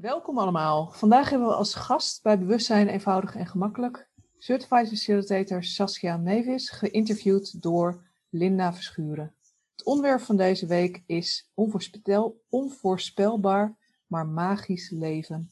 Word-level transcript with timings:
Welkom 0.00 0.38
allemaal. 0.38 0.90
Vandaag 0.92 1.30
hebben 1.30 1.48
we 1.48 1.54
als 1.54 1.74
gast 1.74 2.22
bij 2.22 2.38
Bewustzijn 2.38 2.88
Eenvoudig 2.88 3.34
en 3.36 3.46
Gemakkelijk 3.46 4.08
Certified 4.38 4.88
Facilitator 4.88 5.64
Saskia 5.64 6.16
Mevis, 6.16 6.70
geïnterviewd 6.70 7.62
door 7.62 8.02
Linda 8.30 8.72
Verschuren. 8.72 9.34
Het 9.76 9.84
onderwerp 9.84 10.20
van 10.20 10.36
deze 10.36 10.66
week 10.66 11.02
is 11.06 11.50
onvoorspel, 11.54 12.40
onvoorspelbaar, 12.48 13.76
maar 14.06 14.26
magisch 14.26 14.90
leven. 14.90 15.50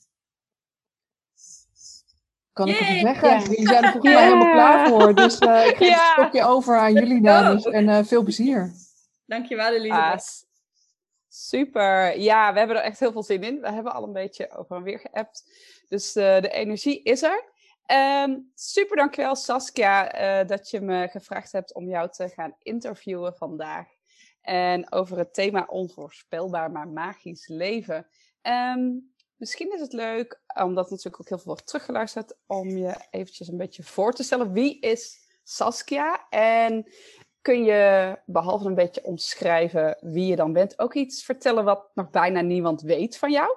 Kan 2.52 2.68
ik 2.68 2.76
het 2.76 2.98
zeggen? 3.00 3.28
Ja. 3.28 3.40
Jullie 3.40 3.66
zijn 3.66 3.84
er 3.84 3.90
volgens 3.92 4.14
mij 4.14 4.22
helemaal 4.24 4.52
klaar 4.52 4.88
voor. 4.88 5.14
Dus 5.14 5.38
eh, 5.38 5.66
ik 5.66 5.76
geef 5.76 5.88
Ja. 5.88 5.94
het 5.94 6.12
stokje 6.12 6.44
over 6.44 6.78
aan 6.78 6.92
jullie 6.92 7.22
dames. 7.22 7.64
En 7.64 7.88
eh, 7.88 8.04
veel 8.04 8.22
plezier. 8.22 8.72
Dankjewel 9.26 9.72
Elisabeth. 9.72 10.46
Super. 11.36 12.20
Ja, 12.20 12.52
we 12.52 12.58
hebben 12.58 12.76
er 12.76 12.82
echt 12.82 13.00
heel 13.00 13.12
veel 13.12 13.22
zin 13.22 13.42
in. 13.42 13.60
We 13.60 13.72
hebben 13.72 13.94
al 13.94 14.02
een 14.02 14.12
beetje 14.12 14.50
over 14.50 14.76
en 14.76 14.82
weer 14.82 14.98
geappt. 14.98 15.44
Dus 15.88 16.16
eh, 16.16 16.40
de 16.40 16.50
energie 16.50 17.02
is 17.02 17.22
er. 17.22 17.44
Ehm, 17.86 18.38
super 18.54 18.96
dankjewel 18.96 19.36
Saskia 19.36 20.10
eh, 20.10 20.46
dat 20.46 20.70
je 20.70 20.80
me 20.80 21.08
gevraagd 21.08 21.52
hebt 21.52 21.74
om 21.74 21.88
jou 21.88 22.10
te 22.10 22.28
gaan 22.28 22.54
interviewen 22.58 23.34
vandaag. 23.36 23.86
En 24.40 24.92
over 24.92 25.18
het 25.18 25.34
thema 25.34 25.64
onvoorspelbaar 25.68 26.70
maar 26.70 26.88
magisch 26.88 27.48
leven. 27.48 28.06
Ehm, 28.42 28.90
misschien 29.36 29.72
is 29.72 29.80
het 29.80 29.92
leuk, 29.92 30.40
omdat 30.62 30.90
natuurlijk 30.90 31.20
ook 31.20 31.28
heel 31.28 31.38
veel 31.38 31.52
wordt 31.52 31.66
teruggeluisterd, 31.66 32.36
om 32.46 32.68
je 32.68 32.96
eventjes 33.10 33.48
een 33.48 33.56
beetje 33.56 33.82
voor 33.82 34.12
te 34.12 34.22
stellen. 34.22 34.52
Wie 34.52 34.80
is 34.80 35.18
Saskia? 35.42 36.26
En 36.30 36.86
kun 37.44 37.64
je, 37.64 38.16
behalve 38.26 38.66
een 38.66 38.74
beetje 38.74 39.02
omschrijven 39.04 39.96
wie 40.00 40.26
je 40.26 40.36
dan 40.36 40.52
bent, 40.52 40.78
ook 40.78 40.94
iets 40.94 41.24
vertellen 41.24 41.64
wat 41.64 41.90
nog 41.94 42.10
bijna 42.10 42.40
niemand 42.40 42.82
weet 42.82 43.16
van 43.18 43.30
jou? 43.32 43.56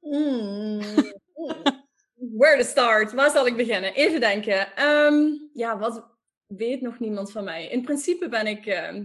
Mm. 0.00 0.80
Where 2.38 2.56
to 2.58 2.64
start? 2.64 3.12
Waar 3.12 3.30
zal 3.30 3.46
ik 3.46 3.56
beginnen? 3.56 3.94
Even 3.94 4.20
denken. 4.20 4.76
Ehm, 4.76 5.24
ja, 5.52 5.78
wat 5.78 6.06
weet 6.46 6.80
nog 6.80 6.98
niemand 6.98 7.32
van 7.32 7.44
mij? 7.44 7.66
In 7.68 7.82
principe 7.82 8.28
ben 8.28 8.46
ik 8.46 8.66
ehm, 8.66 9.04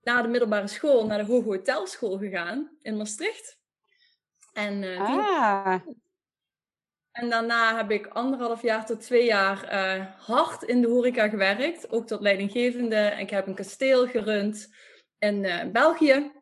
na 0.00 0.22
de 0.22 0.28
middelbare 0.28 0.66
school 0.66 1.06
naar 1.06 1.18
de 1.18 1.32
Hoge 1.32 1.48
Hotelschool 1.48 2.18
gegaan 2.18 2.76
in 2.82 2.96
Maastricht. 2.96 3.58
En, 4.52 4.80
die- 4.80 4.98
Ah, 4.98 5.80
en 7.16 7.28
daarna 7.28 7.76
heb 7.76 7.90
ik 7.90 8.06
anderhalf 8.06 8.62
jaar 8.62 8.86
tot 8.86 9.00
twee 9.00 9.24
jaar 9.24 9.64
eh, 9.64 10.06
hard 10.16 10.62
in 10.62 10.80
de 10.80 10.88
horeca 10.88 11.28
gewerkt. 11.28 11.90
Ook 11.90 12.06
tot 12.06 12.20
leidinggevende. 12.20 13.16
Ik 13.18 13.30
heb 13.30 13.46
een 13.46 13.54
kasteel 13.54 14.06
gerund 14.06 14.74
in 15.18 15.44
eh, 15.44 15.70
België. 15.70 16.32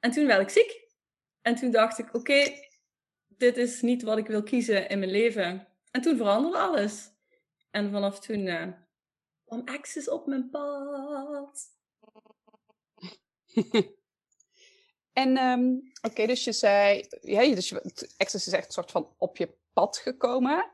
En 0.00 0.10
toen 0.10 0.26
werd 0.26 0.40
ik 0.40 0.48
ziek. 0.48 0.88
En 1.42 1.54
toen 1.54 1.70
dacht 1.70 1.98
ik, 1.98 2.14
oké, 2.14 2.44
dit 3.26 3.56
is 3.56 3.80
niet 3.80 4.02
wat 4.02 4.18
ik 4.18 4.26
wil 4.26 4.42
kiezen 4.42 4.88
in 4.88 4.98
mijn 4.98 5.10
leven. 5.10 5.68
En 5.90 6.00
toen 6.00 6.16
veranderde 6.16 6.58
alles. 6.58 7.10
En 7.70 7.90
vanaf 7.90 8.20
toen 8.20 8.46
eh, 8.46 8.68
kwam 9.44 9.62
Access 9.64 10.08
op 10.08 10.26
mijn 10.26 10.50
pad. 10.50 11.74
en 15.22 15.36
ehm, 15.36 15.74
oké, 16.02 16.26
dus 16.26 16.44
je 16.44 16.52
zei, 16.52 17.06
ja, 17.20 17.54
dus 17.54 17.72
Access 18.16 18.46
is 18.46 18.52
echt 18.52 18.66
een 18.66 18.72
soort 18.72 18.90
van 18.90 19.14
op 19.18 19.36
je 19.36 19.64
pad 19.76 19.96
gekomen. 19.96 20.70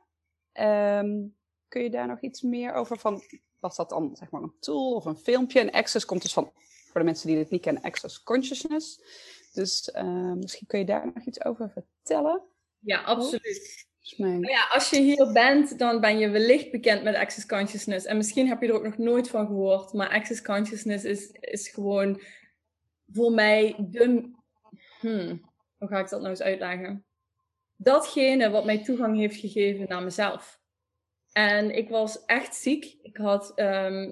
Ehm, 0.53 1.27
kun 1.69 1.83
je 1.83 1.91
daar 1.91 2.07
nog 2.07 2.21
iets 2.21 2.41
meer 2.43 2.73
over 2.73 2.99
van, 2.99 3.23
was 3.61 3.77
dat 3.77 3.89
dan 3.89 4.17
zeg 4.17 4.31
maar 4.31 4.43
een 4.43 4.57
tool 4.61 4.95
of 4.95 5.05
een 5.05 5.17
filmpje? 5.17 5.61
En 5.61 5.71
Access 5.71 6.05
komt 6.05 6.23
dus 6.23 6.33
van, 6.33 6.53
voor 6.91 7.01
de 7.01 7.07
mensen 7.07 7.27
die 7.27 7.37
dit 7.37 7.51
niet 7.51 7.61
kennen, 7.63 7.83
Access 7.83 8.23
Consciousness. 8.23 9.01
Dus 9.53 9.91
eh, 9.91 10.33
misschien 10.33 10.67
kun 10.67 10.79
je 10.79 10.85
daar 10.85 11.11
nog 11.15 11.25
iets 11.25 11.45
over 11.45 11.71
vertellen. 11.71 12.43
Ja, 12.79 13.03
absoluut. 13.03 13.87
Volgens 13.93 14.17
mij- 14.17 14.31
Nou 14.39 14.53
ja, 14.53 14.69
als 14.73 14.91
je 14.91 15.01
hier 15.01 15.33
bent, 15.33 15.79
dan 15.79 16.01
ben 16.01 16.19
je 16.19 16.29
wellicht 16.31 16.71
bekend 16.71 17.03
met 17.03 17.15
Access 17.15 17.47
Consciousness. 17.47 18.07
En 18.07 18.17
misschien 18.17 18.49
heb 18.49 18.61
je 18.63 18.69
er 18.69 18.75
ook 18.75 18.83
nog 18.85 18.99
nooit 18.99 19.29
van 19.31 19.47
gehoord. 19.47 19.93
Maar 19.93 20.09
Access 20.09 20.43
Consciousness 20.43 21.05
is, 21.05 21.31
is 21.31 21.69
gewoon 21.69 22.21
voor 23.13 23.33
mij 23.33 23.77
de... 23.79 24.31
Hmm, 25.01 25.51
hoe 25.79 25.89
ga 25.89 25.99
ik 25.99 26.09
dat 26.09 26.19
nou 26.21 26.31
eens 26.31 26.43
uitleggen? 26.43 27.05
Datgene 27.83 28.51
wat 28.51 28.65
mij 28.65 28.85
toegang 28.85 29.17
heeft 29.17 29.37
gegeven 29.37 29.89
naar 29.89 30.03
mezelf. 30.03 30.61
En 31.33 31.77
ik 31.77 31.89
was 31.89 32.25
echt 32.25 32.55
ziek. 32.55 32.97
Ik 33.03 33.17
had 33.17 33.53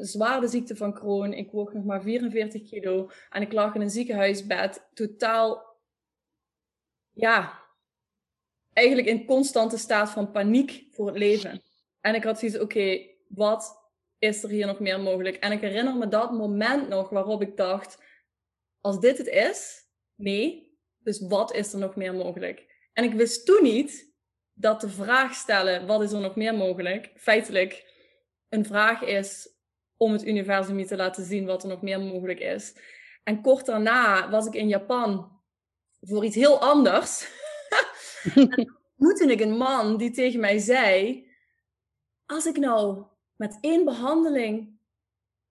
zwaar 0.00 0.40
de 0.40 0.48
ziekte 0.48 0.76
van 0.76 0.94
Crohn. 0.94 1.32
Ik 1.32 1.50
woog 1.50 1.72
nog 1.72 1.84
maar 1.84 2.02
44 2.02 2.68
kilo. 2.68 3.10
En 3.30 3.42
ik 3.42 3.52
lag 3.52 3.74
in 3.74 3.80
een 3.80 3.90
ziekenhuisbed. 3.90 4.88
Totaal, 4.94 5.76
ja, 7.10 7.60
eigenlijk 8.72 9.08
in 9.08 9.26
constante 9.26 9.78
staat 9.78 10.10
van 10.10 10.30
paniek 10.30 10.86
voor 10.90 11.06
het 11.06 11.16
leven. 11.16 11.62
En 12.00 12.14
ik 12.14 12.24
had 12.24 12.38
zoiets, 12.38 12.58
oké, 12.58 13.06
wat 13.28 13.78
is 14.18 14.42
er 14.42 14.50
hier 14.50 14.66
nog 14.66 14.80
meer 14.80 15.00
mogelijk? 15.00 15.36
En 15.36 15.52
ik 15.52 15.60
herinner 15.60 15.96
me 15.96 16.08
dat 16.08 16.32
moment 16.32 16.88
nog 16.88 17.08
waarop 17.08 17.42
ik 17.42 17.56
dacht, 17.56 17.98
als 18.80 19.00
dit 19.00 19.18
het 19.18 19.26
is, 19.26 19.84
nee, 20.14 20.78
dus 20.98 21.20
wat 21.20 21.54
is 21.54 21.72
er 21.72 21.78
nog 21.78 21.96
meer 21.96 22.14
mogelijk? 22.14 22.68
En 22.92 23.04
ik 23.04 23.12
wist 23.12 23.46
toen 23.46 23.62
niet 23.62 24.12
dat 24.52 24.80
de 24.80 24.88
vraag 24.88 25.34
stellen, 25.34 25.86
wat 25.86 26.02
is 26.02 26.12
er 26.12 26.20
nog 26.20 26.36
meer 26.36 26.54
mogelijk, 26.54 27.10
feitelijk 27.16 27.88
een 28.48 28.64
vraag 28.64 29.02
is 29.02 29.48
om 29.96 30.12
het 30.12 30.26
universum 30.26 30.78
je 30.78 30.86
te 30.86 30.96
laten 30.96 31.24
zien 31.24 31.46
wat 31.46 31.62
er 31.62 31.68
nog 31.68 31.82
meer 31.82 32.00
mogelijk 32.00 32.40
is. 32.40 32.74
En 33.24 33.42
kort 33.42 33.66
daarna 33.66 34.30
was 34.30 34.46
ik 34.46 34.54
in 34.54 34.68
Japan 34.68 35.40
voor 36.00 36.24
iets 36.24 36.36
heel 36.36 36.60
anders. 36.60 37.28
ontmoette 39.00 39.32
ik 39.32 39.40
een 39.40 39.56
man 39.56 39.96
die 39.96 40.10
tegen 40.10 40.40
mij 40.40 40.58
zei: 40.58 41.24
Als 42.26 42.46
ik 42.46 42.56
nou 42.56 43.04
met 43.36 43.58
één 43.60 43.84
behandeling 43.84 44.78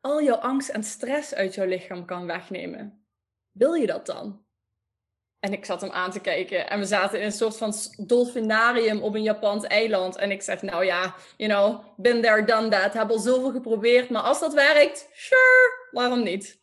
al 0.02 0.24
jouw 0.24 0.36
angst 0.36 0.70
en 0.70 0.84
stress 0.84 1.34
uit 1.34 1.56
jouw 1.56 1.66
lichaam 1.66 2.06
kan 2.06 2.26
wegnemen, 2.26 3.06
wil 3.52 3.74
je 3.74 3.88
dat 3.88 4.06
dan? 4.06 4.46
En 5.40 5.54
ik 5.54 5.66
zat 5.66 5.82
hem 5.82 5.92
aan 5.92 6.12
te 6.12 6.20
kijken 6.20 6.70
en 6.70 6.80
we 6.80 6.86
zaten 6.86 7.20
in 7.20 7.26
een 7.26 7.32
soort 7.32 7.58
van 7.58 7.74
dolfinarium 7.98 9.02
op 9.02 9.16
een 9.16 9.24
Japans 9.24 9.64
eiland. 9.64 10.16
En 10.16 10.32
ik 10.32 10.42
zeg, 10.42 10.62
nou 10.62 10.86
ja, 10.86 11.16
you 11.38 11.50
know, 11.50 11.84
been 11.98 12.22
there, 12.22 12.46
done 12.46 12.68
that. 12.68 12.94
Heb 12.94 13.10
al 13.10 13.20
zoveel 13.20 13.52
geprobeerd, 13.52 14.10
maar 14.10 14.22
als 14.22 14.40
dat 14.40 14.54
werkt, 14.54 15.10
sure, 15.14 15.88
waarom 15.92 16.24
niet? 16.24 16.60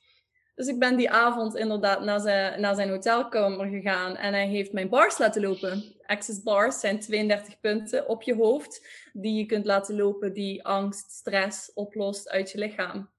Dus 0.54 0.66
ik 0.66 0.78
ben 0.78 0.96
die 0.96 1.10
avond 1.10 1.56
inderdaad 1.56 2.00
naar 2.00 2.20
zijn, 2.20 2.60
naar 2.60 2.74
zijn 2.74 2.88
hotelkamer 2.88 3.66
gegaan 3.66 4.16
en 4.16 4.32
hij 4.32 4.46
heeft 4.46 4.72
mijn 4.72 4.88
bars 4.88 5.18
laten 5.18 5.42
lopen. 5.42 5.96
Access 6.06 6.42
bars 6.42 6.80
zijn 6.80 7.00
32 7.00 7.60
punten 7.60 8.08
op 8.08 8.22
je 8.22 8.34
hoofd 8.34 8.86
die 9.12 9.34
je 9.34 9.46
kunt 9.46 9.66
laten 9.66 9.96
lopen 9.96 10.32
die 10.32 10.64
angst, 10.64 11.10
stress 11.10 11.72
oplost 11.74 12.28
uit 12.28 12.50
je 12.50 12.58
lichaam. 12.58 13.10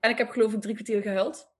En 0.00 0.10
ik 0.10 0.18
heb 0.18 0.30
geloof 0.30 0.52
ik 0.52 0.60
drie 0.60 0.74
kwartier 0.74 1.02
gehuild. 1.02 1.53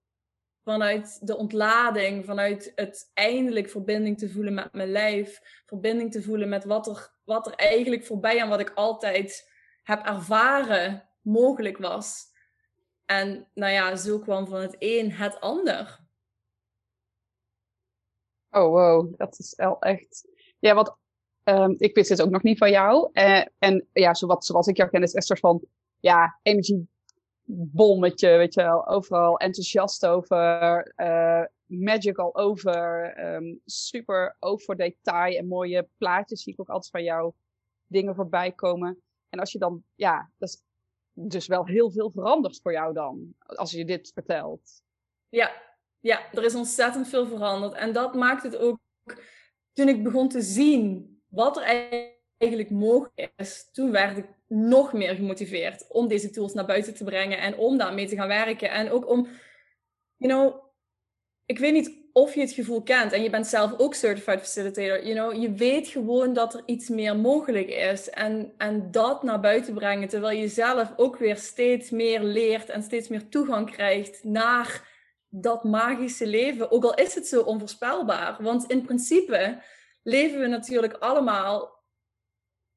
Vanuit 0.65 1.27
de 1.27 1.37
ontlading, 1.37 2.25
vanuit 2.25 2.73
het 2.75 3.11
eindelijk 3.15 3.71
verbinding 3.71 4.19
te 4.19 4.31
voelen 4.31 4.55
met 4.55 4.73
mijn 4.73 4.91
lijf. 4.91 5.41
Verbinding 5.67 6.13
te 6.13 6.23
voelen 6.23 6.49
met 6.49 6.65
wat 6.65 6.87
er, 6.87 7.15
wat 7.25 7.47
er 7.47 7.55
eigenlijk 7.55 8.05
voorbij 8.05 8.43
aan 8.43 8.49
wat 8.49 8.61
ik 8.61 8.73
altijd 8.75 9.51
heb 9.83 10.07
ervaren 10.07 11.09
mogelijk 11.23 11.79
was. 11.79 12.33
En 13.05 13.49
nou 13.55 13.73
ja, 13.73 13.97
zo 13.97 14.19
kwam 14.19 14.47
van 14.47 14.61
het 14.61 14.77
een 14.79 15.13
het 15.13 15.41
ander. 15.41 16.03
Oh, 18.51 18.69
wow, 18.69 19.17
dat 19.17 19.39
is 19.39 19.55
wel 19.57 19.79
echt. 19.79 20.29
Ja, 20.59 20.75
want 20.75 20.97
ehm, 21.43 21.75
ik 21.77 21.95
wist 21.95 22.09
dit 22.09 22.23
ook 22.23 22.31
nog 22.31 22.43
niet 22.43 22.59
van 22.59 22.71
jou. 22.71 23.11
Eh, 23.13 23.45
en 23.59 23.89
ja, 23.93 24.15
zowat, 24.15 24.45
zoals 24.45 24.67
ik 24.67 24.77
jou 24.77 24.91
ken, 24.91 25.03
is 25.03 25.27
soort 25.27 25.41
van 25.41 25.65
ja, 26.01 26.41
energiebommetje, 27.47 28.37
weet 28.37 28.55
je 28.55 28.63
wel. 28.63 28.87
Overal 28.87 29.37
enthousiast 29.37 30.07
over, 30.07 30.83
eh, 30.97 31.43
magical 31.65 32.35
over, 32.35 33.13
ehm, 33.15 33.55
super 33.65 34.37
oog 34.39 34.63
voor 34.63 34.77
detail 34.77 35.37
en 35.37 35.47
mooie 35.47 35.89
plaatjes 35.99 36.43
zie 36.43 36.53
ik 36.53 36.61
ook 36.61 36.69
altijd 36.69 36.91
van 36.91 37.03
jou 37.03 37.33
dingen 37.87 38.15
voorbij 38.15 38.53
komen. 38.53 39.03
En 39.29 39.39
als 39.39 39.53
je 39.53 39.59
dan, 39.59 39.85
ja, 39.95 40.31
dat 40.39 40.49
is 40.49 40.63
dus 41.13 41.47
wel 41.47 41.67
heel 41.67 41.91
veel 41.91 42.11
veranderd 42.11 42.61
voor 42.63 42.73
jou 42.73 42.95
dan, 42.95 43.35
als 43.39 43.71
je 43.71 43.85
dit 43.85 44.11
vertelt. 44.13 44.83
Ja, 45.29 45.63
ja, 46.01 46.33
er 46.33 46.45
is 46.45 46.55
ontzettend 46.55 47.09
veel 47.09 47.27
veranderd. 47.27 47.75
En 47.75 47.93
dat 47.93 48.15
maakt 48.15 48.43
het 48.43 48.57
ook, 48.57 48.79
toen 49.73 49.89
ik 49.89 50.03
begon 50.03 50.29
te 50.29 50.43
zien 50.43 51.13
wat 51.29 51.57
er 51.57 51.63
eigenlijk 51.63 52.14
mogelijk 52.71 53.33
is, 53.37 53.69
toen 53.73 53.91
werd 53.91 54.19
ik 54.19 54.25
nog 54.49 54.93
meer 54.93 55.15
gemotiveerd 55.15 55.85
om 55.89 56.09
deze 56.09 56.31
tools 56.31 56.53
naar 56.53 56.67
buiten 56.67 56.95
te 56.95 57.05
brengen 57.05 57.39
en 57.39 57.57
om 57.57 57.79
daarmee 57.79 58.07
te 58.07 58.17
gaan 58.17 58.29
werken. 58.29 58.71
En 58.71 58.91
ook 58.91 59.09
om, 59.09 59.29
you 60.17 60.33
know, 60.33 60.65
ik 61.47 61.59
weet 61.59 61.73
niet 61.73 62.03
of 62.13 62.35
je 62.35 62.41
het 62.41 62.53
gevoel 62.53 62.83
kent 62.83 63.13
en 63.13 63.23
je 63.23 63.31
bent 63.31 63.47
zelf 63.47 63.79
ook 63.79 63.95
certified 63.95 64.41
facilitator, 64.41 65.07
you 65.07 65.15
know, 65.15 65.43
je 65.43 65.53
weet 65.53 65.89
gewoon 65.89 66.33
dat 66.33 66.55
er 66.55 66.63
iets 66.67 66.89
meer 66.89 67.17
mogelijk 67.17 67.69
is 67.69 68.11
en, 68.11 68.53
en 68.57 68.91
dat 68.91 69.23
naar 69.23 69.41
buiten 69.41 69.75
brengen, 69.75 70.09
terwijl 70.09 70.39
je 70.39 70.49
zelf 70.49 70.93
ook 70.97 71.17
weer 71.17 71.37
steeds 71.37 71.91
meer 71.91 72.23
leert 72.23 72.69
en 72.69 72.83
steeds 72.83 73.09
meer 73.09 73.29
toegang 73.29 73.71
krijgt 73.71 74.25
naar 74.25 74.93
dat 75.29 75.65
magische 75.65 76.27
leven, 76.27 76.71
ook 76.71 76.85
al 76.85 76.95
is 76.95 77.15
het 77.15 77.27
zo 77.27 77.41
onvoorspelbaar. 77.41 78.37
Want 78.41 78.71
in 78.71 78.83
principe 78.83 79.63
leven 80.03 80.41
we 80.41 80.47
natuurlijk 80.47 80.93
allemaal. 80.93 81.74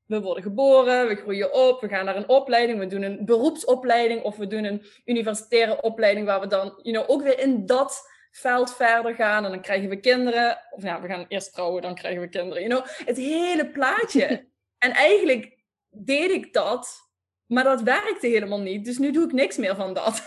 We 0.08 0.22
worden 0.22 0.44
geboren, 0.44 1.08
we 1.08 1.16
groeien 1.16 1.54
op, 1.54 1.82
we 1.82 1.88
gaan 1.88 2.06
naar 2.06 2.16
een 2.16 2.30
opleiding, 2.30 2.80
we 2.80 2.88
doen 2.88 3.02
een 3.02 3.26
beroepsopleiding 3.26 4.22
of 4.22 4.36
we 4.36 4.48
doen 4.48 4.64
een 4.64 4.86
universitaire 5.06 5.82
opleiding 5.82 6.26
waar 6.26 6.40
we 6.40 6.48
dan 6.48 6.80
you 6.82 6.96
know, 6.96 7.10
ook 7.10 7.24
weer 7.24 7.40
in 7.40 7.66
dat 7.66 8.16
veld 8.32 8.76
verder 8.76 9.16
gaan 9.16 9.46
en 9.46 9.52
dan 9.52 9.62
krijgen 9.62 9.90
we 9.90 10.00
kinderen. 10.00 10.62
Of 10.70 10.84
ja, 10.84 11.02
we 11.02 11.08
gaan 11.08 11.26
eerst 11.28 11.54
trouwen, 11.54 11.82
dan 11.82 11.96
krijgen 11.96 12.22
we 12.22 12.30
kinderen. 12.30 12.68
You 12.68 12.82
know, 12.82 13.08
het 13.08 13.18
hele 13.18 13.70
plaatje. 13.70 14.48
en 14.86 14.92
eigenlijk 14.92 15.58
deed 15.90 16.30
ik 16.30 16.54
dat, 16.54 17.12
maar 17.46 17.64
dat 17.64 17.82
werkte 17.82 18.28
helemaal 18.28 18.62
niet. 18.62 18.86
Dus 18.86 18.98
nu 18.98 19.12
doe 19.12 19.26
ik 19.26 19.32
niks 19.32 19.58
meer 19.58 19.76
van 19.76 19.94
dat. 19.94 20.24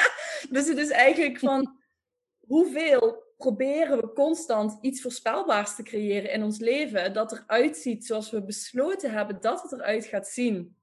dus 0.50 0.68
het 0.68 0.78
is 0.78 0.90
eigenlijk 0.90 1.38
van 1.38 1.78
hoeveel 2.52 3.22
proberen 3.36 4.00
we 4.00 4.12
constant 4.12 4.78
iets 4.80 5.02
voorspelbaars 5.02 5.76
te 5.76 5.82
creëren 5.82 6.30
in 6.30 6.42
ons 6.42 6.58
leven, 6.58 7.12
dat 7.12 7.32
eruit 7.32 7.76
ziet 7.76 8.06
zoals 8.06 8.30
we 8.30 8.44
besloten 8.44 9.10
hebben 9.10 9.40
dat 9.40 9.62
het 9.62 9.72
eruit 9.72 10.04
gaat 10.04 10.28
zien. 10.28 10.76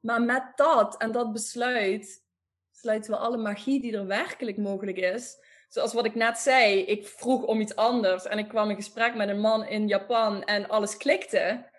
Maar 0.00 0.22
met 0.22 0.52
dat 0.56 0.96
en 0.96 1.12
dat 1.12 1.32
besluit 1.32 2.24
sluiten 2.70 3.10
we 3.10 3.16
alle 3.16 3.36
magie 3.36 3.80
die 3.80 3.96
er 3.96 4.06
werkelijk 4.06 4.56
mogelijk 4.56 4.96
is. 4.96 5.36
Zoals 5.68 5.92
wat 5.92 6.04
ik 6.04 6.14
net 6.14 6.38
zei, 6.38 6.80
ik 6.80 7.06
vroeg 7.06 7.42
om 7.42 7.60
iets 7.60 7.76
anders 7.76 8.24
en 8.24 8.38
ik 8.38 8.48
kwam 8.48 8.70
in 8.70 8.76
gesprek 8.76 9.14
met 9.14 9.28
een 9.28 9.40
man 9.40 9.66
in 9.66 9.88
Japan 9.88 10.44
en 10.44 10.68
alles 10.68 10.96
klikte. 10.96 11.70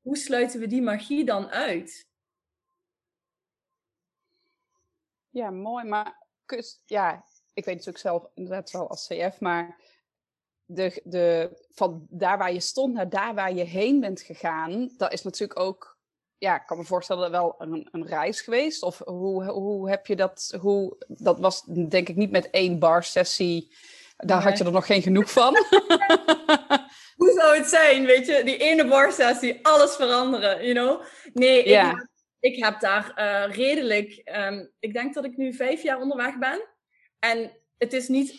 Hoe 0.00 0.16
sluiten 0.16 0.60
we 0.60 0.66
die 0.66 0.82
magie 0.82 1.24
dan 1.24 1.50
uit? 1.50 2.10
Ja, 5.28 5.50
mooi. 5.50 5.84
Maar 5.84 6.26
ja, 6.86 7.24
ik 7.54 7.64
weet 7.64 7.74
natuurlijk 7.74 8.04
zelf 8.04 8.26
inderdaad 8.34 8.70
wel 8.70 8.88
als 8.88 9.06
CF, 9.06 9.40
maar 9.40 9.80
de, 10.64 11.00
de, 11.04 11.50
van 11.72 12.06
daar 12.10 12.38
waar 12.38 12.52
je 12.52 12.60
stond 12.60 12.94
naar 12.94 13.08
daar 13.08 13.34
waar 13.34 13.54
je 13.54 13.64
heen 13.64 14.00
bent 14.00 14.20
gegaan, 14.20 14.90
dat 14.96 15.12
is 15.12 15.22
natuurlijk 15.22 15.60
ook, 15.60 15.98
ja, 16.38 16.54
ik 16.54 16.66
kan 16.66 16.78
me 16.78 16.84
voorstellen, 16.84 17.30
wel 17.30 17.54
een, 17.58 17.88
een 17.92 18.06
reis 18.06 18.40
geweest. 18.40 18.82
Of 18.82 18.98
hoe, 19.04 19.44
hoe 19.44 19.90
heb 19.90 20.06
je 20.06 20.16
dat, 20.16 20.56
hoe, 20.60 20.96
dat 21.08 21.38
was 21.38 21.62
denk 21.88 22.08
ik 22.08 22.16
niet 22.16 22.30
met 22.30 22.50
één 22.50 22.78
bar 22.78 23.04
sessie, 23.04 23.74
daar 24.16 24.42
had 24.42 24.58
je 24.58 24.64
er 24.64 24.72
nog 24.72 24.86
geen 24.86 25.02
genoeg 25.02 25.30
van. 25.30 25.54
hoe 27.16 27.32
zou 27.34 27.56
het 27.56 27.66
zijn, 27.66 28.04
weet 28.04 28.26
je, 28.26 28.44
die 28.44 28.56
ene 28.56 28.88
bar 28.88 29.12
sessie, 29.12 29.66
alles 29.66 29.94
veranderen, 29.94 30.64
you 30.64 30.74
know? 30.74 31.02
Nee, 31.32 31.62
ik, 31.62 31.80
heb, 31.80 32.08
ik 32.40 32.64
heb 32.64 32.80
daar 32.80 33.12
uh, 33.16 33.56
redelijk, 33.56 34.22
um, 34.36 34.72
ik 34.78 34.92
denk 34.92 35.14
dat 35.14 35.24
ik 35.24 35.36
nu 35.36 35.52
vijf 35.54 35.82
jaar 35.82 36.00
onderweg 36.00 36.38
ben. 36.38 36.70
En 37.24 37.50
het 37.78 37.92
is, 37.92 38.08
niet, 38.08 38.34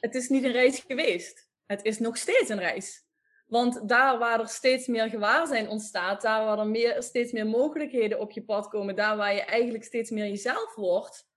het 0.00 0.14
is 0.14 0.28
niet 0.28 0.44
een 0.44 0.52
reis 0.52 0.84
geweest. 0.86 1.48
Het 1.66 1.84
is 1.84 1.98
nog 1.98 2.16
steeds 2.16 2.48
een 2.48 2.58
reis. 2.58 3.04
Want 3.46 3.88
daar 3.88 4.18
waar 4.18 4.40
er 4.40 4.48
steeds 4.48 4.86
meer 4.86 5.08
gewaarzijn 5.08 5.68
ontstaat, 5.68 6.22
daar 6.22 6.44
waar 6.44 6.58
er 6.58 6.66
meer, 6.66 7.02
steeds 7.02 7.32
meer 7.32 7.46
mogelijkheden 7.46 8.20
op 8.20 8.30
je 8.30 8.44
pad 8.44 8.68
komen, 8.68 8.96
daar 8.96 9.16
waar 9.16 9.34
je 9.34 9.42
eigenlijk 9.42 9.84
steeds 9.84 10.10
meer 10.10 10.26
jezelf 10.26 10.74
wordt, 10.74 11.28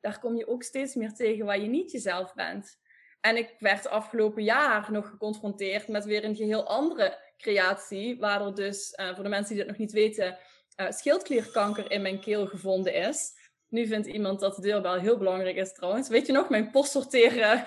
daar 0.00 0.18
kom 0.18 0.36
je 0.36 0.48
ook 0.48 0.62
steeds 0.62 0.94
meer 0.94 1.12
tegen 1.12 1.46
waar 1.46 1.60
je 1.60 1.68
niet 1.68 1.90
jezelf 1.90 2.34
bent. 2.34 2.78
En 3.20 3.36
ik 3.36 3.54
werd 3.58 3.88
afgelopen 3.88 4.44
jaar 4.44 4.92
nog 4.92 5.08
geconfronteerd 5.08 5.88
met 5.88 6.04
weer 6.04 6.24
een 6.24 6.36
geheel 6.36 6.66
andere 6.66 7.18
creatie, 7.36 8.18
waar 8.18 8.46
er 8.46 8.54
dus, 8.54 8.94
uh, 9.00 9.14
voor 9.14 9.22
de 9.22 9.30
mensen 9.30 9.54
die 9.54 9.64
dat 9.64 9.72
nog 9.72 9.80
niet 9.80 9.92
weten, 9.92 10.38
uh, 10.76 10.90
schildklierkanker 10.90 11.90
in 11.90 12.02
mijn 12.02 12.20
keel 12.20 12.46
gevonden 12.46 12.94
is. 12.94 13.37
Nu 13.68 13.86
vindt 13.86 14.06
iemand 14.06 14.40
dat 14.40 14.56
de 14.56 14.62
deurbel 14.62 14.94
heel 14.94 15.18
belangrijk 15.18 15.56
is 15.56 15.72
trouwens. 15.72 16.08
Weet 16.08 16.26
je 16.26 16.32
nog, 16.32 16.48
mijn 16.48 16.70
post 16.70 16.90
sorteren. 16.90 17.66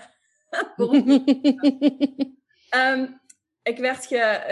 um, 2.75 3.19
ik 3.63 3.77
werd 3.77 4.05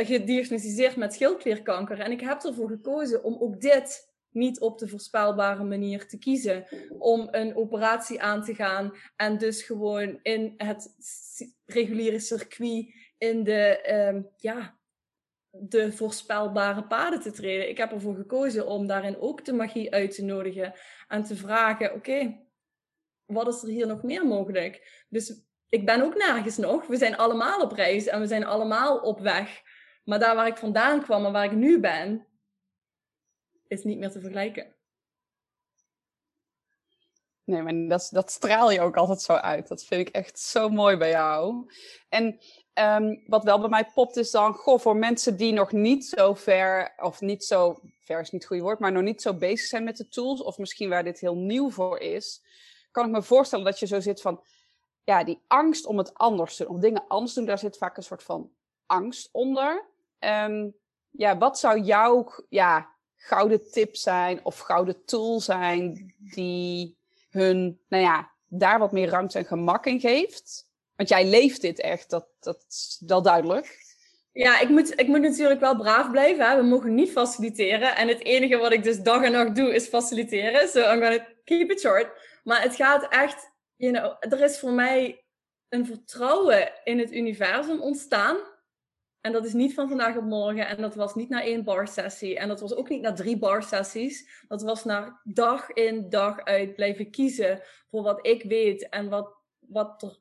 gediagnosticeerd 0.05 0.95
met 0.95 1.13
schildklierkanker 1.13 1.99
en 1.99 2.11
ik 2.11 2.21
heb 2.21 2.43
ervoor 2.43 2.69
gekozen 2.69 3.23
om 3.23 3.37
ook 3.39 3.61
dit 3.61 4.07
niet 4.31 4.59
op 4.59 4.79
de 4.79 4.87
voorspelbare 4.87 5.63
manier 5.63 6.07
te 6.07 6.17
kiezen. 6.17 6.67
Om 6.97 7.27
een 7.31 7.55
operatie 7.55 8.21
aan 8.21 8.43
te 8.43 8.55
gaan 8.55 8.93
en 9.15 9.37
dus 9.37 9.61
gewoon 9.61 10.19
in 10.21 10.53
het 10.57 10.95
reguliere 11.65 12.19
circuit, 12.19 12.93
in 13.17 13.43
de, 13.43 13.91
um, 14.13 14.29
ja, 14.37 14.78
de 15.51 15.91
voorspelbare 15.91 16.83
paden 16.83 17.21
te 17.21 17.31
treden. 17.31 17.69
Ik 17.69 17.77
heb 17.77 17.91
ervoor 17.91 18.15
gekozen 18.15 18.67
om 18.67 18.87
daarin 18.87 19.17
ook 19.19 19.45
de 19.45 19.53
magie 19.53 19.93
uit 19.93 20.15
te 20.15 20.23
nodigen 20.23 20.73
en 21.07 21.23
te 21.23 21.35
vragen: 21.35 21.93
oké, 21.93 22.39
wat 23.25 23.47
is 23.47 23.63
er 23.63 23.69
hier 23.69 23.87
nog 23.87 24.03
meer 24.03 24.25
mogelijk? 24.27 25.05
Dus 25.09 25.43
ik 25.69 25.85
ben 25.85 26.01
ook 26.01 26.15
nergens 26.15 26.57
nog. 26.57 26.87
We 26.87 26.97
zijn 26.97 27.17
allemaal 27.17 27.61
op 27.61 27.71
reis 27.71 28.07
en 28.07 28.19
we 28.19 28.27
zijn 28.27 28.45
allemaal 28.45 28.99
op 28.99 29.19
weg. 29.19 29.61
Maar 30.03 30.19
daar 30.19 30.35
waar 30.35 30.47
ik 30.47 30.57
vandaan 30.57 31.01
kwam 31.01 31.25
en 31.25 31.31
waar 31.31 31.45
ik 31.45 31.51
nu 31.51 31.79
ben, 31.79 32.27
is 33.67 33.83
niet 33.83 33.97
meer 33.97 34.09
te 34.09 34.19
vergelijken. 34.19 34.75
Nee, 37.49 37.61
maar 37.61 37.87
dat, 37.87 38.09
dat 38.11 38.31
straal 38.31 38.71
je 38.71 38.81
ook 38.81 38.97
altijd 38.97 39.21
zo 39.21 39.33
uit. 39.33 39.67
Dat 39.67 39.83
vind 39.83 40.07
ik 40.07 40.15
echt 40.15 40.39
zo 40.39 40.69
mooi 40.69 40.97
bij 40.97 41.09
jou. 41.09 41.71
En 42.09 42.39
Ehm, 42.79 43.15
wat 43.25 43.43
wel 43.43 43.59
bij 43.59 43.69
mij 43.69 43.85
popt 43.93 44.17
is 44.17 44.31
dan, 44.31 44.53
goh, 44.53 44.79
voor 44.79 44.95
mensen 44.95 45.37
die 45.37 45.53
nog 45.53 45.71
niet 45.71 46.05
zo 46.05 46.33
ver, 46.33 46.93
of 46.97 47.21
niet 47.21 47.43
zo, 47.43 47.79
ver 48.01 48.19
is 48.19 48.31
niet 48.31 48.41
het 48.41 48.49
goede 48.49 48.63
woord, 48.63 48.79
maar 48.79 48.91
nog 48.91 49.03
niet 49.03 49.21
zo 49.21 49.33
bezig 49.33 49.67
zijn 49.67 49.83
met 49.83 49.97
de 49.97 50.07
tools, 50.07 50.41
of 50.41 50.57
misschien 50.57 50.89
waar 50.89 51.03
dit 51.03 51.19
heel 51.19 51.35
nieuw 51.35 51.69
voor 51.69 51.99
is, 51.99 52.43
kan 52.91 53.05
ik 53.05 53.11
me 53.11 53.21
voorstellen 53.21 53.65
dat 53.65 53.79
je 53.79 53.87
zo 53.87 53.99
zit 53.99 54.21
van, 54.21 54.43
ja, 55.03 55.23
die 55.23 55.43
angst 55.47 55.85
om 55.85 55.97
het 55.97 56.13
anders 56.13 56.55
te 56.55 56.63
doen, 56.63 56.73
om 56.73 56.79
dingen 56.79 57.07
anders 57.07 57.33
te 57.33 57.39
doen, 57.39 57.47
daar 57.47 57.59
zit 57.59 57.77
vaak 57.77 57.97
een 57.97 58.03
soort 58.03 58.23
van 58.23 58.51
angst 58.85 59.29
onder. 59.31 59.85
Um, 60.19 60.75
ja, 61.09 61.37
wat 61.37 61.59
zou 61.59 61.79
jouw 61.79 62.31
ja, 62.49 62.95
gouden 63.15 63.71
tip 63.71 63.95
zijn 63.95 64.45
of 64.45 64.59
gouden 64.59 65.05
tool 65.05 65.39
zijn 65.39 66.13
die 66.17 66.98
hun, 67.29 67.79
nou 67.87 68.03
ja, 68.03 68.31
daar 68.47 68.79
wat 68.79 68.91
meer 68.91 69.09
ruimte 69.09 69.37
en 69.37 69.45
gemak 69.45 69.85
in 69.85 69.99
geeft? 69.99 70.67
Want 70.95 71.09
jij 71.09 71.25
leeft 71.25 71.61
dit 71.61 71.79
echt, 71.79 72.09
dat, 72.09 72.27
dat 72.39 72.65
is 72.69 73.01
wel 73.05 73.21
duidelijk. 73.21 73.87
Ja, 74.31 74.59
ik 74.59 74.69
moet, 74.69 74.99
ik 74.99 75.07
moet 75.07 75.21
natuurlijk 75.21 75.59
wel 75.59 75.75
braaf 75.75 76.11
blijven. 76.11 76.49
Hè? 76.49 76.55
We 76.55 76.63
mogen 76.63 76.95
niet 76.95 77.11
faciliteren. 77.11 77.95
En 77.95 78.07
het 78.07 78.23
enige 78.23 78.57
wat 78.57 78.71
ik 78.71 78.83
dus 78.83 79.01
dag 79.01 79.23
en 79.23 79.31
nacht 79.31 79.55
doe, 79.55 79.73
is 79.73 79.87
faciliteren. 79.87 80.67
So 80.67 80.79
I'm 80.79 81.01
gonna 81.01 81.27
keep 81.43 81.71
it 81.71 81.79
short. 81.79 82.07
Maar 82.43 82.61
het 82.61 82.75
gaat 82.75 83.07
echt, 83.07 83.51
you 83.75 84.15
er 84.19 84.41
is 84.41 84.59
voor 84.59 84.71
mij 84.71 85.23
een 85.69 85.85
vertrouwen 85.85 86.71
in 86.83 86.99
het 86.99 87.11
universum 87.11 87.81
ontstaan. 87.81 88.37
En 89.21 89.31
dat 89.31 89.45
is 89.45 89.53
niet 89.53 89.73
van 89.73 89.87
vandaag 89.87 90.17
op 90.17 90.23
morgen. 90.23 90.67
En 90.67 90.81
dat 90.81 90.95
was 90.95 91.15
niet 91.15 91.29
na 91.29 91.43
één 91.43 91.63
bar 91.63 91.87
sessie. 91.87 92.37
En 92.37 92.47
dat 92.47 92.59
was 92.59 92.75
ook 92.75 92.89
niet 92.89 93.01
na 93.01 93.13
drie 93.13 93.37
bar 93.37 93.63
sessies. 93.63 94.43
Dat 94.47 94.61
was 94.61 94.83
na 94.83 95.21
dag 95.23 95.69
in 95.69 96.09
dag 96.09 96.43
uit 96.43 96.75
blijven 96.75 97.11
kiezen 97.11 97.61
voor 97.89 98.03
wat 98.03 98.27
ik 98.27 98.43
weet 98.43 98.89
en 98.89 99.09
wat, 99.09 99.35
wat 99.59 100.01
er 100.01 100.19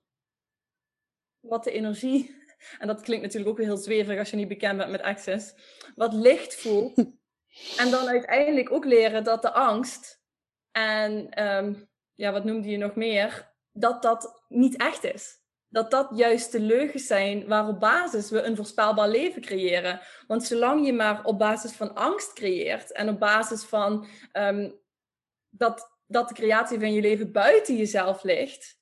wat 1.40 1.64
de 1.64 1.71
energie, 1.71 2.37
en 2.78 2.87
dat 2.87 3.00
klinkt 3.00 3.25
natuurlijk 3.25 3.50
ook 3.50 3.57
weer 3.57 3.67
heel 3.67 3.76
zweverig 3.76 4.19
als 4.19 4.31
je 4.31 4.37
niet 4.37 4.49
bekend 4.49 4.76
bent 4.76 4.90
met 4.90 5.02
Access, 5.02 5.55
wat 5.95 6.12
licht 6.12 6.55
voelt. 6.55 6.99
en 7.83 7.90
dan 7.90 8.09
uiteindelijk 8.09 8.73
ook 8.73 8.85
leren 8.85 9.25
dat 9.25 9.43
de 9.43 9.52
angst 9.52 10.23
en, 10.71 11.43
um, 11.45 11.88
ja, 12.14 12.33
wat 12.33 12.45
noemde 12.45 12.69
je 12.69 12.76
nog 12.76 12.95
meer, 12.95 13.55
dat 13.73 14.02
dat 14.02 14.45
niet 14.49 14.76
echt 14.76 15.05
is. 15.05 15.38
Dat 15.68 15.90
dat 15.90 16.08
juist 16.14 16.52
de 16.52 16.60
leugens 16.60 17.06
zijn 17.06 17.46
waarop 17.46 17.80
basis 17.80 18.30
we 18.30 18.42
een 18.42 18.56
voorspelbaar 18.56 19.08
leven 19.08 19.42
creëren. 19.42 20.00
Want 20.26 20.44
zolang 20.44 20.87
je 20.87 20.92
maar 20.92 21.25
op 21.25 21.38
basis 21.38 21.72
van 21.72 21.94
angst 21.94 22.32
creëert 22.32 22.92
en 22.92 23.08
op 23.08 23.18
basis 23.18 23.64
van 23.64 24.06
um, 24.32 24.78
dat, 25.48 25.98
dat 26.06 26.28
de 26.28 26.34
creatie 26.34 26.78
van 26.78 26.92
je 26.92 27.00
leven 27.00 27.32
buiten 27.32 27.76
jezelf 27.76 28.22
ligt, 28.22 28.80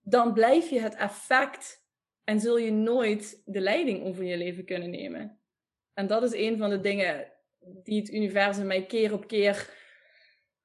dan 0.00 0.32
blijf 0.32 0.70
je 0.70 0.80
het 0.80 0.94
effect 0.94 1.84
en 2.24 2.40
zul 2.40 2.58
je 2.58 2.72
nooit 2.72 3.42
de 3.44 3.60
leiding 3.60 4.04
over 4.04 4.24
je 4.24 4.36
leven 4.36 4.64
kunnen 4.64 4.90
nemen. 4.90 5.38
En 5.92 6.06
dat 6.06 6.22
is 6.22 6.32
een 6.32 6.58
van 6.58 6.70
de 6.70 6.80
dingen 6.80 7.32
die 7.62 8.00
het 8.00 8.12
universum 8.12 8.66
mij 8.66 8.86
keer 8.86 9.12
op 9.12 9.26
keer 9.26 9.83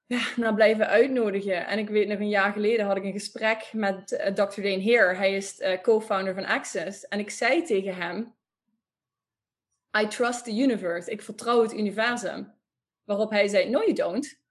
ja, 0.10 0.22
naar 0.36 0.54
blijven 0.54 0.88
uitnodigen. 0.88 1.68
En 1.68 1.80
ik 1.80 1.90
weet 1.90 2.08
nog 2.08 2.20
een 2.20 2.30
jaar 2.30 2.52
geleden 2.52 2.86
had 2.86 2.98
ik 2.98 3.04
een 3.04 3.12
gesprek 3.12 3.70
met 3.74 4.12
uh, 4.12 4.26
Dr. 4.26 4.62
Dane 4.62 4.78
Heer. 4.78 5.18
Hij 5.18 5.36
is 5.36 5.60
uh, 5.60 5.82
co-founder 5.82 6.34
van 6.34 6.46
Access. 6.46 7.08
En 7.08 7.20
ik 7.20 7.30
zei 7.30 7.64
tegen 7.64 7.96
hem, 7.96 8.36
I 10.02 10.08
trust 10.08 10.44
the 10.44 10.56
universe. 10.56 11.12
Ik 11.12 11.22
vertrouw 11.22 11.62
het 11.62 11.74
universum. 11.74 12.54
Waarop 13.04 13.30
hij 13.30 13.48
zei, 13.48 13.70
no 13.70 13.80
you 13.80 13.94
don't. 13.94 14.42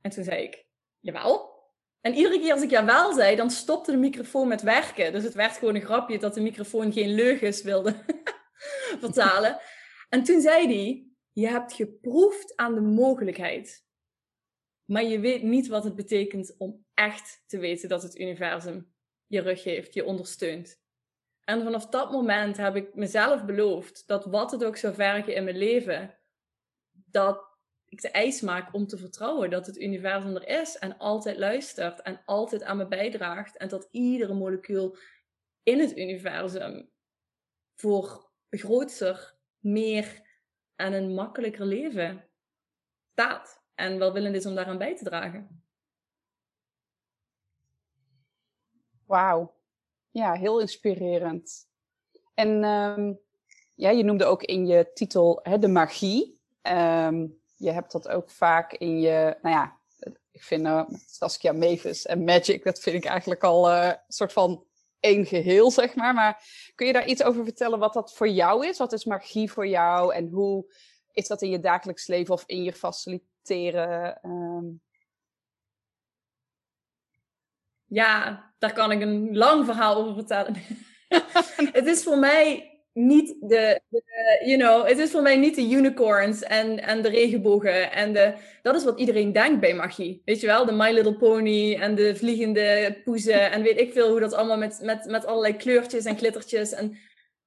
En 0.00 0.10
toen 0.10 0.24
zei 0.24 0.42
ik, 0.42 0.66
jawel. 1.00 1.58
En 2.00 2.14
iedere 2.14 2.40
keer 2.40 2.52
als 2.52 2.62
ik 2.62 2.70
jawel 2.70 3.12
zei, 3.12 3.36
dan 3.36 3.50
stopte 3.50 3.90
de 3.90 3.96
microfoon 3.96 4.48
met 4.48 4.62
werken. 4.62 5.12
Dus 5.12 5.24
het 5.24 5.34
werd 5.34 5.56
gewoon 5.56 5.74
een 5.74 5.84
grapje 5.84 6.18
dat 6.18 6.34
de 6.34 6.40
microfoon 6.40 6.92
geen 6.92 7.14
leugens 7.14 7.62
wilde 7.62 7.94
vertalen. 9.00 9.60
En 10.08 10.22
toen 10.22 10.40
zei 10.40 10.66
hij, 10.66 11.06
je 11.32 11.48
hebt 11.48 11.72
geproefd 11.72 12.56
aan 12.56 12.74
de 12.74 12.80
mogelijkheid. 12.80 13.88
Maar 14.90 15.04
je 15.04 15.20
weet 15.20 15.42
niet 15.42 15.68
wat 15.68 15.84
het 15.84 15.94
betekent 15.94 16.54
om 16.58 16.86
echt 16.94 17.42
te 17.46 17.58
weten 17.58 17.88
dat 17.88 18.02
het 18.02 18.18
universum 18.18 18.92
je 19.26 19.40
rug 19.40 19.64
heeft, 19.64 19.94
je 19.94 20.04
ondersteunt. 20.04 20.80
En 21.44 21.62
vanaf 21.62 21.86
dat 21.86 22.10
moment 22.10 22.56
heb 22.56 22.76
ik 22.76 22.94
mezelf 22.94 23.44
beloofd 23.44 24.06
dat 24.06 24.24
wat 24.24 24.50
het 24.50 24.64
ook 24.64 24.76
zou 24.76 24.94
vergen 24.94 25.34
in 25.34 25.44
mijn 25.44 25.56
leven, 25.56 26.18
dat 26.90 27.58
ik 27.88 28.00
de 28.00 28.10
eis 28.10 28.40
maak 28.40 28.74
om 28.74 28.86
te 28.86 28.96
vertrouwen 28.96 29.50
dat 29.50 29.66
het 29.66 29.78
universum 29.78 30.36
er 30.36 30.60
is 30.60 30.78
en 30.78 30.98
altijd 30.98 31.36
luistert 31.36 32.02
en 32.02 32.22
altijd 32.24 32.62
aan 32.62 32.76
me 32.76 32.86
bijdraagt 32.86 33.56
en 33.56 33.68
dat 33.68 33.88
iedere 33.90 34.34
molecuul 34.34 34.96
in 35.62 35.80
het 35.80 35.96
universum 35.96 36.90
voor 37.74 38.30
groter, 38.50 39.34
meer 39.58 40.20
en 40.76 40.92
een 40.92 41.14
makkelijker 41.14 41.66
leven 41.66 42.28
staat. 43.12 43.59
En 43.80 43.98
welwillend 43.98 44.34
is 44.34 44.46
om 44.46 44.54
daaraan 44.54 44.78
bij 44.78 44.96
te 44.96 45.04
dragen. 45.04 45.62
Wauw. 49.06 49.54
Ja, 50.10 50.32
heel 50.32 50.60
inspirerend. 50.60 51.68
En 52.34 52.64
um, 52.64 53.20
ja, 53.74 53.90
je 53.90 54.04
noemde 54.04 54.24
ook 54.24 54.42
in 54.42 54.66
je 54.66 54.90
titel 54.94 55.40
hè, 55.42 55.58
de 55.58 55.68
magie. 55.68 56.40
Um, 56.62 57.40
je 57.56 57.70
hebt 57.70 57.92
dat 57.92 58.08
ook 58.08 58.30
vaak 58.30 58.72
in 58.72 59.00
je, 59.00 59.38
nou 59.42 59.54
ja, 59.54 59.78
ik 60.30 60.42
vind 60.42 60.66
uh, 60.66 60.88
Saskia 61.06 61.52
Mavis 61.52 62.06
en 62.06 62.24
Magic, 62.24 62.64
dat 62.64 62.80
vind 62.80 62.96
ik 62.96 63.04
eigenlijk 63.04 63.44
al 63.44 63.70
uh, 63.70 63.86
een 63.86 63.98
soort 64.08 64.32
van 64.32 64.64
één 65.00 65.26
geheel, 65.26 65.70
zeg 65.70 65.94
maar. 65.94 66.14
Maar 66.14 66.44
kun 66.74 66.86
je 66.86 66.92
daar 66.92 67.06
iets 67.06 67.22
over 67.22 67.44
vertellen 67.44 67.78
wat 67.78 67.92
dat 67.92 68.14
voor 68.14 68.28
jou 68.28 68.66
is? 68.66 68.78
Wat 68.78 68.92
is 68.92 69.04
magie 69.04 69.52
voor 69.52 69.66
jou 69.66 70.14
en 70.14 70.28
hoe 70.28 70.74
is 71.12 71.28
dat 71.28 71.42
in 71.42 71.50
je 71.50 71.60
dagelijks 71.60 72.06
leven 72.06 72.34
of 72.34 72.44
in 72.46 72.62
je 72.62 72.72
Um... 73.50 74.80
Ja, 77.86 78.44
daar 78.58 78.72
kan 78.72 78.92
ik 78.92 79.00
een 79.00 79.36
lang 79.36 79.64
verhaal 79.64 79.96
over 79.96 80.14
vertellen. 80.14 80.54
het 81.78 81.86
is 81.86 82.02
voor 82.02 82.18
mij 82.18 82.70
niet 82.92 83.36
de, 83.40 83.80
de, 83.88 84.02
you 84.44 84.58
know, 84.58 84.88
het 84.88 84.98
is 84.98 85.10
voor 85.10 85.22
mij 85.22 85.36
niet 85.36 85.54
de 85.54 85.70
unicorns 85.70 86.42
en, 86.42 86.82
en 86.82 87.02
de 87.02 87.08
regenbogen. 87.08 87.92
En 87.92 88.12
de, 88.12 88.34
dat 88.62 88.74
is 88.74 88.84
wat 88.84 88.98
iedereen 88.98 89.32
denkt 89.32 89.60
bij 89.60 89.74
magie. 89.74 90.22
Weet 90.24 90.40
je 90.40 90.46
wel, 90.46 90.64
de 90.64 90.72
My 90.72 90.90
Little 90.90 91.16
Pony 91.16 91.74
en 91.74 91.94
de 91.94 92.16
vliegende 92.16 93.00
poezen 93.04 93.50
en 93.50 93.62
weet 93.62 93.80
ik 93.80 93.92
veel 93.92 94.10
hoe 94.10 94.20
dat 94.20 94.32
allemaal 94.32 94.58
met, 94.58 94.80
met, 94.82 95.04
met 95.04 95.26
allerlei 95.26 95.56
kleurtjes 95.56 96.04
en 96.04 96.18
glittertjes. 96.18 96.72
En, 96.72 96.98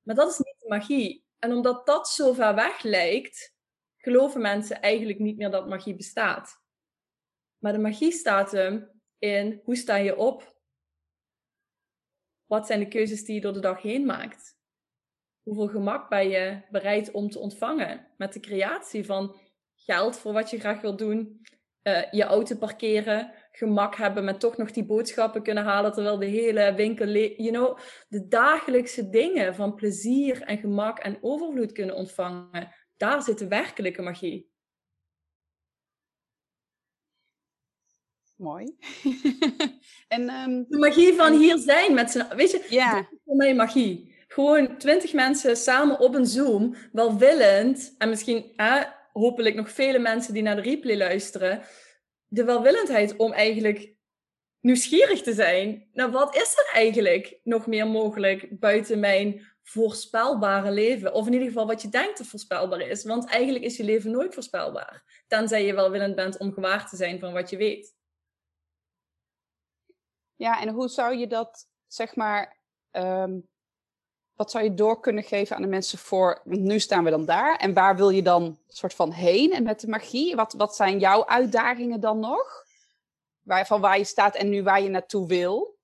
maar 0.02 0.16
dat 0.16 0.32
is 0.32 0.38
niet 0.38 0.56
de 0.60 0.70
magie. 0.70 1.24
En 1.40 1.54
omdat 1.54 1.86
dat 1.86 2.08
zo 2.08 2.34
ver 2.34 2.56
weg 2.56 2.84
lijkt, 2.84 3.53
geloven 4.04 4.42
mensen 4.42 4.82
eigenlijk 4.82 5.20
niet 5.20 5.38
meer 5.38 5.52
dat 5.52 5.70
magie 5.70 5.96
bestaat. 5.96 6.62
Maar 7.58 7.74
de 7.74 7.80
magie 7.80 8.12
staat 8.12 8.52
hem 8.52 9.02
in 9.18 9.62
hoe 9.64 9.76
sta 9.76 9.96
je 9.96 10.18
op? 10.18 10.62
Wat 12.46 12.68
zijn 12.68 12.80
de 12.80 12.88
keuzes 12.88 13.26
die 13.26 13.36
je 13.36 13.42
door 13.42 13.54
de 13.54 13.60
dag 13.60 13.82
heen 13.82 14.06
maakt? 14.06 14.58
Hoeveel 15.42 15.68
gemak 15.68 16.10
ben 16.10 16.30
je 16.30 16.62
bereid 16.70 17.12
om 17.12 17.30
te 17.30 17.40
ontvangen 17.40 18.14
met 18.18 18.34
de 18.34 18.40
creatie 18.40 19.06
van 19.06 19.36
geld 19.76 20.18
voor 20.18 20.34
wat 20.34 20.50
je 20.50 20.60
graag 20.60 20.82
wilt 20.82 20.98
doen, 20.98 21.42
uh, 21.84 22.12
je 22.12 22.24
auto 22.24 22.56
parkeren, 22.56 23.34
gemak 23.52 23.96
hebben 23.96 24.24
met 24.24 24.40
toch 24.40 24.58
nog 24.58 24.72
die 24.72 24.86
boodschappen 24.86 25.44
kunnen 25.44 25.64
halen 25.64 25.92
terwijl 25.92 26.18
de 26.18 26.26
hele 26.26 26.74
winkel, 26.74 27.08
you 27.08 27.50
know, 27.50 27.78
de 28.08 28.28
dagelijkse 28.28 29.10
dingen 29.10 29.56
van 29.56 29.76
plezier 29.76 30.42
en 30.42 30.58
gemak 30.58 31.00
en 31.00 31.18
overvloed 31.22 31.72
kunnen 31.72 31.96
ontvangen. 31.96 32.72
Daar 32.98 33.22
zit 33.22 33.38
de 33.38 33.48
werkelijke 33.48 34.02
magie. 34.02 34.52
Mooi. 38.36 38.78
en, 40.08 40.30
um... 40.30 40.66
De 40.70 40.78
magie 40.78 41.14
van 41.14 41.38
hier 41.38 41.58
zijn 41.58 41.94
met 41.94 42.12
z'n... 42.12 42.36
Weet 42.36 42.52
je, 42.52 42.66
ja. 42.70 42.94
dat 42.96 43.12
is 43.12 43.20
voor 43.24 43.36
mij 43.36 43.56
magie 43.56 44.14
gewoon 44.34 44.78
twintig 44.78 45.14
mensen 45.14 45.58
samen 45.58 46.00
op 46.00 46.16
een 46.16 46.26
Zoom, 46.26 46.76
welwillend, 46.92 47.96
en 47.98 48.10
misschien 48.10 48.52
hopelijk 49.12 49.56
nog 49.56 49.72
vele 49.72 50.00
mensen 50.00 50.34
die 50.34 50.44
naar 50.44 50.56
de 50.56 50.62
replay 50.62 50.98
luisteren, 50.98 51.62
de 52.28 52.44
welwillendheid 52.44 53.16
om 53.16 53.32
eigenlijk 53.32 53.94
nieuwsgierig 54.60 55.22
te 55.22 55.34
zijn. 55.34 55.90
Nou, 55.94 56.12
wat 56.12 56.36
is 56.36 56.54
er 56.58 56.70
eigenlijk 56.74 57.40
nog 57.44 57.68
meer 57.68 57.88
mogelijk 57.88 58.60
buiten 58.60 59.00
mijn 59.00 59.53
voorspelbare 59.64 60.72
leven? 60.72 61.14
Of 61.14 61.28
in 61.28 61.34
ieder 61.34 61.48
geval 61.48 61.68
wat 61.68 61.82
je 61.82 61.90
denkt 61.90 62.18
dat 62.18 62.28
voorspelbaar 62.28 62.82
is. 62.82 63.04
Want 63.04 63.26
eigenlijk 63.26 63.66
is 63.66 63.78
je 63.78 63.84
leven 63.84 64.12
nooit 64.12 64.34
voorspelbaar. 64.34 65.24
Tenzij 65.28 65.66
je 65.66 65.74
welwillend 65.74 66.16
bent 66.16 66.38
om 66.38 66.54
gewaar 66.54 66.90
te 66.90 66.96
zijn 66.96 67.20
van 67.20 67.34
wat 67.34 67.50
je 67.50 67.58
weet. 67.58 67.96
Ja, 70.36 70.62
en 70.62 70.70
hoe 70.70 70.88
zou 70.88 71.16
je 71.16 71.28
dat, 71.28 71.70
zeg 71.88 72.16
maar, 72.16 72.58
ehm, 72.92 73.40
wat 74.34 74.52
zou 74.52 74.64
je 74.64 74.74
door 74.74 75.00
kunnen 75.00 75.24
geven 75.24 75.56
aan 75.56 75.62
de 75.62 75.68
mensen 75.68 75.98
voor, 75.98 76.42
want 76.44 76.62
nu 76.62 76.80
staan 76.80 77.04
we 77.04 77.10
dan 77.10 77.26
daar, 77.26 77.56
en 77.56 77.74
waar 77.74 77.96
wil 77.96 78.10
je 78.10 78.22
dan 78.22 78.60
soort 78.68 78.94
van 78.94 79.12
heen 79.12 79.52
en 79.52 79.64
met 79.64 79.80
de 79.80 79.88
magie? 79.88 80.36
Wat, 80.36 80.54
wat 80.54 80.76
zijn 80.76 81.00
jouw 81.00 81.26
uitdagingen 81.26 82.00
dan 82.00 82.20
nog? 82.20 82.66
Waar, 83.42 83.66
van 83.66 83.82
waar 83.82 83.98
je 83.98 84.04
staat 84.04 84.36
en 84.36 84.50
nu 84.50 84.64
waar 84.64 84.82
je 84.82 84.90
naartoe 84.90 85.28
wil? 85.28 85.78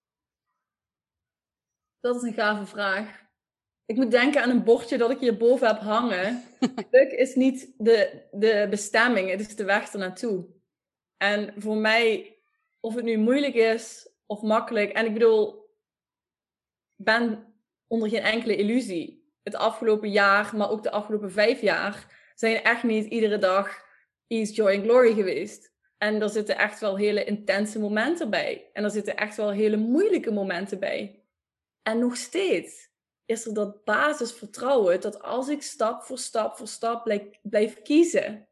Dat 1.99 2.15
is 2.15 2.21
een 2.21 2.33
gave 2.33 2.65
vraag. 2.65 3.28
Ik 3.89 3.95
moet 3.95 4.11
denken 4.11 4.41
aan 4.41 4.49
een 4.49 4.63
bordje 4.63 4.97
dat 4.97 5.11
ik 5.11 5.19
hierboven 5.19 5.67
heb 5.67 5.79
hangen. 5.79 6.43
Geluk 6.89 7.11
is 7.11 7.35
niet 7.35 7.73
de, 7.77 8.27
de 8.31 8.67
bestemming, 8.69 9.29
het 9.29 9.39
is 9.39 9.55
de 9.55 9.63
weg 9.63 9.93
ernaartoe. 9.93 10.45
En 11.17 11.53
voor 11.57 11.77
mij, 11.77 12.37
of 12.79 12.95
het 12.95 13.03
nu 13.03 13.17
moeilijk 13.17 13.53
is 13.53 14.09
of 14.25 14.41
makkelijk, 14.41 14.91
en 14.91 15.05
ik 15.05 15.13
bedoel, 15.13 15.69
ben 16.95 17.53
onder 17.87 18.09
geen 18.09 18.21
enkele 18.21 18.55
illusie. 18.55 19.33
Het 19.43 19.55
afgelopen 19.55 20.11
jaar, 20.11 20.55
maar 20.55 20.69
ook 20.69 20.83
de 20.83 20.91
afgelopen 20.91 21.31
vijf 21.31 21.61
jaar, 21.61 22.31
zijn 22.35 22.63
echt 22.63 22.83
niet 22.83 23.05
iedere 23.05 23.37
dag 23.37 23.85
ease, 24.27 24.53
joy 24.53 24.71
en 24.71 24.83
glory 24.83 25.13
geweest. 25.13 25.73
En 25.97 26.21
er 26.21 26.29
zitten 26.29 26.57
echt 26.57 26.79
wel 26.79 26.97
hele 26.97 27.23
intense 27.23 27.79
momenten 27.79 28.29
bij. 28.29 28.69
En 28.73 28.83
er 28.83 28.91
zitten 28.91 29.17
echt 29.17 29.35
wel 29.35 29.51
hele 29.51 29.77
moeilijke 29.77 30.31
momenten 30.31 30.79
bij. 30.79 31.23
En 31.83 31.99
nog 31.99 32.17
steeds 32.17 32.88
is 33.29 33.45
er 33.45 33.53
dat 33.53 33.83
basisvertrouwen 33.83 35.01
dat 35.01 35.21
als 35.21 35.47
ik 35.47 35.61
stap 35.61 36.01
voor 36.03 36.17
stap 36.17 36.57
voor 36.57 36.67
stap 36.67 37.03
blijf, 37.41 37.81
kiezen 37.81 38.47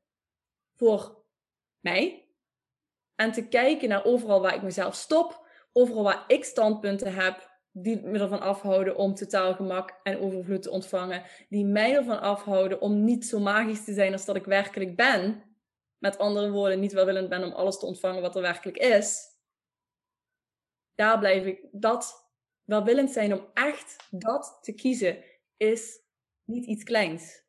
voor 0.75 1.23
mij 1.79 2.27
en 3.15 3.31
te 3.31 3.47
kijken 3.47 3.89
naar 3.89 4.05
overal 4.05 4.41
waar 4.41 4.55
ik 4.55 4.61
mezelf 4.61 4.95
stop, 4.95 5.47
overal 5.73 6.03
waar 6.03 6.23
ik 6.27 6.43
standpunten 6.43 7.13
heb, 7.13 7.49
die 7.71 8.01
me 8.01 8.19
ervan 8.19 8.39
afhouden 8.39 8.95
om 8.95 9.15
totaal 9.15 9.53
gemak 9.53 9.99
en 10.03 10.19
overvloed 10.19 10.61
te 10.61 10.71
ontvangen. 10.71 11.23
Die 11.49 11.65
mij 11.65 11.95
ervan 11.95 12.21
afhouden 12.21 12.81
om 12.81 13.03
niet 13.03 13.25
zo 13.25 13.39
magisch 13.39 13.83
te 13.83 13.93
zijn 13.93 14.13
als 14.13 14.25
dat 14.25 14.35
ik 14.35 14.45
werkelijk 14.45 14.95
ben. 14.95 15.43
Met 15.97 16.17
andere 16.17 16.51
woorden, 16.51 16.79
niet 16.79 16.93
welwillend 16.93 17.29
ben 17.29 17.43
om 17.43 17.51
alles 17.51 17.79
te 17.79 17.85
ontvangen 17.85 18.21
wat 18.21 18.35
er 18.35 18.41
werkelijk 18.41 18.77
is. 18.77 19.25
Daar 20.95 21.19
blijf 21.19 21.45
ik. 21.45 21.67
Dat 21.71 22.26
welwillend 22.67 23.11
zijn 23.11 23.33
om 23.33 23.47
echt 23.53 23.95
dat 24.09 24.57
te 24.61 24.73
kiezen, 24.73 25.23
is 25.57 25.99
niet 26.43 26.65
iets 26.65 26.83
kleins. 26.83 27.43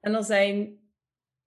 En 0.00 0.14
er, 0.14 0.24
zijn, 0.24 0.80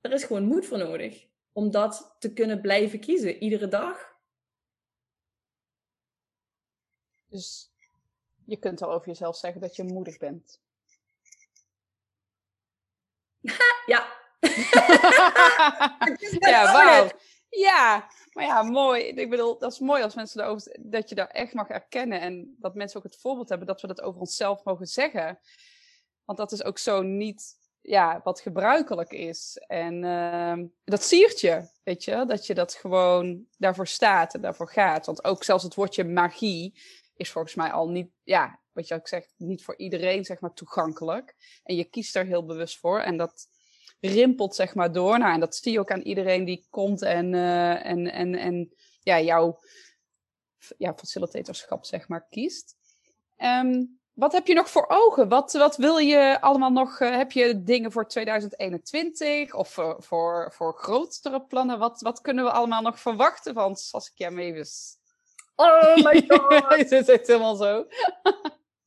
er 0.02 0.12
is 0.12 0.24
gewoon 0.24 0.46
moed 0.46 0.66
voor 0.66 0.78
nodig 0.78 1.28
om 1.52 1.72
dat 1.72 2.16
te 2.20 2.34
kunnen 2.34 2.62
blijven 2.62 3.00
kiezen, 3.00 3.38
iedere 3.44 3.68
dag. 3.68 4.16
Dus 7.28 7.72
je 8.46 8.58
kunt 8.58 8.82
al 8.82 8.92
over 8.92 9.08
jezelf 9.08 9.38
zeggen 9.38 9.62
dat 9.62 9.76
je 9.76 9.84
moedig 9.84 10.18
bent. 10.18 10.62
ja. 13.94 14.20
ja, 16.50 16.74
wauw. 16.74 17.10
Ja, 17.50 18.10
maar 18.32 18.46
ja, 18.46 18.62
mooi. 18.62 19.04
Ik 19.04 19.30
bedoel, 19.30 19.58
dat 19.58 19.72
is 19.72 19.80
mooi 19.80 20.04
als 20.04 20.16
mensen 20.16 20.62
dat 20.80 21.10
je 21.10 21.16
daar 21.16 21.28
echt 21.28 21.54
mag 21.54 21.68
erkennen 21.68 22.22
en 22.22 22.56
dat 22.60 22.76
mensen 22.76 22.98
ook 22.98 23.04
het 23.04 23.22
voorbeeld 23.22 23.50
hebben 23.50 23.68
dat 23.68 23.82
we 23.82 23.88
dat 23.88 24.02
over 24.02 24.20
onszelf 24.20 24.64
mogen 24.64 24.88
zeggen. 24.88 25.40
Want 26.26 26.38
dat 26.38 26.52
is 26.52 26.64
ook 26.64 26.78
zo 26.78 27.02
niet 27.02 27.60
ja, 27.82 28.22
wat 28.24 28.42
gebruikelijk 28.42 29.12
is. 29.12 29.64
En 29.68 30.04
uh, 30.04 30.66
dat 30.84 31.04
siert 31.04 31.40
je, 31.40 31.70
weet 31.84 32.04
je, 32.04 32.26
dat 32.26 32.46
je 32.46 32.54
dat 32.54 32.74
gewoon 32.74 33.46
daarvoor 33.58 33.88
staat 33.88 34.34
en 34.34 34.42
daarvoor 34.42 34.70
gaat. 34.70 35.06
Want 35.06 35.24
ook 35.24 35.44
zelfs 35.44 35.64
het 35.64 35.76
woordje 35.76 36.04
magie 36.04 36.80
is 37.16 37.32
volgens 37.32 37.56
mij 37.56 37.72
al 37.72 37.90
niet, 37.90 38.12
ja, 38.24 38.60
wat 38.72 38.88
je 38.88 38.96
ook 38.96 39.08
zegt, 39.08 39.34
niet 39.38 39.64
voor 39.64 39.78
iedereen 39.78 40.26
zeg 40.26 40.40
maar 40.40 40.54
toegankelijk. 40.54 41.36
En 41.64 41.76
je 41.76 41.84
kiest 41.84 42.16
er 42.16 42.26
heel 42.26 42.46
bewust 42.46 42.80
voor 42.80 43.00
en 43.00 43.18
dat 43.18 43.48
rimpelt 44.02 44.56
zeg 44.56 44.76
maar 44.76 44.92
door. 44.92 45.20
Nou, 45.20 45.34
en 45.34 45.40
dat 45.40 45.56
zie 45.56 45.72
je 45.72 45.80
ook 45.80 45.92
aan 45.92 46.02
iedereen 46.02 46.46
die 46.46 46.66
komt 46.70 47.02
en, 47.02 47.34
uh, 47.34 47.86
en, 47.86 48.12
en, 48.12 48.36
en 48.36 48.74
ja, 49.04 49.20
jouw 49.20 49.60
ja, 50.78 50.94
facilitatorschap 50.94 51.86
zeg 51.86 52.08
maar 52.08 52.28
kiest. 52.30 52.76
Um, 53.38 54.00
wat 54.14 54.32
heb 54.32 54.48
je 54.48 54.54
nog 54.54 54.70
voor 54.70 54.86
ogen? 54.88 55.30
Wat, 55.30 55.54
wat 55.54 55.78
wil 55.78 55.98
je 55.98 56.42
allemaal 56.42 56.72
nog? 56.72 57.00
Uh, 57.00 57.16
heb 57.18 57.32
je 57.32 57.64
dingen 57.64 57.92
voor 57.92 58.08
2021 58.08 59.54
of 59.54 59.78
uh, 59.78 59.94
voor, 59.98 60.52
voor 60.54 60.74
grotere 60.78 61.42
plannen? 61.42 61.80
Wat, 61.80 62.02
wat 62.02 62.22
kunnen 62.22 62.44
we 62.44 62.52
allemaal 62.52 62.82
nog 62.82 63.00
verwachten 63.00 63.54
van 63.54 63.76
Saskia 63.76 64.30
Mewis? 64.30 64.98
Oh 65.56 65.96
my 65.96 66.24
god. 66.28 66.80
Je 66.80 66.86
zit 66.88 67.10
echt 67.10 67.28
helemaal 67.28 67.56
zo. 67.56 67.86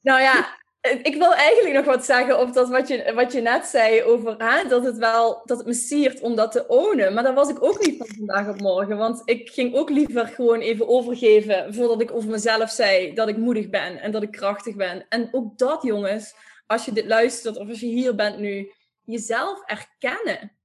Nou 0.00 0.21
ja, 0.21 0.59
ik 0.85 1.14
wil 1.19 1.35
eigenlijk 1.35 1.75
nog 1.75 1.85
wat 1.85 2.05
zeggen 2.05 2.41
op 2.41 2.53
dat 2.53 2.69
wat 2.69 2.88
je, 2.88 3.12
wat 3.14 3.33
je 3.33 3.41
net 3.41 3.67
zei 3.67 4.03
over 4.03 4.38
dat 4.69 4.85
het 4.85 4.97
wel 4.97 5.43
dat 5.45 5.59
het 5.59 5.67
me 5.67 5.75
siert 5.75 6.21
om 6.21 6.37
dat 6.37 6.53
te 6.53 6.67
ownen. 6.67 7.14
Maar 7.14 7.23
dat 7.23 7.35
was 7.35 7.49
ik 7.49 7.62
ook 7.62 7.87
niet 7.87 7.97
van 7.97 8.07
vandaag 8.17 8.49
op 8.49 8.61
morgen. 8.61 8.97
Want 8.97 9.23
ik 9.25 9.50
ging 9.50 9.75
ook 9.75 9.91
liever 9.91 10.26
gewoon 10.26 10.61
even 10.61 10.88
overgeven 10.88 11.75
voordat 11.75 12.00
ik 12.00 12.12
over 12.12 12.31
mezelf 12.31 12.71
zei 12.71 13.14
dat 13.14 13.29
ik 13.29 13.37
moedig 13.37 13.71
ben 13.71 14.00
en 14.00 14.11
dat 14.12 14.23
ik 14.23 14.31
krachtig 14.31 14.76
ben. 14.76 15.07
En 15.09 15.29
ook 15.33 15.59
dat, 15.59 15.83
jongens, 15.83 16.35
als 16.67 16.85
je 16.85 16.93
dit 16.93 17.07
luistert 17.07 17.57
of 17.57 17.69
als 17.69 17.81
je 17.81 17.87
hier 17.87 18.14
bent 18.14 18.38
nu, 18.38 18.73
jezelf 19.05 19.62
erkennen 19.67 20.57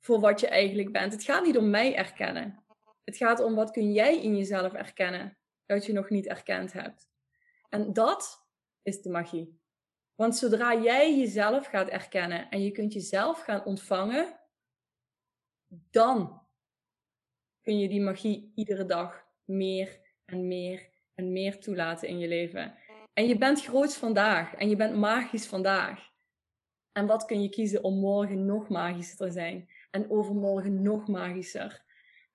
voor 0.00 0.20
wat 0.20 0.40
je 0.40 0.48
eigenlijk 0.48 0.92
bent. 0.92 1.12
Het 1.12 1.24
gaat 1.24 1.44
niet 1.44 1.58
om 1.58 1.70
mij 1.70 1.96
erkennen. 1.96 2.64
Het 3.04 3.16
gaat 3.16 3.40
om 3.40 3.54
wat 3.54 3.70
kun 3.70 3.92
jij 3.92 4.22
in 4.22 4.36
jezelf 4.36 4.72
erkennen 4.72 5.36
dat 5.66 5.86
je 5.86 5.92
nog 5.92 6.10
niet 6.10 6.26
erkend 6.26 6.72
hebt. 6.72 7.08
En 7.68 7.92
dat 7.92 8.41
is 8.82 9.02
de 9.02 9.10
magie. 9.10 9.60
Want 10.14 10.36
zodra 10.36 10.80
jij 10.80 11.18
jezelf 11.18 11.66
gaat 11.66 11.88
erkennen 11.88 12.50
en 12.50 12.62
je 12.62 12.70
kunt 12.70 12.92
jezelf 12.92 13.40
gaan 13.40 13.64
ontvangen, 13.64 14.40
dan 15.90 16.42
kun 17.60 17.78
je 17.78 17.88
die 17.88 18.00
magie 18.00 18.52
iedere 18.54 18.84
dag 18.84 19.24
meer 19.44 20.00
en 20.24 20.46
meer 20.48 20.90
en 21.14 21.32
meer 21.32 21.60
toelaten 21.60 22.08
in 22.08 22.18
je 22.18 22.28
leven. 22.28 22.74
En 23.12 23.26
je 23.26 23.38
bent 23.38 23.64
groot 23.64 23.96
vandaag 23.96 24.54
en 24.54 24.68
je 24.68 24.76
bent 24.76 24.96
magisch 24.96 25.46
vandaag. 25.46 26.10
En 26.92 27.06
wat 27.06 27.24
kun 27.24 27.42
je 27.42 27.48
kiezen 27.48 27.84
om 27.84 27.98
morgen 27.98 28.46
nog 28.46 28.68
magischer 28.68 29.16
te 29.16 29.30
zijn 29.30 29.68
en 29.90 30.10
overmorgen 30.10 30.82
nog 30.82 31.08
magischer? 31.08 31.82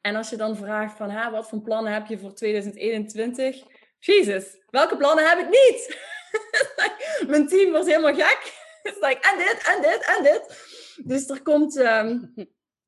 En 0.02 0.16
als 0.16 0.30
je 0.30 0.36
dan 0.36 0.56
vraagt 0.56 0.98
van, 0.98 1.10
ha, 1.10 1.32
wat 1.32 1.50
voor 1.50 1.62
plannen 1.62 1.94
heb 1.94 2.08
je 2.08 2.20
voor 2.20 2.34
2021? 2.34 3.64
Jezus, 4.00 4.64
welke 4.70 4.98
plannen 4.98 5.30
heb 5.30 5.40
ik 5.40 5.50
niet? 5.50 5.98
Mijn 7.32 7.48
team 7.48 7.72
was 7.72 7.86
helemaal 7.86 8.16
gek. 8.16 8.66
Like, 9.02 9.30
en 9.32 9.38
dit, 9.38 9.64
en 9.76 9.82
dit, 9.82 10.06
en 10.06 10.24
dit. 10.24 10.66
Dus 11.04 11.30
er 11.30 11.42
komt, 11.42 11.78
ehm, 11.78 12.26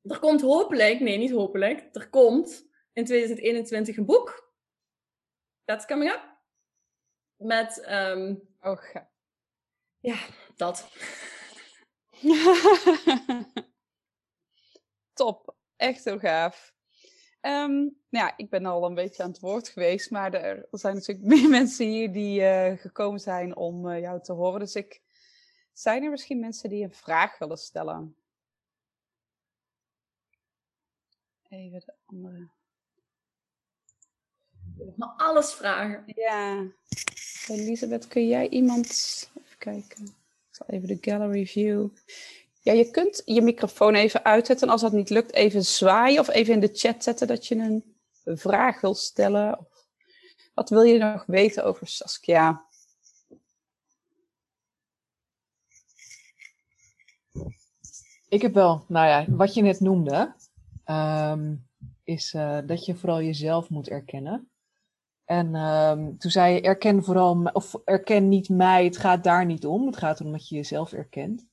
er 0.02 0.18
komt 0.18 0.40
hopelijk, 0.40 1.00
nee, 1.00 1.18
niet 1.18 1.30
hopelijk, 1.30 1.88
er 1.92 2.08
komt 2.08 2.68
in 2.92 3.04
2021 3.04 3.96
een 3.96 4.06
boek. 4.06 4.52
That's 5.64 5.86
coming 5.86 6.10
up. 6.10 6.38
Met, 7.36 7.88
um, 7.88 8.48
oh, 8.60 8.82
ja, 10.00 10.18
dat. 10.56 10.88
Top, 15.12 15.56
echt 15.76 16.04
heel 16.04 16.18
gaaf. 16.18 16.74
Um, 17.42 17.96
nou 18.08 18.26
ja, 18.26 18.36
ik 18.36 18.50
ben 18.50 18.66
al 18.66 18.84
een 18.84 18.94
beetje 18.94 19.22
aan 19.22 19.30
het 19.30 19.40
woord 19.40 19.68
geweest, 19.68 20.10
maar 20.10 20.34
er, 20.34 20.66
zijn 20.70 20.94
natuurlijk 20.94 21.28
meer 21.34 21.48
mensen 21.48 21.86
hier 21.86 22.12
die 22.12 22.40
uh, 22.40 22.78
gekomen 22.78 23.20
zijn 23.20 23.56
om 23.56 23.86
uh, 23.86 24.00
jou 24.00 24.22
te 24.22 24.32
horen. 24.32 24.60
Dus 24.60 24.74
ik, 24.74 25.02
zijn 25.72 26.02
er 26.02 26.10
misschien 26.10 26.40
mensen 26.40 26.68
die 26.70 26.84
een 26.84 26.94
vraag 26.94 27.38
willen 27.38 27.58
stellen? 27.58 28.16
Even 31.48 31.80
de 31.80 31.94
andere. 32.06 32.48
Maar 34.96 35.14
alles 35.16 35.52
vragen. 35.52 36.02
Ja. 36.06 36.66
Elisabeth, 37.48 38.08
kun 38.08 38.28
jij 38.28 38.48
iemand. 38.48 38.88
Even 39.44 39.58
kijken. 39.58 40.04
Ik 40.04 40.56
zal 40.56 40.66
even 40.66 40.88
de 40.88 40.98
gallery 41.00 41.46
view. 41.46 41.88
Ja, 42.62 42.72
je 42.72 42.90
kunt 42.90 43.22
je 43.24 43.42
microfoon 43.42 43.94
even 43.94 44.24
uitzetten. 44.24 44.68
Als 44.68 44.80
dat 44.80 44.92
niet 44.92 45.10
lukt, 45.10 45.32
even 45.32 45.64
zwaaien 45.64 46.20
of 46.20 46.28
even 46.28 46.54
in 46.54 46.60
de 46.60 46.70
chat 46.72 47.02
zetten 47.02 47.26
dat 47.26 47.46
je 47.46 47.56
een 47.56 47.84
vraag 48.38 48.80
wil 48.80 48.94
stellen. 48.94 49.66
Wat 50.54 50.70
wil 50.70 50.82
je 50.82 50.98
nog 50.98 51.24
weten 51.26 51.64
over 51.64 51.86
Saskia? 51.86 52.64
Ik 58.28 58.42
heb 58.42 58.54
wel, 58.54 58.84
nou 58.88 59.06
ja, 59.06 59.24
wat 59.28 59.54
je 59.54 59.62
net 59.62 59.80
noemde, 59.80 60.34
um, 60.86 61.66
is 62.04 62.32
uh, 62.34 62.58
dat 62.66 62.84
je 62.84 62.94
vooral 62.94 63.22
jezelf 63.22 63.68
moet 63.68 63.88
erkennen. 63.88 64.50
En 65.24 65.54
um, 65.54 66.18
toen 66.18 66.30
zei 66.30 66.54
je, 66.54 66.60
erken 66.60 67.04
vooral, 67.04 67.50
of 67.52 67.74
erken 67.84 68.28
niet 68.28 68.48
mij, 68.48 68.84
het 68.84 68.96
gaat 68.96 69.24
daar 69.24 69.46
niet 69.46 69.66
om. 69.66 69.86
Het 69.86 69.96
gaat 69.96 70.20
erom 70.20 70.32
dat 70.32 70.48
je 70.48 70.54
jezelf 70.54 70.92
erkent. 70.92 71.46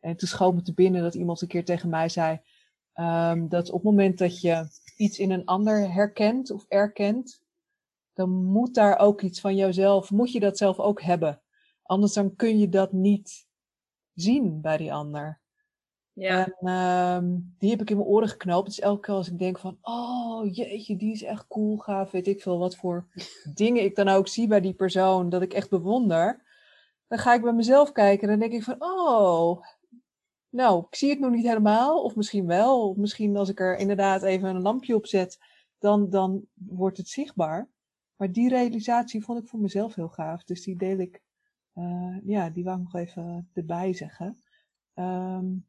En 0.00 0.16
toen 0.16 0.28
schoot 0.28 0.54
me 0.54 0.62
te 0.62 0.74
binnen 0.74 1.02
dat 1.02 1.14
iemand 1.14 1.40
een 1.40 1.48
keer 1.48 1.64
tegen 1.64 1.88
mij 1.88 2.08
zei 2.08 2.40
um, 2.94 3.48
dat 3.48 3.68
op 3.68 3.74
het 3.74 3.82
moment 3.82 4.18
dat 4.18 4.40
je 4.40 4.66
iets 4.96 5.18
in 5.18 5.30
een 5.30 5.44
ander 5.44 5.92
herkent 5.92 6.50
of 6.50 6.64
erkent, 6.68 7.42
dan 8.12 8.30
moet 8.30 8.74
daar 8.74 8.98
ook 8.98 9.22
iets 9.22 9.40
van 9.40 9.56
jouzelf, 9.56 10.10
moet 10.10 10.32
je 10.32 10.40
dat 10.40 10.58
zelf 10.58 10.78
ook 10.78 11.02
hebben. 11.02 11.40
Anders 11.82 12.12
dan 12.12 12.36
kun 12.36 12.58
je 12.58 12.68
dat 12.68 12.92
niet 12.92 13.46
zien 14.14 14.60
bij 14.60 14.76
die 14.76 14.92
ander. 14.92 15.40
Ja. 16.12 16.48
En 16.60 16.68
um, 16.68 17.54
die 17.58 17.70
heb 17.70 17.80
ik 17.80 17.90
in 17.90 17.96
mijn 17.96 18.08
oren 18.08 18.28
geknoopt. 18.28 18.66
Dus 18.66 18.80
elke 18.80 19.00
keer 19.00 19.14
als 19.14 19.28
ik 19.28 19.38
denk 19.38 19.58
van, 19.58 19.78
oh 19.82 20.54
jeetje, 20.54 20.96
die 20.96 21.12
is 21.12 21.22
echt 21.22 21.46
cool, 21.48 21.76
gaaf, 21.76 22.10
weet 22.10 22.26
ik 22.26 22.42
veel 22.42 22.58
wat 22.58 22.76
voor 22.76 23.06
dingen 23.54 23.84
ik 23.84 23.96
dan 23.96 24.08
ook 24.08 24.28
zie 24.28 24.46
bij 24.46 24.60
die 24.60 24.74
persoon, 24.74 25.28
dat 25.28 25.42
ik 25.42 25.52
echt 25.52 25.70
bewonder. 25.70 26.48
Dan 27.08 27.18
ga 27.18 27.34
ik 27.34 27.42
bij 27.42 27.52
mezelf 27.52 27.92
kijken 27.92 28.22
en 28.22 28.38
dan 28.38 28.48
denk 28.48 28.60
ik 28.60 28.66
van, 28.66 28.76
oh, 28.78 29.64
nou, 30.50 30.86
ik 30.90 30.94
zie 30.94 31.10
het 31.10 31.18
nog 31.18 31.30
niet 31.30 31.46
helemaal, 31.46 32.02
of 32.02 32.16
misschien 32.16 32.46
wel. 32.46 32.94
Misschien 32.94 33.36
als 33.36 33.48
ik 33.48 33.60
er 33.60 33.76
inderdaad 33.76 34.22
even 34.22 34.48
een 34.48 34.62
lampje 34.62 34.94
op 34.94 35.06
zet, 35.06 35.38
dan, 35.78 36.10
dan 36.10 36.46
wordt 36.54 36.96
het 36.96 37.08
zichtbaar. 37.08 37.68
Maar 38.16 38.32
die 38.32 38.48
realisatie 38.48 39.24
vond 39.24 39.42
ik 39.42 39.48
voor 39.48 39.60
mezelf 39.60 39.94
heel 39.94 40.08
gaaf. 40.08 40.44
Dus 40.44 40.62
die 40.62 40.76
deel 40.76 40.98
ik, 40.98 41.20
uh, 41.74 42.16
ja, 42.24 42.50
die 42.50 42.64
wou 42.64 42.76
ik 42.78 42.82
nog 42.82 42.94
even 42.94 43.50
erbij 43.54 43.92
zeggen. 43.92 44.42
Um, 44.94 45.66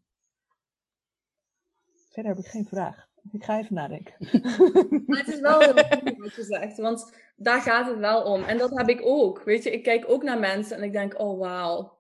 verder 2.10 2.36
heb 2.36 2.44
ik 2.44 2.52
geen 2.52 2.65
vraag. 2.65 3.10
Ik 3.32 3.44
ga 3.44 3.58
even 3.58 3.76
nadenken. 3.76 4.15
Maar 5.08 5.20
het 5.20 5.28
is 5.28 5.39
wel 5.39 5.60
heel 5.60 5.74
goed 5.74 6.17
wat 6.17 6.36
je 6.36 6.44
zegt, 6.44 6.78
want 6.78 7.15
daar 7.36 7.62
gaat 7.62 7.88
het 7.88 7.98
wel 7.98 8.24
om. 8.24 8.44
En 8.44 8.58
dat 8.58 8.78
heb 8.78 8.89
ik 8.89 9.02
ook. 9.04 9.44
Weet 9.44 9.63
je, 9.63 9.72
ik 9.72 9.84
kijk 9.84 10.10
ook 10.10 10.24
naar 10.24 10.39
mensen 10.39 10.78
en 10.78 10.84
ik 10.84 10.91
denk, 10.91 11.20
oh 11.20 11.39
wauw. 11.39 12.00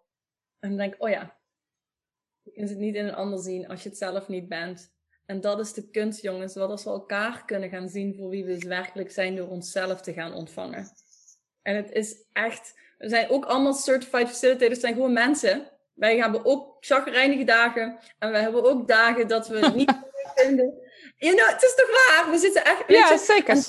En 0.59 0.69
dan 0.69 0.77
denk 0.77 0.93
ik, 0.93 1.03
oh 1.03 1.09
ja, 1.09 1.40
je 2.43 2.51
kunt 2.51 2.69
het 2.69 2.77
niet 2.77 2.95
in 2.95 3.07
een 3.07 3.15
ander 3.15 3.39
zien 3.39 3.67
als 3.67 3.83
je 3.83 3.89
het 3.89 3.97
zelf 3.97 4.27
niet 4.27 4.47
bent. 4.47 4.91
En 5.25 5.41
dat 5.41 5.59
is 5.59 5.73
de 5.73 5.89
kunst, 5.89 6.21
jongens. 6.21 6.55
Wat 6.55 6.69
als 6.69 6.83
we 6.83 6.89
elkaar 6.89 7.45
kunnen 7.45 7.69
gaan 7.69 7.89
zien 7.89 8.15
voor 8.15 8.29
wie 8.29 8.45
we 8.45 8.53
dus 8.53 8.63
werkelijk 8.63 9.11
zijn 9.11 9.35
door 9.35 9.47
onszelf 9.47 10.01
te 10.01 10.13
gaan 10.13 10.33
ontvangen. 10.33 10.87
En 11.61 11.75
het 11.75 11.91
is 11.91 12.15
echt, 12.33 12.73
we 12.97 13.09
zijn 13.09 13.29
ook 13.29 13.45
allemaal 13.45 13.73
certified 13.73 14.27
facilitators, 14.27 14.79
zijn 14.79 14.93
gewoon 14.93 15.13
mensen. 15.13 15.69
Wij 15.93 16.17
hebben 16.17 16.45
ook 16.45 16.77
chagrijnige 16.79 17.43
dagen. 17.43 17.99
En 18.19 18.31
we 18.31 18.37
hebben 18.37 18.63
ook 18.63 18.87
dagen 18.87 19.27
dat 19.27 19.47
we 19.47 19.59
het 19.59 19.75
niet 19.81 19.99
vinden. 20.35 20.73
You 21.17 21.35
know, 21.35 21.47
het 21.47 21.63
is 21.63 21.75
toch 21.75 22.07
waar? 22.07 22.31
We 22.31 22.37
zitten 22.37 22.65
echt... 22.65 22.83
Ja, 22.87 23.17
zeker. 23.17 23.55
En, 23.55 23.63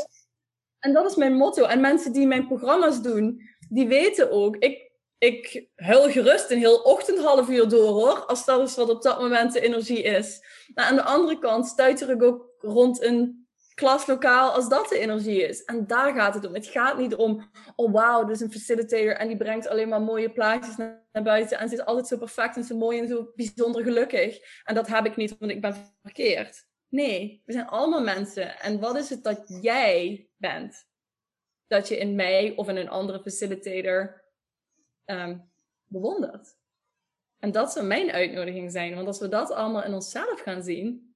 en 0.78 0.92
dat 0.92 1.10
is 1.10 1.16
mijn 1.16 1.34
motto. 1.34 1.64
En 1.64 1.80
mensen 1.80 2.12
die 2.12 2.26
mijn 2.26 2.46
programma's 2.46 3.02
doen, 3.02 3.42
die 3.68 3.88
weten 3.88 4.30
ook, 4.30 4.56
ik, 4.56 4.91
ik 5.22 5.66
heel 5.74 6.10
gerust 6.10 6.50
een 6.50 6.58
heel 6.58 6.76
ochtend 6.76 7.18
half 7.18 7.48
uur 7.48 7.68
door 7.68 7.88
hoor. 7.88 8.24
Als 8.26 8.44
dat 8.44 8.68
is 8.68 8.76
wat 8.76 8.90
op 8.90 9.02
dat 9.02 9.20
moment 9.20 9.52
de 9.52 9.60
energie 9.60 10.02
is. 10.02 10.44
Maar 10.74 10.84
aan 10.84 10.96
de 10.96 11.02
andere 11.02 11.38
kant 11.38 11.66
stuiter 11.66 12.10
ik 12.10 12.22
ook 12.22 12.54
rond 12.58 13.02
een 13.02 13.46
klaslokaal 13.74 14.50
als 14.50 14.68
dat 14.68 14.88
de 14.88 14.98
energie 14.98 15.48
is. 15.48 15.64
En 15.64 15.86
daar 15.86 16.14
gaat 16.14 16.34
het 16.34 16.46
om. 16.46 16.54
Het 16.54 16.66
gaat 16.66 16.98
niet 16.98 17.14
om, 17.14 17.50
oh 17.76 17.92
wauw, 17.92 18.24
dus 18.24 18.40
een 18.40 18.52
facilitator 18.52 19.16
en 19.16 19.28
die 19.28 19.36
brengt 19.36 19.68
alleen 19.68 19.88
maar 19.88 20.00
mooie 20.00 20.32
plaatjes 20.32 20.76
naar 20.76 21.22
buiten. 21.22 21.58
En 21.58 21.68
ze 21.68 21.74
is 21.74 21.84
altijd 21.84 22.06
zo 22.06 22.16
perfect 22.16 22.56
en 22.56 22.64
zo 22.64 22.76
mooi 22.76 22.98
en 22.98 23.08
zo 23.08 23.32
bijzonder 23.34 23.82
gelukkig. 23.82 24.38
En 24.64 24.74
dat 24.74 24.88
heb 24.88 25.06
ik 25.06 25.16
niet, 25.16 25.36
want 25.38 25.52
ik 25.52 25.60
ben 25.60 25.76
verkeerd. 26.02 26.66
Nee, 26.88 27.42
we 27.44 27.52
zijn 27.52 27.66
allemaal 27.66 28.02
mensen. 28.02 28.60
En 28.60 28.80
wat 28.80 28.96
is 28.96 29.10
het 29.10 29.24
dat 29.24 29.58
jij 29.62 30.28
bent? 30.36 30.86
Dat 31.66 31.88
je 31.88 31.98
in 31.98 32.14
mij 32.14 32.52
of 32.56 32.68
in 32.68 32.76
een 32.76 32.90
andere 32.90 33.20
facilitator 33.20 34.21
um, 35.04 35.50
bewondert. 35.84 36.56
En 37.38 37.52
dat 37.52 37.72
zou 37.72 37.86
mijn 37.86 38.10
uitnodiging 38.10 38.72
zijn. 38.72 38.94
Want 38.94 39.06
als 39.06 39.18
we 39.18 39.28
dat 39.28 39.50
allemaal 39.50 39.84
in 39.84 39.94
onszelf 39.94 40.40
gaan 40.40 40.62
zien, 40.62 41.14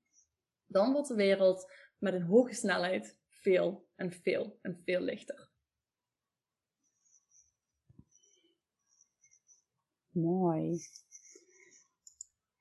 dan 0.67 0.93
wordt 0.93 1.09
de 1.09 1.15
wereld 1.15 1.73
met 1.99 2.15
een 2.15 2.23
hoge 2.23 2.55
snelheid 2.55 3.19
veel 3.29 3.89
en 3.95 4.13
veel 4.13 4.59
en 4.63 4.83
veel 4.85 5.01
lichter. 5.01 5.51
Mooi. 10.09 10.81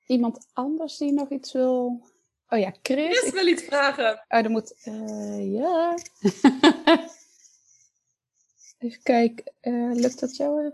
Iemand 0.06 0.48
anders 0.52 0.96
die 0.96 1.12
nog 1.12 1.30
iets 1.30 1.52
wil? 1.52 2.06
Oh 2.48 2.58
ja, 2.58 2.74
Chris. 2.82 3.18
Chris 3.18 3.32
wil 3.32 3.46
iets 3.46 3.62
vragen. 3.62 4.24
Oh, 4.28 4.42
dan 4.42 4.50
moet... 4.50 4.74
Uh, 4.84 5.52
ja. 5.52 5.94
Even 8.78 9.02
kijken. 9.02 9.52
Uh, 9.62 9.94
lukt 9.94 10.20
dat 10.20 10.36
jou? 10.36 10.72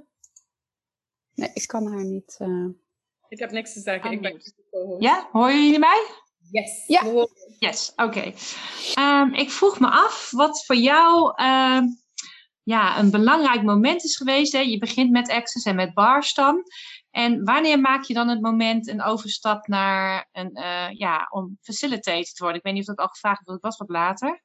Nee, 1.35 1.51
ik 1.55 1.67
kan 1.67 1.87
haar 1.87 2.05
niet. 2.05 2.37
Uh... 2.39 2.69
Ik 3.29 3.39
heb 3.39 3.51
niks 3.51 3.73
te 3.73 3.81
zeggen. 3.81 4.13
Ik 4.13 4.21
ben 4.21 4.41
ja, 4.99 5.29
horen 5.33 5.65
jullie 5.65 5.79
mij? 5.79 6.07
Yes. 6.51 6.87
Ja. 6.87 7.27
Yes, 7.59 7.93
oké. 7.97 8.03
Okay. 8.03 8.35
Um, 9.23 9.35
ik 9.35 9.51
vroeg 9.51 9.81
me 9.81 9.91
af 9.91 10.31
wat 10.31 10.65
voor 10.65 10.77
jou 10.77 11.43
uh, 11.43 11.83
ja, 12.63 12.99
een 12.99 13.11
belangrijk 13.11 13.63
moment 13.63 14.05
is 14.05 14.17
geweest. 14.17 14.53
Hè? 14.53 14.59
Je 14.59 14.79
begint 14.79 15.11
met 15.11 15.31
Access 15.31 15.67
en 15.67 15.75
met 15.75 15.95
Bars 15.95 16.35
dan. 16.35 16.63
En 17.11 17.45
wanneer 17.45 17.81
maak 17.81 18.05
je 18.05 18.15
dan 18.15 18.29
het 18.29 18.41
moment 18.41 18.89
een 18.89 19.03
overstap 19.03 19.67
naar 19.67 20.29
een, 20.33 20.51
uh, 20.59 20.91
ja, 20.91 21.27
om 21.31 21.59
facilitator 21.61 22.25
te 22.25 22.43
worden? 22.43 22.57
Ik 22.57 22.65
weet 22.65 22.73
niet 22.73 22.89
of 22.89 22.95
dat 22.95 23.05
al 23.05 23.13
gevraagd 23.13 23.45
wordt, 23.45 23.63
het 23.63 23.71
was 23.71 23.79
wat 23.79 23.97
later. 23.97 24.43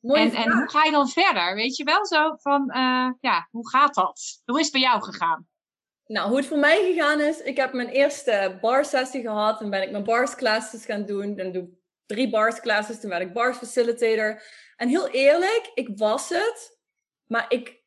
en, 0.00 0.32
en 0.32 0.52
hoe 0.52 0.70
ga 0.70 0.84
je 0.84 0.90
dan 0.90 1.08
verder? 1.08 1.54
Weet 1.54 1.76
je 1.76 1.84
wel 1.84 2.06
zo 2.06 2.36
van, 2.36 2.62
uh, 2.68 3.10
ja, 3.20 3.48
hoe 3.50 3.68
gaat 3.68 3.94
dat? 3.94 4.42
Hoe 4.44 4.58
is 4.58 4.64
het 4.64 4.72
bij 4.72 4.80
jou 4.80 5.02
gegaan? 5.02 5.46
Nou, 6.08 6.28
hoe 6.28 6.36
het 6.36 6.46
voor 6.46 6.58
mij 6.58 6.84
gegaan 6.84 7.20
is, 7.20 7.40
ik 7.40 7.56
heb 7.56 7.72
mijn 7.72 7.88
eerste 7.88 8.58
bar 8.60 8.84
sessie 8.84 9.20
gehad. 9.20 9.60
en 9.60 9.70
ben 9.70 9.82
ik 9.82 9.90
mijn 9.90 10.04
bars 10.04 10.34
classes 10.34 10.84
gaan 10.84 11.04
doen. 11.04 11.36
Dan 11.36 11.52
doe 11.52 11.62
ik 11.62 11.68
drie 12.06 12.30
bars 12.30 12.60
classes, 12.60 13.00
toen 13.00 13.10
werd 13.10 13.22
ik 13.22 13.32
bars 13.32 13.56
facilitator. 13.56 14.42
En 14.76 14.88
heel 14.88 15.08
eerlijk, 15.08 15.70
ik 15.74 15.88
was 15.94 16.28
het, 16.28 16.78
maar 17.26 17.46
ik 17.48 17.78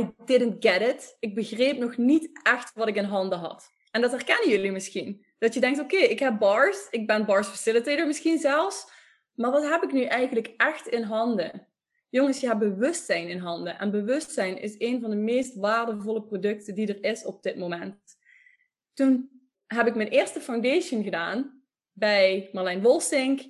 I 0.00 0.10
didn't 0.24 0.64
get 0.64 0.80
it. 0.80 1.16
Ik 1.20 1.34
begreep 1.34 1.78
nog 1.78 1.96
niet 1.96 2.40
echt 2.42 2.72
wat 2.74 2.88
ik 2.88 2.96
in 2.96 3.04
handen 3.04 3.38
had. 3.38 3.68
En 3.90 4.00
dat 4.00 4.10
herkennen 4.10 4.48
jullie 4.48 4.72
misschien. 4.72 5.26
Dat 5.38 5.54
je 5.54 5.60
denkt, 5.60 5.80
oké, 5.80 5.96
ik 5.96 6.18
heb 6.18 6.38
bars, 6.38 6.86
ik 6.90 7.06
ben 7.06 7.24
bars 7.24 7.48
facilitator 7.48 8.06
misschien 8.06 8.38
zelfs. 8.38 8.90
Maar 9.34 9.50
wat 9.50 9.68
heb 9.68 9.82
ik 9.82 9.92
nu 9.92 10.04
eigenlijk 10.04 10.54
echt 10.56 10.86
in 10.86 11.02
handen? 11.02 11.66
Jongens, 12.16 12.40
je 12.40 12.46
hebt 12.46 12.58
bewustzijn 12.58 13.28
in 13.28 13.38
handen. 13.38 13.78
En 13.78 13.90
bewustzijn 13.90 14.58
is 14.58 14.74
een 14.78 15.00
van 15.00 15.10
de 15.10 15.16
meest 15.16 15.54
waardevolle 15.54 16.22
producten 16.22 16.74
die 16.74 16.94
er 16.94 17.04
is 17.04 17.24
op 17.24 17.42
dit 17.42 17.56
moment. 17.56 17.96
Toen 18.94 19.30
heb 19.66 19.86
ik 19.86 19.94
mijn 19.94 20.08
eerste 20.08 20.40
foundation 20.40 21.02
gedaan 21.02 21.62
bij 21.92 22.48
Marlijn 22.52 22.82
Wolsink. 22.82 23.40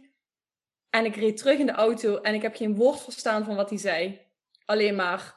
En 0.91 1.05
ik 1.05 1.17
reed 1.17 1.37
terug 1.37 1.59
in 1.59 1.67
de 1.67 1.73
auto 1.73 2.17
en 2.17 2.35
ik 2.35 2.43
heb 2.43 2.57
geen 2.57 2.77
woord 2.77 3.01
verstaan 3.01 3.45
van 3.45 3.57
wat 3.57 3.69
hij 3.69 3.79
zei. 3.79 4.21
Alleen 4.65 4.95
maar 4.95 5.37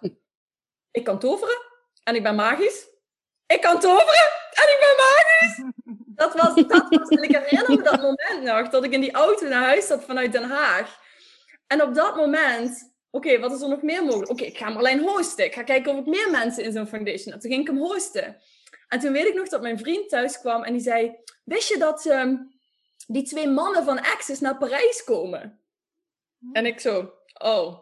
ik 0.92 1.04
kan 1.04 1.20
toveren 1.20 1.62
en 2.04 2.16
ik 2.16 2.24
ben 2.24 2.36
magisch. 2.36 2.88
Ik 3.46 3.62
kan 3.62 3.80
toveren 3.80 4.30
en 4.52 4.64
ik 4.64 4.78
ben 4.80 4.96
magisch. 5.06 5.74
Dat 6.06 6.34
was, 6.34 6.56
dat 6.68 6.90
was, 6.90 7.10
en 7.10 7.24
ik 7.24 7.36
herinner 7.36 7.78
me 7.78 7.84
dat 7.84 8.02
moment 8.02 8.44
nog, 8.44 8.70
dat 8.70 8.84
ik 8.84 8.92
in 8.92 9.02
die 9.02 9.14
auto 9.14 9.48
naar 9.48 9.64
huis 9.64 9.88
zat 9.88 10.04
vanuit 10.04 10.32
Den 10.32 10.50
Haag. 10.50 11.00
En 11.68 11.82
op 11.82 11.94
dat 11.94 12.16
moment, 12.16 12.89
oké, 13.12 13.40
wat 13.40 13.52
is 13.52 13.62
er 13.62 13.70
nog 13.70 13.82
meer 13.82 14.04
mogelijk? 14.04 14.32
Oké, 14.32 14.44
ik 14.44 14.58
ga 14.58 14.68
hem 14.68 14.78
alleen 14.78 15.00
hosten. 15.00 15.46
Ik 15.46 15.54
ga 15.54 15.64
kijken 15.64 15.92
of 15.92 16.00
ik 16.00 16.06
meer 16.06 16.32
mensen 16.32 16.64
in 16.64 16.72
zo'n 16.72 16.88
foundation 16.88 17.32
heb. 17.32 17.42
Toen 17.42 17.52
ging 17.52 17.62
ik 17.62 17.68
hem 17.68 17.78
hosten. 17.78 18.42
En 18.88 19.00
toen 19.00 19.12
weet 19.12 19.28
ik 19.28 19.34
nog 19.34 19.50
dat 19.50 19.62
mijn 19.62 19.78
vriend 19.78 20.10
thuis 20.10 20.40
kwam 20.40 20.64
en 20.64 20.74
die 20.74 20.82
zei, 20.82 21.18
wist 21.44 21.70
je 21.70 21.78
dat 21.78 22.06
um, 22.06 22.60
die 23.08 23.24
twee 23.24 23.48
mannen 23.48 23.84
van 23.84 24.02
Access 24.02 24.42
naar 24.42 24.58
Parijs 24.58 25.04
komen? 25.04 25.60
En 26.52 26.66
ik 26.66 26.80
zo, 26.80 27.14
oh, 27.34 27.80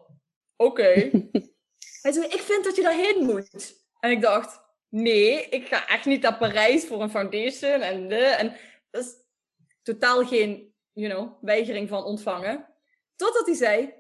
oké. 0.56 1.10
Hij 2.02 2.12
zei, 2.12 2.26
ik 2.26 2.42
vind 2.42 2.64
dat 2.64 2.76
je 2.76 2.82
daarheen 2.82 3.26
moet. 3.26 3.76
En 4.00 4.12
ik 4.12 4.22
dacht, 4.22 4.62
nee, 4.90 5.50
ik 5.50 5.68
ga 5.68 5.88
echt 5.88 6.06
niet 6.06 6.22
naar 6.22 6.38
Parijs 6.38 6.86
voor 6.86 7.02
een 7.02 7.10
foundation. 7.10 7.82
En, 7.82 8.08
de, 8.08 8.16
en 8.16 8.56
dat 8.92 9.04
is 9.04 9.14
totaal 9.84 10.26
geen, 10.26 10.74
you 10.94 11.14
know, 11.14 11.44
weigering 11.44 11.90
van 11.90 12.04
ontvangen. 12.04 12.68
Totdat 13.16 13.46
hij 13.46 13.56
zei, 13.56 13.94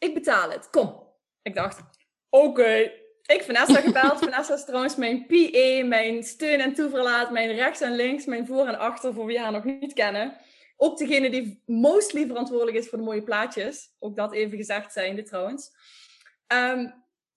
ik 0.00 0.14
betaal 0.14 0.50
het, 0.50 0.70
kom. 0.70 1.08
Ik 1.42 1.54
dacht, 1.54 1.80
oké. 2.28 2.92
Ik 3.22 3.42
Vanessa 3.42 3.80
gebeld. 3.80 4.18
Vanessa 4.24 4.54
is 4.54 4.64
trouwens 4.64 4.96
mijn 4.96 5.26
PA, 5.26 5.86
mijn 5.86 6.22
steun 6.22 6.60
en 6.60 6.74
toeverlaat, 6.74 7.30
mijn 7.30 7.54
rechts 7.54 7.80
en 7.80 7.94
links, 7.96 8.24
mijn 8.24 8.46
voor 8.46 8.66
en 8.66 8.78
achter, 8.78 9.14
voor 9.14 9.26
wie 9.26 9.38
haar 9.38 9.52
nog 9.52 9.64
niet 9.64 9.92
kennen. 9.92 10.36
Ook 10.76 10.98
degene 10.98 11.30
die 11.30 11.62
mostly 11.66 12.26
verantwoordelijk 12.26 12.76
is 12.76 12.88
voor 12.88 12.98
de 12.98 13.04
mooie 13.04 13.22
plaatjes. 13.22 13.94
Ook 13.98 14.16
dat 14.16 14.32
even 14.32 14.56
gezegd 14.56 14.92
zijnde 14.92 15.22
trouwens. 15.22 15.70
Um, 16.52 16.86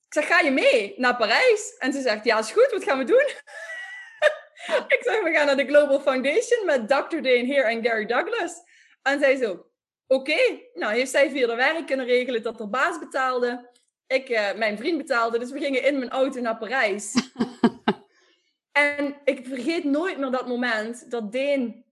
ik 0.06 0.14
zeg, 0.14 0.28
ga 0.28 0.40
je 0.40 0.52
mee 0.52 0.94
naar 0.98 1.16
Parijs? 1.16 1.76
En 1.78 1.94
ze 1.94 2.02
zegt, 2.02 2.26
ja, 2.26 2.40
is 2.40 2.52
goed, 2.52 2.72
wat 2.72 2.84
gaan 2.84 2.98
we 2.98 3.04
doen? 3.04 3.28
ik 4.96 5.00
zeg, 5.02 5.22
we 5.24 5.32
gaan 5.34 5.46
naar 5.46 5.58
de 5.58 5.66
Global 5.66 6.00
Foundation 6.00 6.66
met 6.66 6.88
Dr. 6.88 7.16
Dane 7.16 7.46
Heer 7.46 7.66
en 7.66 7.84
Gary 7.84 8.06
Douglas. 8.06 8.54
En 9.02 9.20
zij 9.20 9.36
zo, 9.36 9.66
oké. 10.14 10.60
Nou, 10.74 10.94
heeft 10.94 11.12
zij 11.12 11.30
via 11.30 11.48
de 11.48 11.56
werk 11.56 11.86
kunnen 11.86 12.06
regelen 12.06 12.44
dat 12.44 12.58
de 12.58 12.68
baas 12.68 13.00
betaalde. 13.00 13.70
Ik, 14.08 14.30
uh, 14.30 14.54
mijn 14.54 14.78
vriend 14.78 14.98
betaalde, 14.98 15.40
dus 15.40 15.52
we 15.52 15.60
gingen 15.60 15.84
in 15.84 15.98
mijn 15.98 16.12
auto 16.12 16.42
naar 16.42 16.58
Parijs. 16.58 17.14
en 18.72 19.16
ik 19.24 19.46
vergeet 19.46 19.84
nooit 19.84 20.18
meer 20.18 20.32
dat 20.32 20.48
moment 20.48 21.12
dat 21.12 21.32
Dane 21.32 21.84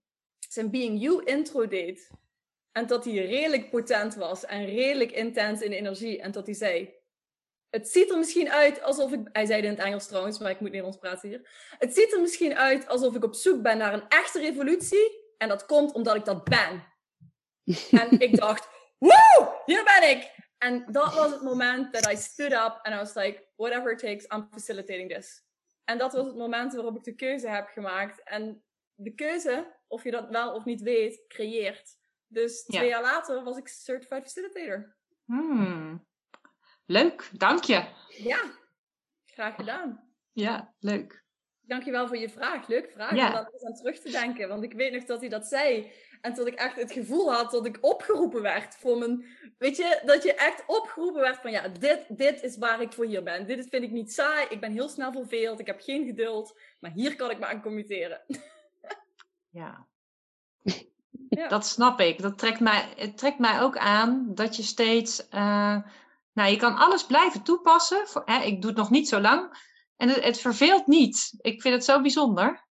zijn 0.48 0.70
Being 0.70 1.00
You 1.00 1.24
intro 1.24 1.68
deed. 1.68 2.10
En 2.72 2.86
dat 2.86 3.04
hij 3.04 3.14
redelijk 3.14 3.70
potent 3.70 4.14
was 4.14 4.44
en 4.44 4.64
redelijk 4.64 5.12
intens 5.12 5.60
in 5.60 5.72
energie. 5.72 6.20
En 6.20 6.32
dat 6.32 6.46
hij 6.46 6.54
zei, 6.54 6.94
het 7.70 7.88
ziet 7.88 8.10
er 8.10 8.18
misschien 8.18 8.50
uit 8.50 8.82
alsof 8.82 9.12
ik. 9.12 9.20
Hij 9.32 9.46
zei 9.46 9.60
het 9.60 9.70
in 9.70 9.76
het 9.76 9.86
Engels 9.86 10.06
trouwens, 10.06 10.38
maar 10.38 10.50
ik 10.50 10.60
moet 10.60 10.68
Nederlands 10.68 10.98
praten 10.98 11.28
hier. 11.28 11.48
Het 11.78 11.94
ziet 11.94 12.12
er 12.12 12.20
misschien 12.20 12.54
uit 12.54 12.88
alsof 12.88 13.14
ik 13.14 13.24
op 13.24 13.34
zoek 13.34 13.62
ben 13.62 13.78
naar 13.78 13.94
een 13.94 14.08
echte 14.08 14.40
revolutie. 14.40 15.34
En 15.38 15.48
dat 15.48 15.66
komt 15.66 15.92
omdat 15.92 16.14
ik 16.14 16.24
dat 16.24 16.44
ben. 16.44 16.91
En 17.90 18.20
ik 18.20 18.36
dacht, 18.36 18.68
woe, 18.98 19.62
hier 19.64 19.84
ben 19.84 20.10
ik. 20.10 20.30
En 20.58 20.84
dat 20.92 21.14
was 21.14 21.30
het 21.30 21.42
moment 21.42 21.92
dat 21.92 22.12
I 22.12 22.16
stood 22.16 22.52
up 22.52 22.78
and 22.82 22.94
I 22.94 22.96
was 22.96 23.14
like, 23.14 23.48
whatever 23.56 23.92
it 23.92 23.98
takes, 23.98 24.24
I'm 24.24 24.48
facilitating 24.50 25.14
this. 25.14 25.44
En 25.84 25.98
dat 25.98 26.12
was 26.12 26.26
het 26.26 26.36
moment 26.36 26.74
waarop 26.74 26.96
ik 26.96 27.04
de 27.04 27.14
keuze 27.14 27.48
heb 27.48 27.68
gemaakt. 27.68 28.22
En 28.22 28.62
de 28.94 29.14
keuze, 29.14 29.76
of 29.88 30.04
je 30.04 30.10
dat 30.10 30.28
wel 30.28 30.54
of 30.54 30.64
niet 30.64 30.82
weet, 30.82 31.24
creëert. 31.28 31.96
Dus 32.26 32.62
twee 32.62 32.88
jaar 32.88 33.02
later 33.02 33.44
was 33.44 33.56
ik 33.56 33.68
certified 33.68 34.22
facilitator. 34.22 34.96
Hmm. 35.24 36.06
Leuk, 36.86 37.30
dank 37.32 37.64
je. 37.64 37.84
Ja, 38.08 38.52
graag 39.26 39.54
gedaan. 39.54 40.12
Ja, 40.32 40.74
leuk. 40.78 41.24
Dankjewel 41.60 42.06
voor 42.06 42.16
je 42.16 42.28
vraag. 42.28 42.68
Leuke 42.68 42.90
vraag 42.90 43.14
ja. 43.14 43.26
om 43.26 43.32
daar 43.32 43.50
eens 43.52 43.64
aan 43.64 43.74
terug 43.74 44.00
te 44.00 44.10
denken. 44.10 44.48
Want 44.48 44.62
ik 44.62 44.72
weet 44.72 44.92
nog 44.92 45.04
dat 45.04 45.20
hij 45.20 45.28
dat 45.28 45.46
zei. 45.46 45.92
En 46.22 46.34
dat 46.34 46.46
ik 46.46 46.54
echt 46.54 46.76
het 46.76 46.92
gevoel 46.92 47.32
had 47.32 47.50
dat 47.50 47.66
ik 47.66 47.78
opgeroepen 47.80 48.42
werd 48.42 48.76
voor 48.76 48.98
mijn... 48.98 49.26
Weet 49.58 49.76
je, 49.76 50.02
dat 50.04 50.22
je 50.22 50.34
echt 50.34 50.64
opgeroepen 50.66 51.20
werd 51.20 51.40
van... 51.40 51.50
Ja, 51.50 51.68
dit, 51.68 52.04
dit 52.08 52.42
is 52.42 52.56
waar 52.56 52.80
ik 52.80 52.92
voor 52.92 53.04
hier 53.04 53.22
ben. 53.22 53.46
Dit 53.46 53.68
vind 53.68 53.82
ik 53.82 53.90
niet 53.90 54.12
saai. 54.12 54.46
Ik 54.48 54.60
ben 54.60 54.72
heel 54.72 54.88
snel 54.88 55.12
verveeld. 55.12 55.60
Ik 55.60 55.66
heb 55.66 55.80
geen 55.80 56.06
geduld. 56.06 56.58
Maar 56.80 56.90
hier 56.90 57.16
kan 57.16 57.30
ik 57.30 57.38
me 57.38 57.46
aan 57.46 57.62
committeren. 57.62 58.20
Ja. 59.54 59.86
ja. 61.28 61.48
Dat 61.48 61.66
snap 61.66 62.00
ik. 62.00 62.22
Dat 62.22 62.38
trekt 62.38 62.60
mij, 62.60 62.88
het 62.96 63.18
trekt 63.18 63.38
mij 63.38 63.60
ook 63.60 63.76
aan 63.76 64.34
dat 64.34 64.56
je 64.56 64.62
steeds... 64.62 65.26
Uh, 65.30 65.78
nou, 66.32 66.50
je 66.50 66.56
kan 66.56 66.76
alles 66.76 67.06
blijven 67.06 67.42
toepassen. 67.42 68.08
Voor, 68.08 68.22
hè, 68.24 68.42
ik 68.42 68.60
doe 68.60 68.70
het 68.70 68.78
nog 68.78 68.90
niet 68.90 69.08
zo 69.08 69.20
lang. 69.20 69.70
En 69.96 70.08
het, 70.08 70.24
het 70.24 70.40
verveelt 70.40 70.86
niet. 70.86 71.34
Ik 71.40 71.62
vind 71.62 71.74
het 71.74 71.84
zo 71.84 72.00
bijzonder. 72.00 72.66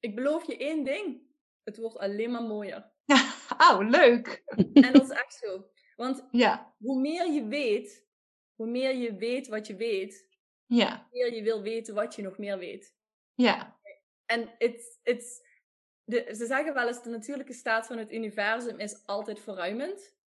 Ik 0.00 0.14
beloof 0.14 0.46
je 0.46 0.56
één 0.56 0.84
ding. 0.84 1.29
Het 1.64 1.76
wordt 1.76 1.98
alleen 1.98 2.30
maar 2.30 2.42
mooier. 2.42 2.92
oh, 3.70 3.78
leuk. 3.88 4.42
En 4.72 4.92
dat 4.92 5.02
is 5.02 5.10
echt 5.10 5.34
zo. 5.34 5.70
Want 5.96 6.26
ja. 6.30 6.74
hoe 6.78 7.00
meer 7.00 7.32
je 7.32 7.46
weet, 7.46 8.06
hoe 8.54 8.66
meer 8.66 8.94
je 8.94 9.16
weet 9.16 9.48
wat 9.48 9.66
je 9.66 9.76
weet, 9.76 10.28
ja. 10.66 11.06
hoe 11.10 11.18
meer 11.18 11.34
je 11.34 11.42
wil 11.42 11.62
weten 11.62 11.94
wat 11.94 12.14
je 12.14 12.22
nog 12.22 12.38
meer 12.38 12.58
weet. 12.58 12.94
Ja. 13.34 13.78
En 14.26 14.54
it's, 14.58 14.98
it's, 15.02 15.40
de, 16.04 16.34
ze 16.36 16.46
zeggen 16.46 16.74
wel 16.74 16.86
eens, 16.86 17.02
de 17.02 17.10
natuurlijke 17.10 17.52
staat 17.52 17.86
van 17.86 17.98
het 17.98 18.12
universum 18.12 18.78
is 18.78 19.06
altijd 19.06 19.40
verruimend 19.40 20.18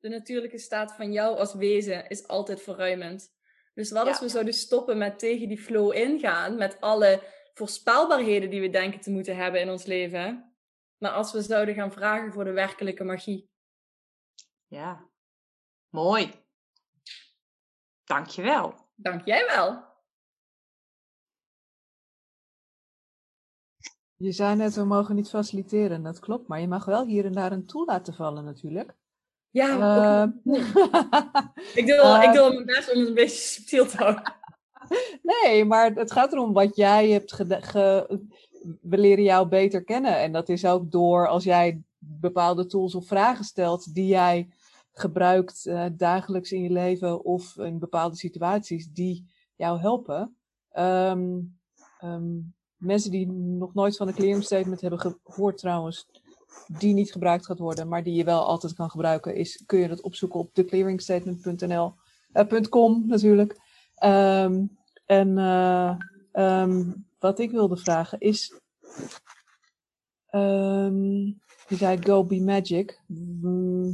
de 0.00 0.08
natuurlijke 0.08 0.58
staat 0.58 0.94
van 0.94 1.12
jou 1.12 1.38
als 1.38 1.54
wezen 1.54 2.08
is 2.08 2.26
altijd 2.26 2.62
verruimend. 2.62 3.32
Dus 3.74 3.90
wat 3.90 4.06
als 4.06 4.20
we 4.20 4.28
zouden 4.28 4.54
stoppen 4.54 4.98
met 4.98 5.18
tegen 5.18 5.48
die 5.48 5.58
flow 5.58 5.94
ingaan, 5.94 6.56
met 6.56 6.80
alle 6.80 7.22
voorspelbaarheden 7.54 8.50
die 8.50 8.60
we 8.60 8.70
denken 8.70 9.00
te 9.00 9.10
moeten 9.10 9.36
hebben 9.36 9.60
in 9.60 9.70
ons 9.70 9.84
leven, 9.84 10.49
maar 11.00 11.10
als 11.10 11.32
we 11.32 11.42
zouden 11.42 11.74
gaan 11.74 11.92
vragen 11.92 12.32
voor 12.32 12.44
de 12.44 12.52
werkelijke 12.52 13.04
magie. 13.04 13.50
Ja, 14.66 15.08
mooi. 15.88 16.32
Dankjewel. 18.04 18.74
Dank 18.94 19.24
jij 19.26 19.46
wel. 19.46 19.88
Je 24.16 24.32
zei 24.32 24.56
net, 24.56 24.74
we 24.74 24.84
mogen 24.84 25.14
niet 25.14 25.28
faciliteren. 25.28 26.02
Dat 26.02 26.18
klopt, 26.18 26.48
maar 26.48 26.60
je 26.60 26.68
mag 26.68 26.84
wel 26.84 27.06
hier 27.06 27.24
en 27.24 27.32
daar 27.32 27.52
een 27.52 27.66
tool 27.66 27.84
laten 27.84 28.14
vallen 28.14 28.44
natuurlijk. 28.44 28.94
Ja, 29.50 29.76
uh, 29.76 30.54
ik, 31.80 31.86
doe 31.86 31.96
wel, 31.96 32.16
uh, 32.16 32.22
ik 32.22 32.32
doe 32.32 32.52
mijn 32.52 32.64
best 32.64 32.92
om 32.92 32.98
het 32.98 33.08
een 33.08 33.14
beetje 33.14 33.36
subtiel 33.36 33.86
te 33.86 33.96
houden. 33.96 34.22
Nee, 35.22 35.64
maar 35.64 35.92
het 35.92 36.12
gaat 36.12 36.32
erom 36.32 36.52
wat 36.52 36.76
jij 36.76 37.10
hebt 37.10 37.32
ge, 37.32 38.20
We 38.80 38.98
leren 38.98 39.24
jou 39.24 39.48
beter 39.48 39.84
kennen. 39.84 40.18
En 40.18 40.32
dat 40.32 40.48
is 40.48 40.64
ook 40.64 40.90
door 40.90 41.28
als 41.28 41.44
jij 41.44 41.82
bepaalde 41.98 42.66
tools 42.66 42.94
of 42.94 43.06
vragen 43.06 43.44
stelt 43.44 43.94
die 43.94 44.06
jij 44.06 44.48
gebruikt 44.92 45.66
uh, 45.66 45.86
dagelijks 45.92 46.52
in 46.52 46.62
je 46.62 46.70
leven 46.70 47.24
of 47.24 47.56
in 47.56 47.78
bepaalde 47.78 48.16
situaties 48.16 48.92
die 48.92 49.26
jou 49.56 49.80
helpen. 49.80 50.36
Um, 50.78 51.58
um, 52.04 52.54
mensen 52.76 53.10
die 53.10 53.30
nog 53.32 53.74
nooit 53.74 53.96
van 53.96 54.08
een 54.08 54.14
clearing 54.14 54.44
statement 54.44 54.80
hebben 54.80 55.18
gehoord 55.24 55.58
trouwens, 55.58 56.06
die 56.78 56.94
niet 56.94 57.12
gebruikt 57.12 57.46
gaat 57.46 57.58
worden, 57.58 57.88
maar 57.88 58.02
die 58.02 58.14
je 58.14 58.24
wel 58.24 58.44
altijd 58.44 58.74
kan 58.74 58.90
gebruiken, 58.90 59.34
is, 59.34 59.62
kun 59.66 59.78
je 59.78 59.88
dat 59.88 60.00
opzoeken 60.00 60.40
op 60.40 60.54
theclearingstatement.nl. 60.54 61.94
Uh, 62.32 62.60
.com 62.68 63.06
natuurlijk. 63.06 63.56
Ehm, 63.94 64.64
en 65.06 65.38
eh, 65.38 65.94
ehm, 66.32 66.90
wat 67.20 67.38
ik 67.38 67.50
wilde 67.50 67.76
vragen 67.76 68.20
is. 68.20 68.60
ehm, 70.26 71.24
je 71.68 71.76
zei 71.76 71.98
Go 72.02 72.24
Be 72.24 72.40
Magic. 72.40 73.00
Mm, 73.06 73.92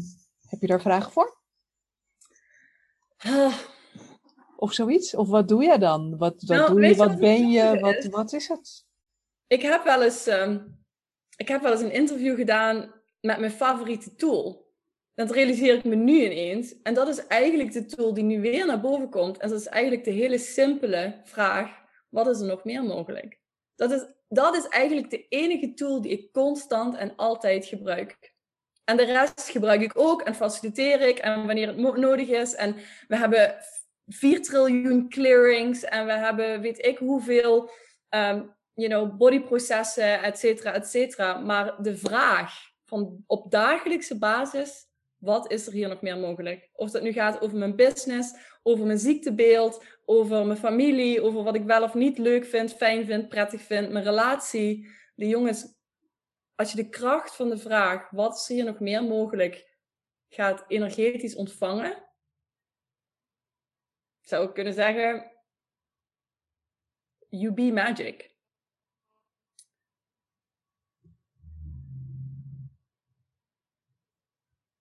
heb 0.49 0.61
je 0.61 0.67
daar 0.67 0.81
vragen 0.81 1.13
voor? 1.13 1.37
Ah, 3.17 3.59
Of 4.57 4.73
zoiets? 4.73 5.15
Of 5.15 5.29
wat 5.29 5.49
doe 5.49 5.63
jij 5.65 5.79
dan? 5.79 6.17
Wat, 6.17 6.43
wat 6.47 6.57
Nou, 6.57 6.71
doe 6.71 6.87
je? 6.87 6.95
Wat 6.95 7.19
ben 7.19 7.51
je? 7.51 7.79
Wat, 7.81 7.95
is? 7.95 8.07
wat 8.09 8.33
is 8.33 8.49
het? 8.49 8.85
ik, 9.47 9.63
heb 9.63 9.85
wel 9.85 10.03
eens, 10.03 10.27
ehm, 10.27 10.59
ik 11.37 11.49
heb 11.49 11.63
wel 11.63 11.73
eens 11.73 11.81
een 11.81 11.93
interview 11.93 12.37
gedaan 12.37 12.93
met 13.21 13.39
mijn 13.39 13.51
favoriete 13.53 14.15
tool. 14.15 14.65
Dat 15.15 15.31
realiseer 15.31 15.75
ik 15.75 15.85
me 15.85 15.95
nu 15.95 16.25
ineens. 16.25 16.83
En 16.83 16.95
dat 16.95 17.09
is 17.09 17.27
eigenlijk 17.27 17.73
de 17.73 17.87
tool 17.87 18.15
die 18.15 18.25
nu 18.25 18.41
weer 18.41 18.67
naar 18.67 18.81
boven 18.81 19.11
komt. 19.11 19.39
En 19.39 19.49
dat 19.49 19.61
is 19.61 19.67
eigenlijk 19.67 20.05
de 20.05 20.11
hele 20.11 20.39
simpele 20.39 21.21
vraag: 21.25 21.85
wat 22.09 22.29
is 22.29 22.41
er 22.41 22.47
nog 22.47 22.65
meer 22.65 22.83
mogelijk? 22.83 23.41
Dat 23.75 23.91
is, 23.91 24.07
dat 24.29 24.57
is 24.57 24.69
eigenlijk 24.69 25.11
de 25.11 25.29
enige 25.29 25.75
tool 25.75 26.01
die 26.01 26.13
ik 26.13 26.33
constant 26.33 26.97
en 26.97 27.17
altijd 27.17 27.67
gebruik. 27.67 28.35
En 28.85 28.97
de 28.97 29.05
rest 29.05 29.49
gebruik 29.49 29.81
ik 29.81 29.99
ook 29.99 30.23
en 30.23 30.35
faciliteer 30.35 31.01
ik 31.01 31.19
en 31.19 31.47
wanneer 31.47 31.67
het 31.67 31.77
nodig 31.77 32.29
is. 32.29 32.55
En 32.55 32.77
we 33.09 33.17
hebben 33.17 33.57
4 34.07 34.43
triljoen 34.43 35.09
clearings 35.09 35.85
en 35.85 36.07
we 36.07 36.13
hebben 36.13 36.61
weet 36.61 36.85
ik 36.85 36.99
hoeveel 36.99 37.71
ehm, 38.09 38.43
you 38.77 38.89
know, 38.89 39.17
bodyprocessen, 39.17 40.23
et 40.23 40.39
cetera, 40.39 40.73
et 40.73 40.87
cetera. 40.87 41.39
Maar 41.39 41.83
de 41.83 41.97
vraag 41.97 42.53
van 42.85 43.25
op 43.27 43.51
dagelijkse 43.51 44.19
basis, 44.19 44.87
wat 45.17 45.53
is 45.53 45.67
er 45.67 45.73
hier 45.73 45.89
nog 45.89 46.03
meer 46.03 46.19
mogelijk? 46.19 46.71
Of 46.73 46.91
dat 46.91 47.03
nu 47.03 47.13
gaat 47.13 47.41
over 47.41 47.59
mijn 47.59 47.77
business, 47.77 48.35
over 48.63 48.87
mijn 48.87 48.99
ziektebeeld, 48.99 49.85
over 50.09 50.47
mijn 50.47 50.59
familie, 50.59 51.23
over 51.23 51.43
wat 51.43 51.55
ik 51.55 51.65
wel 51.65 51.83
of 51.83 51.95
niet 51.95 52.19
leuk 52.19 52.45
vind, 52.45 52.75
fijn 52.75 53.05
vind, 53.05 53.29
prettig 53.29 53.63
vind, 53.63 53.91
mijn 53.91 54.05
relatie. 54.05 54.89
De 55.15 55.29
jongens, 55.29 55.75
als 56.55 56.71
je 56.71 56.77
de 56.77 56.89
kracht 56.89 57.37
van 57.37 57.49
de 57.49 57.59
vraag, 57.59 58.11
wat 58.11 58.37
is 58.37 58.49
hier 58.49 58.65
nog 58.65 58.81
meer 58.81 59.05
mogelijk, 59.05 59.75
gaat 60.29 60.65
energetisch 60.69 61.35
ontvangen, 61.35 62.05
zou 64.21 64.49
ik 64.49 64.55
kunnen 64.55 64.75
zeggen, 64.75 65.33
you 67.29 67.53
be 67.53 67.73
magic. 67.73 68.35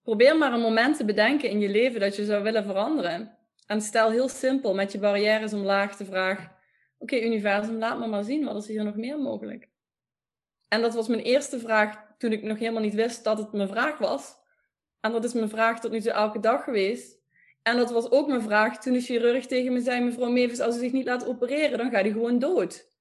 Probeer 0.01 0.37
maar 0.37 0.53
een 0.53 0.59
moment 0.59 0.97
te 0.97 1.05
bedenken 1.05 1.49
in 1.49 1.59
je 1.59 1.69
leven 1.69 1.99
dat 1.99 2.15
je 2.15 2.25
zou 2.25 2.43
willen 2.43 2.63
veranderen. 2.63 3.44
En 3.65 3.81
stel 3.81 4.11
heel 4.11 4.29
simpel 4.29 4.73
met 4.73 4.91
je 4.91 4.99
barrières 4.99 5.53
omlaag 5.53 5.95
de 5.95 6.05
vraag: 6.05 6.51
Oké, 6.97 7.19
universum, 7.19 7.77
laat 7.77 7.99
me 7.99 8.07
maar 8.07 8.23
zien, 8.23 8.45
wat 8.45 8.55
is 8.55 8.67
hier 8.67 8.83
nog 8.83 8.95
meer 8.95 9.19
mogelijk? 9.19 9.69
En 10.67 10.81
dat 10.81 10.93
was 10.93 11.07
mijn 11.07 11.21
eerste 11.21 11.59
vraag 11.59 12.03
toen 12.17 12.31
ik 12.31 12.43
nog 12.43 12.59
helemaal 12.59 12.81
niet 12.81 12.93
wist 12.93 13.23
dat 13.23 13.37
het 13.37 13.51
mijn 13.51 13.67
vraag 13.67 13.97
was. 13.97 14.35
En 14.99 15.11
dat 15.11 15.23
is 15.23 15.33
mijn 15.33 15.49
vraag 15.49 15.79
tot 15.79 15.91
nu 15.91 16.01
toe 16.01 16.11
elke 16.11 16.39
dag 16.39 16.63
geweest. 16.63 17.23
En 17.61 17.77
dat 17.77 17.91
was 17.91 18.11
ook 18.11 18.27
mijn 18.27 18.41
vraag 18.41 18.81
toen 18.81 18.93
de 18.93 19.01
chirurg 19.01 19.45
tegen 19.45 19.73
me 19.73 19.81
zei: 19.81 20.03
Mevrouw 20.03 20.29
Mevis, 20.29 20.59
als 20.59 20.75
u 20.75 20.79
zich 20.79 20.91
niet 20.91 21.05
laat 21.05 21.27
opereren, 21.27 21.77
dan 21.77 21.89
gaat 21.89 22.05
u 22.05 22.11
gewoon 22.11 22.39
dood. 22.39 22.93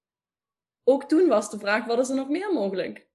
Ook 0.84 1.04
toen 1.04 1.28
was 1.28 1.50
de 1.50 1.58
vraag: 1.58 1.84
wat 1.84 1.98
is 1.98 2.08
er 2.08 2.16
nog 2.16 2.28
meer 2.28 2.52
mogelijk? 2.52 3.06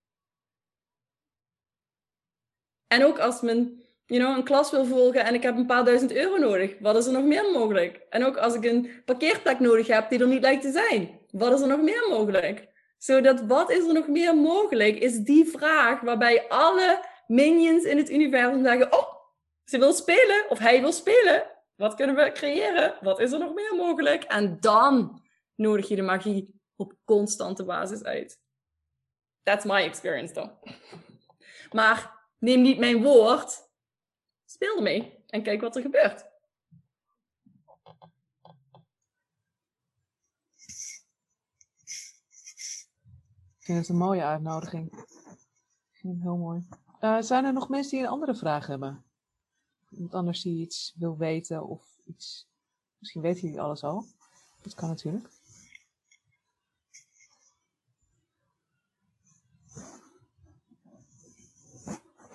En 2.88 3.06
ook 3.06 3.20
als 3.20 3.42
men 3.42 3.84
you 4.10 4.22
know, 4.22 4.38
een 4.38 4.44
klas 4.44 4.72
wil 4.72 4.86
volgen 4.86 5.26
en 5.26 5.34
ik 5.34 5.44
heb 5.44 5.58
een 5.58 5.66
paar 5.66 5.86
duizend 5.86 6.12
euro 6.12 6.38
nodig, 6.38 6.76
wat 6.80 6.96
is 6.96 7.06
er 7.06 7.12
nog 7.12 7.24
meer 7.24 7.52
mogelijk? 7.54 8.02
En 8.10 8.26
ook 8.26 8.38
als 8.38 8.54
ik 8.54 8.66
een 8.66 8.92
parkeerplek 9.06 9.60
nodig 9.60 9.88
heb 9.88 10.10
die 10.10 10.20
er 10.20 10.28
niet 10.28 10.42
lijkt 10.42 10.62
te 10.62 10.72
zijn, 10.72 11.20
wat 11.32 11.54
is 11.54 11.62
er 11.62 11.68
nog 11.68 11.82
meer 11.82 12.08
mogelijk? 12.10 12.68
Zodat 12.98 13.42
wat 13.42 13.72
is 13.72 13.88
er 13.88 13.94
nog 13.94 14.08
meer 14.08 14.36
mogelijk, 14.36 14.98
is 14.98 15.18
die 15.18 15.46
vraag 15.46 16.02
waarbij 16.02 16.48
alle 16.48 17.06
minions 17.28 17.84
in 17.84 17.98
het 17.98 18.10
universum 18.10 18.64
zeggen, 18.64 18.94
oh, 18.94 19.14
ze 19.64 19.78
wil 19.78 19.94
spelen 19.94 20.50
of 20.50 20.60
hij 20.60 20.82
wil 20.82 20.92
spelen. 20.92 21.44
Wat 21.76 21.96
kunnen 21.96 22.16
we 22.16 22.32
creëren? 22.32 22.96
Wat 23.02 23.20
is 23.20 23.32
er 23.32 23.40
nog 23.40 23.54
meer 23.54 23.76
mogelijk? 23.76 24.24
En 24.24 24.58
dan 24.60 25.22
nodig 25.56 25.88
je 25.88 25.96
de 25.96 26.02
magie 26.02 26.62
op 26.76 26.94
constante 27.06 27.64
basis 27.64 28.04
uit. 28.04 28.40
That's 29.44 29.66
my 29.66 29.82
experience 29.82 30.34
dan. 30.34 30.52
Maar 31.72 32.28
neem 32.40 32.62
niet 32.62 32.80
mijn 32.80 33.04
woord. 33.04 33.69
Speel 34.60 34.76
ermee 34.76 35.24
en 35.28 35.44
kijk 35.44 35.62
wat 35.62 35.76
er 35.76 35.82
gebeurt. 35.82 36.26
Ik 43.58 43.66
vind 43.66 43.78
het 43.78 43.90
een 43.90 43.98
mooie 43.98 44.24
uitnodiging. 44.24 45.06
Heel 45.92 46.38
mooi. 46.38 46.68
Eh, 47.00 47.22
zijn 47.22 47.46
er 47.46 47.54
nog 47.54 47.70
mensen 47.70 47.92
die 47.92 48.06
een 48.06 48.12
andere 48.12 48.36
vraag 48.36 48.68
hebben? 48.68 49.04
Iemand 49.90 50.14
anders 50.14 50.42
die 50.42 50.62
iets 50.62 50.94
wil 50.98 51.18
weten 51.18 51.68
of 51.68 51.98
iets... 52.06 52.48
Misschien 52.98 53.22
weten 53.22 53.42
jullie 53.42 53.62
alles 53.62 53.84
al. 53.84 54.06
Dat 54.62 54.74
kan 54.74 54.90
natuurlijk. 54.90 55.39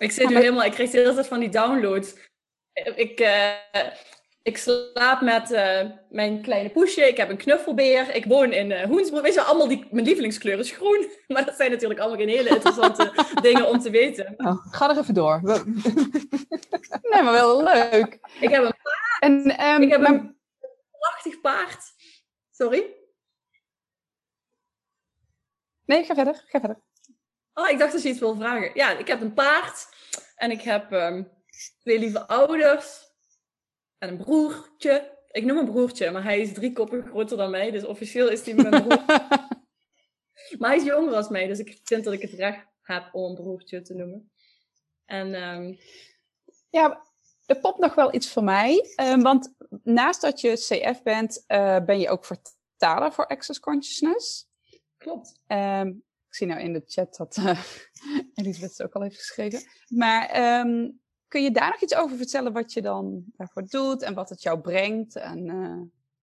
Ik 0.05 0.13
zit 0.13 0.29
nu 0.29 0.35
helemaal, 0.37 0.65
ik 0.65 0.73
kreeg 0.73 0.91
de 0.91 0.99
hele 0.99 1.15
tijd 1.15 1.27
van 1.27 1.41
die 1.41 1.49
downloads. 1.49 2.15
Ik, 2.95 3.21
eh, 3.21 3.53
ik 4.43 4.57
slaap 4.59 5.21
met 5.21 5.51
eh, 5.51 5.91
mijn 6.11 6.43
kleine 6.43 6.71
poesje. 6.71 7.09
Ik 7.09 7.17
heb 7.17 7.29
een 7.29 7.37
knuffelbeer. 7.37 8.15
Ik 8.15 8.25
woon 8.25 8.53
in 8.53 8.71
uh, 8.71 8.83
Hoensbroek. 8.83 9.23
Weet 9.23 9.35
je, 9.35 9.41
allemaal 9.41 9.69
die, 9.69 9.87
mijn 9.91 10.05
lievelingskleur 10.07 10.59
is 10.59 10.71
groen. 10.71 11.07
Maar 11.27 11.45
dat 11.45 11.57
zijn 11.57 11.71
natuurlijk 11.71 12.01
allemaal 12.01 12.19
geen 12.19 12.29
hele 12.29 12.49
interessante 12.49 13.13
dingen 13.43 13.69
om 13.69 13.79
te 13.79 13.91
weten. 13.91 14.35
Oh, 14.37 14.67
ga 14.75 14.91
er 14.91 14.99
even 14.99 15.15
door. 15.15 15.41
Nee, 17.11 17.23
maar 17.23 17.33
wel 17.33 17.63
leuk. 17.63 18.19
Ik 18.41 18.51
heb 18.51 18.65
een, 18.65 18.75
En, 19.21 19.57
ehm, 19.59 19.83
ik 19.83 19.91
heb 19.91 20.01
maar- 20.01 20.11
een 20.11 20.37
prachtig 20.99 21.41
paard. 21.41 21.85
Sorry? 22.51 22.95
Nee, 25.85 26.05
ga 26.05 26.15
verder. 26.15 26.43
Ga 26.47 26.59
verder. 26.61 26.79
Oh, 27.55 27.69
ik 27.69 27.79
dacht 27.79 27.93
dat 27.93 28.03
je 28.03 28.09
iets 28.09 28.19
wil 28.19 28.37
vragen. 28.37 28.71
Ja, 28.75 28.91
ik 28.91 29.07
heb 29.07 29.21
een 29.21 29.35
paard. 29.35 29.94
En 30.45 30.51
ik 30.51 30.63
heb 30.63 30.93
ehm, 30.93 31.23
twee 31.81 31.99
lieve 31.99 32.27
ouders. 32.27 33.13
En 33.99 34.09
een 34.09 34.17
broertje. 34.17 35.19
Ik 35.31 35.45
noem 35.45 35.57
hem 35.57 35.67
broertje, 35.67 36.11
maar 36.11 36.23
hij 36.23 36.41
is 36.41 36.53
drie 36.53 36.73
koppen 36.73 37.07
groter 37.07 37.37
dan 37.37 37.51
mij. 37.51 37.71
Dus 37.71 37.85
officieel 37.85 38.29
is 38.29 38.45
hij 38.45 38.55
mijn 38.55 38.83
broer. 38.83 39.05
maar 40.59 40.71
hij 40.71 40.77
is 40.77 40.85
jonger 40.85 41.11
dan 41.11 41.27
mij. 41.31 41.47
Dus 41.47 41.59
ik 41.59 41.81
vind 41.85 42.05
dat 42.05 42.13
ik 42.13 42.21
het 42.23 42.33
recht 42.33 42.67
heb 42.83 43.09
om 43.13 43.29
een 43.29 43.35
broertje 43.35 43.83
te 43.83 43.95
noemen. 43.95 44.33
En 45.05 45.35
ehm, 45.35 45.75
Ja, 46.71 47.03
er 47.47 47.61
popt 47.61 47.79
nog 47.79 47.95
wel 47.95 48.15
iets 48.15 48.33
voor 48.33 48.45
mij. 48.45 48.93
Ehm, 48.97 49.21
want 49.21 49.55
naast 49.83 50.21
dat 50.21 50.41
je 50.41 50.53
CF 50.53 51.03
bent, 51.03 51.45
eh, 51.47 51.85
ben 51.85 52.01
je 52.01 52.09
ook 52.09 52.25
vertaler 52.25 53.13
voor 53.13 53.27
Access 53.27 53.61
Consciousness. 53.61 54.49
klopt. 54.97 55.41
Ik 56.35 56.41
zie 56.41 56.49
nou 56.49 56.61
in 56.61 56.73
de 56.73 56.83
chat 56.87 57.17
dat 57.17 57.37
eh 57.37 57.61
Elisabeth 58.35 58.71
het 58.71 58.83
ook 58.83 58.95
al 58.95 59.03
heeft 59.03 59.17
geschreven. 59.17 59.63
Maar 59.89 60.29
ehm, 60.29 60.91
kun 61.29 61.43
je 61.43 61.51
daar 61.51 61.71
nog 61.71 61.81
iets 61.81 61.95
over 61.95 62.17
vertellen 62.17 62.53
wat 62.53 62.73
je 62.73 62.83
dan 62.83 63.25
daarvoor 63.37 63.67
doet 63.67 64.03
en 64.03 64.15
wat 64.15 64.29
het 64.29 64.43
jou 64.43 64.61
brengt? 64.61 65.17
En, 65.17 65.49
eh, 65.49 65.81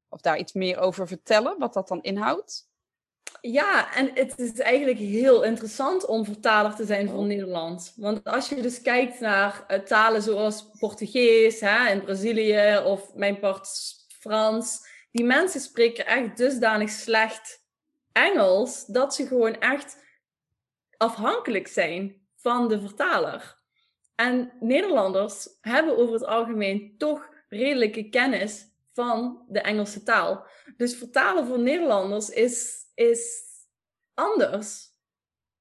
of 0.09 0.21
daar 0.21 0.37
iets 0.37 0.53
meer 0.53 0.79
over 0.79 1.07
vertellen, 1.07 1.59
wat 1.59 1.73
dat 1.73 1.87
dan 1.87 2.01
inhoudt? 2.01 2.69
Ja, 3.41 3.95
en 3.95 4.11
het 4.13 4.39
is 4.39 4.59
eigenlijk 4.59 4.99
heel 4.99 5.43
interessant 5.43 6.05
om 6.05 6.25
vertaler 6.25 6.75
te 6.75 6.85
zijn 6.85 7.09
voor 7.09 7.25
Nederlands. 7.25 7.93
Want 7.95 8.23
als 8.23 8.49
je 8.49 8.61
dus 8.61 8.81
kijkt 8.81 9.19
naar 9.19 9.63
eh, 9.67 9.79
talen 9.79 10.21
zoals 10.21 10.69
Portugees 10.79 11.59
hè, 11.59 11.91
in 11.91 12.01
Brazilië 12.01 12.81
of 12.85 13.13
mijn 13.15 13.39
part 13.39 13.69
Frans, 14.07 14.87
die 15.11 15.25
mensen 15.25 15.61
spreken 15.61 16.05
echt 16.05 16.37
dusdanig 16.37 16.89
slecht 16.89 17.60
Engels 18.11 18.85
dat 18.85 19.15
ze 19.15 19.27
gewoon 19.27 19.59
echt 19.59 20.03
afhankelijk 20.97 21.67
zijn 21.67 22.21
van 22.35 22.67
de 22.67 22.81
vertaler. 22.81 23.59
En 24.15 24.51
Nederlanders 24.59 25.47
hebben 25.61 25.97
over 25.97 26.13
het 26.13 26.25
algemeen 26.25 26.95
toch 26.97 27.29
redelijke 27.49 28.09
kennis 28.09 28.65
van 28.93 29.45
de 29.47 29.61
Engelse 29.61 30.03
taal. 30.03 30.45
Dus 30.77 30.95
vertalen 30.95 31.47
voor 31.47 31.59
Nederlanders 31.59 32.29
is, 32.29 32.85
is 32.95 33.43
anders. 34.13 34.89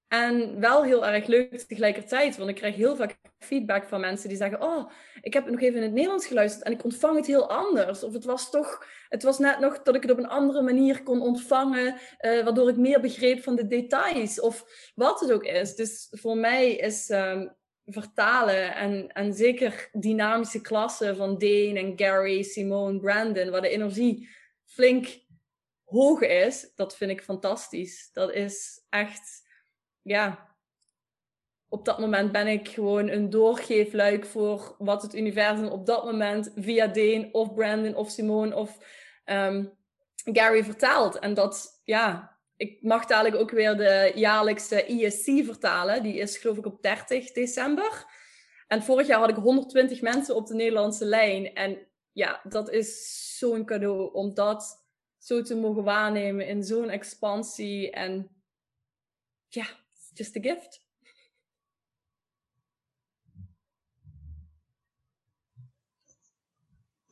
En 0.09 0.61
wel 0.61 0.85
heel 0.85 1.07
erg 1.07 1.27
leuk 1.27 1.61
tegelijkertijd, 1.61 2.37
want 2.37 2.51
ik 2.51 2.57
krijg 2.57 2.75
heel 2.75 2.97
vaak 2.97 3.19
feedback 3.41 3.85
van 3.85 4.01
mensen 4.01 4.29
die 4.29 4.39
zeggen: 4.39 4.63
Oh, 4.63 4.91
ik 5.21 5.33
heb 5.33 5.45
het 5.45 5.53
nog 5.53 5.63
even 5.63 5.77
in 5.77 5.83
het 5.83 5.93
Nederlands 5.93 6.27
geluisterd 6.27 6.65
en 6.65 6.73
ik 6.73 6.85
ontvang 6.85 7.17
het 7.17 7.27
heel 7.27 7.51
anders. 7.51 8.03
Of 8.03 8.13
het 8.13 8.25
was 8.25 8.51
toch, 8.51 8.87
het 9.09 9.23
was 9.23 9.39
net 9.39 9.59
nog 9.59 9.83
dat 9.83 9.95
ik 9.95 10.03
het 10.03 10.11
op 10.11 10.19
een 10.19 10.29
andere 10.29 10.63
manier 10.63 11.03
kon 11.03 11.21
ontvangen, 11.21 11.97
eh, 12.19 12.45
waardoor 12.45 12.69
ik 12.69 12.77
meer 12.77 13.01
begreep 13.01 13.43
van 13.43 13.57
de 13.57 13.67
details 13.67 14.41
of 14.41 14.65
wat 14.95 15.21
het 15.21 15.33
ook 15.33 15.45
is. 15.45 15.75
Dus 15.75 16.09
voor 16.11 16.37
mij 16.37 16.73
is 16.73 17.11
ehm, 17.11 17.49
vertalen 17.85 18.75
en, 18.75 19.13
en 19.13 19.35
zeker 19.35 19.89
dynamische 19.93 20.61
klassen 20.61 21.17
van 21.17 21.39
Dane 21.39 21.79
en 21.79 21.93
Gary, 21.97 22.43
Simone, 22.43 23.01
Brandon, 23.01 23.51
waar 23.51 23.61
de 23.61 23.69
energie 23.69 24.29
flink 24.65 25.29
hoog 25.85 26.21
is, 26.21 26.73
dat 26.75 26.97
vind 26.97 27.11
ik 27.11 27.23
fantastisch. 27.23 28.11
Dat 28.13 28.33
is 28.33 28.87
echt, 28.89 29.49
ja. 30.03 30.50
Op 31.73 31.85
dat 31.85 31.99
moment 31.99 32.33
ben 32.33 32.47
ik 32.47 32.69
gewoon 32.69 33.09
een 33.09 33.31
doorgeefluik 33.31 34.27
voor 34.27 34.75
wat 34.79 35.03
het 35.03 35.15
universum 35.15 35.67
op 35.67 35.87
dat 35.87 36.05
moment 36.05 36.53
via 36.57 36.87
Dane 36.87 37.29
of 37.33 37.55
Brandon 37.55 37.95
of 37.95 38.11
Simone 38.11 38.57
of 38.57 38.79
ehm, 39.25 39.65
Gary 40.25 40.65
vertaalt. 40.65 41.19
En 41.19 41.35
dat, 41.35 41.81
ja, 41.85 42.37
ik 42.57 42.83
mag 42.83 43.07
dadelijk 43.07 43.37
ook 43.37 43.51
weer 43.51 43.77
de 43.77 44.13
jaarlijkse 44.15 44.85
ESC 44.85 45.45
vertalen. 45.45 46.03
Die 46.03 46.15
is 46.15 46.37
geloof 46.37 46.57
ik 46.57 46.67
op 46.67 46.83
30 46.83 47.33
december. 47.33 48.05
En 48.67 48.83
vorig 48.83 49.07
jaar 49.07 49.19
had 49.19 49.31
ik 49.31 49.37
120 49.37 50.01
mensen 50.01 50.37
op 50.37 50.47
de 50.47 50.55
Nederlandse 50.55 51.05
lijn. 51.05 51.55
En 51.55 51.87
ja, 52.13 52.41
dat 52.49 52.71
is 52.71 53.19
zo'n 53.39 53.65
cadeau 53.65 54.13
om 54.13 54.35
dat 54.35 54.87
zo 55.19 55.43
te 55.43 55.57
mogen 55.57 55.85
waarnemen 55.85 56.47
in 56.47 56.63
zo'n 56.63 56.91
expansie. 56.91 57.91
En 57.91 58.43
ja, 59.49 59.67
just 60.13 60.37
a 60.37 60.41
gift. 60.41 60.89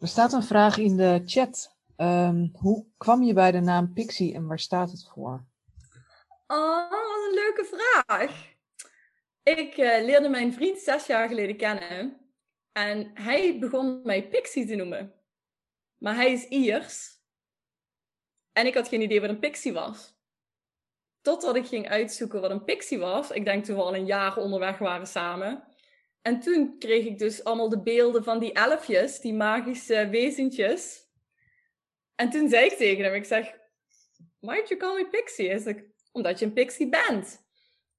Er 0.00 0.08
staat 0.08 0.32
een 0.32 0.42
vraag 0.42 0.76
in 0.76 0.96
de 0.96 1.22
chat. 1.26 1.76
Um, 1.96 2.50
hoe 2.52 2.86
kwam 2.96 3.22
je 3.22 3.32
bij 3.32 3.50
de 3.50 3.60
naam 3.60 3.92
Pixie 3.92 4.34
en 4.34 4.46
waar 4.46 4.58
staat 4.58 4.90
het 4.90 5.08
voor? 5.14 5.44
Oh, 6.46 6.90
wat 6.90 7.28
een 7.28 7.34
leuke 7.34 7.64
vraag. 7.64 8.56
Ik 9.42 9.76
uh, 9.76 10.04
leerde 10.04 10.28
mijn 10.28 10.52
vriend 10.52 10.78
zes 10.78 11.06
jaar 11.06 11.28
geleden 11.28 11.56
kennen. 11.56 12.16
En 12.72 13.10
hij 13.14 13.58
begon 13.58 14.00
mij 14.04 14.28
Pixie 14.28 14.66
te 14.66 14.74
noemen. 14.74 15.12
Maar 15.98 16.14
hij 16.14 16.32
is 16.32 16.44
Iers. 16.44 17.18
En 18.52 18.66
ik 18.66 18.74
had 18.74 18.88
geen 18.88 19.02
idee 19.02 19.20
wat 19.20 19.30
een 19.30 19.38
pixie 19.38 19.72
was. 19.72 20.16
Totdat 21.20 21.56
ik 21.56 21.66
ging 21.66 21.88
uitzoeken 21.88 22.40
wat 22.40 22.50
een 22.50 22.64
pixie 22.64 22.98
was. 22.98 23.30
Ik 23.30 23.44
denk 23.44 23.64
toen 23.64 23.76
we 23.76 23.82
al 23.82 23.94
een 23.94 24.06
jaar 24.06 24.36
onderweg 24.36 24.78
waren 24.78 25.06
samen. 25.06 25.67
En 26.28 26.40
toen 26.40 26.78
kreeg 26.78 27.06
ik 27.06 27.18
dus 27.18 27.44
allemaal 27.44 27.68
de 27.68 27.82
beelden 27.82 28.24
van 28.24 28.38
die 28.38 28.52
elfjes, 28.52 29.20
die 29.20 29.34
magische 29.34 30.08
wezentjes. 30.08 31.06
En 32.14 32.30
toen 32.30 32.48
zei 32.48 32.64
ik 32.64 32.72
tegen 32.72 33.04
hem, 33.04 33.14
ik 33.14 33.24
zeg, 33.24 33.58
why 34.38 34.62
you 34.66 34.76
call 34.76 34.94
me 34.94 35.08
pixie? 35.08 35.48
Is 35.48 35.66
ik, 35.66 35.86
omdat 36.12 36.38
je 36.38 36.44
een 36.44 36.52
pixie 36.52 36.88
bent. 36.88 37.46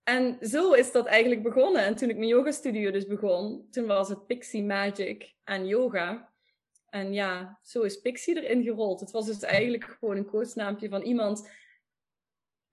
En 0.04 0.38
zo 0.42 0.74
is 0.74 0.92
dat 0.92 1.06
eigenlijk 1.06 1.44
begonnen. 1.44 1.84
En 1.84 1.96
toen 1.96 2.10
ik 2.10 2.18
mijn 2.18 2.30
yoga 2.30 2.52
studio 2.52 2.92
dus 2.92 3.06
begon, 3.06 3.68
toen 3.72 3.86
was 3.86 4.10
het 4.10 4.26
Pixie 4.28 4.64
Magic 4.64 5.36
en 5.44 5.68
yoga. 5.68 6.34
En 6.90 7.14
ja, 7.14 7.60
zo 7.64 7.82
is 7.82 8.02
Pixie 8.02 8.42
erin 8.42 8.64
gerold. 8.64 9.00
Het 9.00 9.12
was 9.12 9.26
dus 9.26 9.42
eigenlijk 9.42 9.84
gewoon 9.84 10.18
een 10.18 10.30
koosnaampje 10.30 10.90
van 10.90 11.02
iemand 11.02 11.50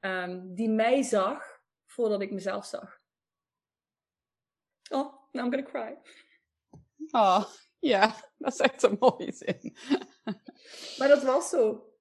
um, 0.00 0.54
die 0.54 0.68
mij 0.68 1.02
zag 1.02 1.60
voordat 1.86 2.22
ik 2.22 2.30
mezelf 2.30 2.66
zag. 2.66 3.00
Oh, 4.90 5.15
now 5.32 5.44
I'm 5.44 5.50
gonna 5.50 5.62
cry. 5.62 5.98
Oh, 7.10 7.44
ja, 7.78 8.14
dat 8.38 8.52
is 8.52 8.58
echt 8.58 8.82
een 8.82 8.96
mooie 9.00 9.32
zin. 9.32 9.76
maar 10.98 11.08
dat 11.08 11.22
was 11.22 11.48
zo. 11.48 11.92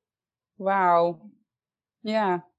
Wauw. 0.53 1.31
Ja. 1.99 2.49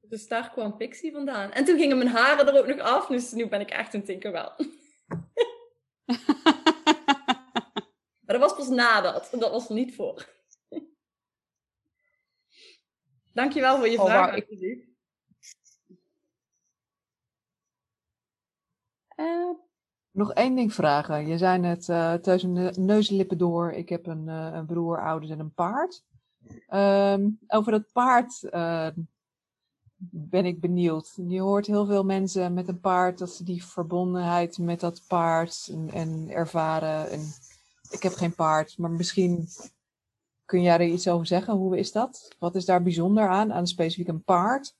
Dus 0.00 0.28
daar 0.28 0.50
kwam 0.50 0.76
Pixie 0.76 1.12
vandaan. 1.12 1.52
En 1.52 1.64
toen 1.64 1.78
gingen 1.78 1.98
mijn 1.98 2.10
haren 2.10 2.46
er 2.46 2.58
ook 2.58 2.66
nog 2.66 2.78
af, 2.78 3.06
dus 3.06 3.32
nu 3.32 3.48
ben 3.48 3.60
ik 3.60 3.70
echt 3.70 3.94
een 3.94 4.04
Tinkerbell. 4.04 4.52
Maar 8.28 8.38
dat 8.38 8.50
was 8.50 8.58
pas 8.58 8.76
nadat. 8.76 9.28
Dat 9.30 9.50
was 9.50 9.68
er 9.68 9.74
niet 9.74 9.94
voor. 9.94 10.28
Dankjewel 13.32 13.76
voor 13.76 13.88
je 13.88 13.98
oh, 13.98 14.04
vraag. 14.04 14.34
Ik... 14.34 14.87
Nog 20.10 20.32
één 20.32 20.54
ding 20.54 20.74
vragen. 20.74 21.26
Je 21.26 21.38
zei 21.38 21.58
net 21.58 21.88
uh, 21.88 22.14
tussen 22.14 22.72
neus 22.84 23.08
en 23.08 23.16
lippen 23.16 23.38
door. 23.38 23.72
Ik 23.72 23.88
heb 23.88 24.06
een, 24.06 24.24
uh, 24.26 24.50
een 24.52 24.66
broer, 24.66 25.00
ouders 25.00 25.32
en 25.32 25.38
een 25.38 25.54
paard. 25.54 26.04
Um, 26.70 27.38
over 27.46 27.72
dat 27.72 27.92
paard 27.92 28.42
uh, 28.42 28.88
ben 30.10 30.46
ik 30.46 30.60
benieuwd. 30.60 31.12
Je 31.28 31.40
hoort 31.40 31.66
heel 31.66 31.86
veel 31.86 32.04
mensen 32.04 32.54
met 32.54 32.68
een 32.68 32.80
paard 32.80 33.18
dat 33.18 33.30
ze 33.30 33.44
die 33.44 33.64
verbondenheid 33.64 34.58
met 34.58 34.80
dat 34.80 35.02
paard 35.08 35.68
en, 35.72 35.90
en 35.92 36.28
ervaren. 36.30 37.10
En 37.10 37.20
ik 37.90 38.02
heb 38.02 38.12
geen 38.12 38.34
paard, 38.34 38.78
maar 38.78 38.90
misschien 38.90 39.48
kun 40.44 40.62
jij 40.62 40.74
er 40.74 40.86
iets 40.86 41.08
over 41.08 41.26
zeggen. 41.26 41.54
Hoe 41.54 41.78
is 41.78 41.92
dat? 41.92 42.28
Wat 42.38 42.54
is 42.54 42.64
daar 42.64 42.82
bijzonder 42.82 43.28
aan, 43.28 43.52
aan 43.52 43.66
specifiek 43.66 44.08
een 44.08 44.24
paard? 44.24 44.74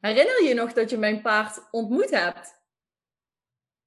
Herinner 0.00 0.44
je 0.44 0.54
nog 0.54 0.72
dat 0.72 0.90
je 0.90 0.98
mijn 0.98 1.22
paard 1.22 1.68
ontmoet 1.70 2.10
hebt? 2.10 2.60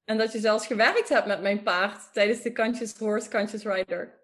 En 0.06 0.18
dat 0.18 0.32
je 0.32 0.40
zelfs 0.40 0.68
gewerkt 0.68 1.10
hebt 1.10 1.28
met 1.28 1.42
mijn 1.42 1.64
paard 1.64 2.14
tijdens 2.14 2.42
de 2.42 2.54
Conscious 2.54 2.98
Horse, 2.98 3.30
Conscious 3.30 3.64
Rider. 3.64 4.24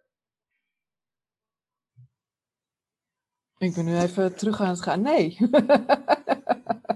Ik 3.57 3.73
ben 3.73 3.85
nu 3.85 3.97
even 3.97 4.35
terug 4.35 4.61
aan 4.61 4.69
het 4.69 4.81
gaan. 4.81 5.01
Nee. 5.01 5.37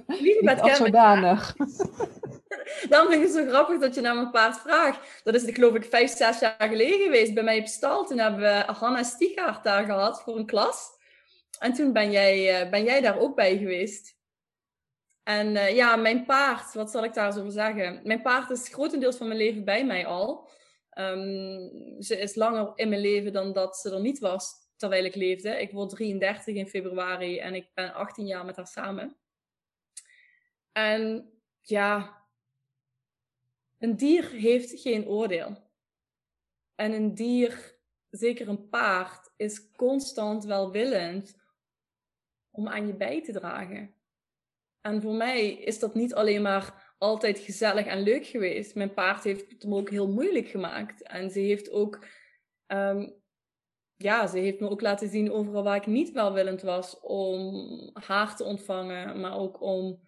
Niet 0.08 0.76
zodanig. 0.76 1.56
Dan 2.90 3.08
vind 3.08 3.14
ik 3.14 3.22
het 3.22 3.32
zo 3.32 3.48
grappig 3.48 3.80
dat 3.80 3.96
je 3.96 4.02
naar 4.02 4.16
mijn 4.16 4.32
paard 4.32 4.58
vraagt. 4.58 5.22
Dat 5.24 5.36
is, 5.36 5.44
geloof 5.46 5.76
ik, 5.76 5.84
vijf, 5.84 6.12
zes 6.12 6.40
jaar 6.40 6.56
geleden 6.58 7.00
geweest 7.00 7.34
bij 7.34 7.44
mij 7.44 7.60
op 7.60 7.66
stal. 7.66 8.06
Toen 8.06 8.18
hebben 8.18 8.40
we 8.40 8.64
Hanna 8.72 9.04
Stigaard 9.04 9.64
daar 9.64 9.86
gehad 9.86 10.22
voor 10.22 10.38
een 10.38 10.46
klas. 10.46 10.90
En 11.60 11.74
toen 11.74 11.94
ben 11.94 12.12
jij, 12.12 12.64
uh, 12.64 12.70
ben 12.70 12.84
jij 12.84 13.02
daar 13.02 13.20
ook 13.20 13.36
bij 13.36 13.58
geweest. 13.58 14.15
En 15.26 15.48
uh, 15.48 15.76
ja, 15.76 15.96
mijn 15.96 16.26
paard, 16.26 16.74
wat 16.74 16.92
zal 16.92 17.04
ik 17.04 17.14
daar 17.14 17.34
zo 17.34 17.40
over 17.40 17.52
zeggen? 17.52 18.02
Mijn 18.04 18.22
paard 18.22 18.50
is 18.50 18.68
grotendeels 18.68 19.18
van 19.18 19.28
mijn 19.28 19.40
leven 19.40 19.64
bij 19.64 19.86
mij 19.86 20.06
al. 20.06 20.50
Um, 20.98 22.02
ze 22.02 22.20
is 22.20 22.36
langer 22.36 22.72
in 22.76 22.90
mijn 22.90 23.02
leven 23.02 23.34
dan 23.34 23.54
dat 23.54 23.78
ze 23.78 23.92
er 23.92 24.02
niet 24.02 24.20
was 24.20 24.54
terwijl 24.76 25.06
ik 25.06 25.16
leefde. 25.16 25.62
Ik 25.62 25.72
word 25.72 25.90
33 25.90 26.56
in 26.56 26.68
februari 26.68 27.40
en 27.40 27.56
ik 27.56 27.70
ben 27.74 27.94
18 27.94 28.26
jaar 28.26 28.46
met 28.46 28.56
haar 28.56 28.68
samen. 28.68 29.16
En 30.72 31.30
ja, 31.62 32.18
een 33.80 33.96
dier 33.96 34.30
heeft 34.30 34.80
geen 34.82 35.08
oordeel. 35.08 35.64
En 36.76 36.92
een 36.92 37.16
dier, 37.16 37.76
zeker 38.10 38.48
een 38.48 38.70
paard, 38.70 39.32
is 39.36 39.72
constant 39.72 40.44
welwillend 40.44 41.36
om 42.52 42.68
aan 42.68 42.88
je 42.88 42.94
bij 42.94 43.24
te 43.24 43.32
dragen. 43.32 43.95
En 44.86 45.02
voor 45.02 45.14
mij 45.14 45.52
is 45.52 45.80
dat 45.80 45.94
niet 45.94 46.14
alleen 46.14 46.42
maar 46.42 46.94
altijd 46.98 47.40
gezellig 47.40 47.86
en 47.86 48.02
leuk 48.02 48.26
geweest. 48.26 48.76
Mijn 48.76 48.94
paard 48.94 49.24
heeft 49.24 49.52
het 49.52 49.64
me 49.64 49.76
ook 49.76 49.90
heel 49.90 50.08
moeilijk 50.08 50.48
gemaakt. 50.48 51.04
En 51.04 51.32
ze 51.32 51.40
heeft 51.40 51.72
ook, 51.72 52.06
um, 52.68 53.22
ja, 53.96 54.28
ze 54.28 54.38
heeft 54.38 54.60
me 54.60 54.70
ook 54.70 54.82
laten 54.82 55.10
zien 55.10 55.32
overal 55.32 55.64
waar 55.64 55.76
ik 55.76 55.86
niet 55.86 56.12
welwillend 56.12 56.62
was 56.62 57.00
om 57.00 57.54
haar 57.94 58.36
te 58.36 58.44
ontvangen, 58.44 59.20
maar 59.20 59.38
ook 59.38 59.62
om 59.62 60.08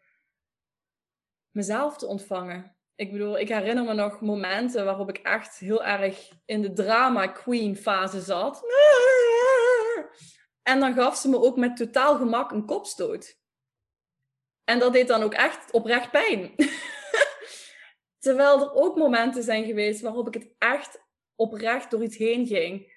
mezelf 1.51 1.97
te 1.97 2.07
ontvangen. 2.07 2.77
Ik 2.95 3.11
bedoel, 3.11 3.39
ik 3.39 3.49
herinner 3.49 3.83
me 3.83 3.93
nog 3.93 4.21
momenten 4.21 4.85
waarop 4.85 5.09
ik 5.09 5.17
echt 5.17 5.57
heel 5.57 5.83
erg 5.83 6.29
in 6.45 6.61
de 6.61 6.73
drama 6.73 7.27
queen 7.27 7.77
fase 7.77 8.21
zat. 8.21 8.63
En 10.61 10.79
dan 10.79 10.93
gaf 10.93 11.15
ze 11.15 11.29
me 11.29 11.39
ook 11.39 11.57
met 11.57 11.77
totaal 11.77 12.17
gemak 12.17 12.51
een 12.51 12.65
kopstoot. 12.65 13.45
En 14.69 14.79
dat 14.79 14.93
deed 14.93 15.07
dan 15.07 15.23
ook 15.23 15.33
echt 15.33 15.71
oprecht 15.71 16.11
pijn. 16.11 16.55
Terwijl 18.25 18.61
er 18.61 18.73
ook 18.73 18.97
momenten 18.97 19.43
zijn 19.43 19.65
geweest 19.65 20.01
waarop 20.01 20.27
ik 20.27 20.33
het 20.33 20.53
echt 20.57 21.03
oprecht 21.35 21.91
door 21.91 22.03
iets 22.03 22.17
heen 22.17 22.47
ging. 22.47 22.95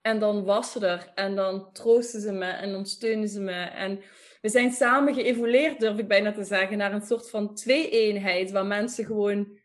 En 0.00 0.18
dan 0.18 0.44
was 0.44 0.72
ze 0.72 0.86
er. 0.86 1.12
En 1.14 1.34
dan 1.34 1.72
troostte 1.72 2.20
ze 2.20 2.32
me 2.32 2.50
en 2.50 2.72
dan 2.72 2.86
ze 2.86 3.40
me. 3.40 3.62
En 3.62 4.02
we 4.40 4.48
zijn 4.48 4.72
samen 4.72 5.14
geëvolueerd, 5.14 5.80
durf 5.80 5.98
ik 5.98 6.08
bijna 6.08 6.32
te 6.32 6.44
zeggen, 6.44 6.78
naar 6.78 6.92
een 6.92 7.06
soort 7.06 7.30
van 7.30 7.54
twee-eenheid. 7.54 8.50
Waar 8.50 8.66
mensen 8.66 9.04
gewoon, 9.04 9.58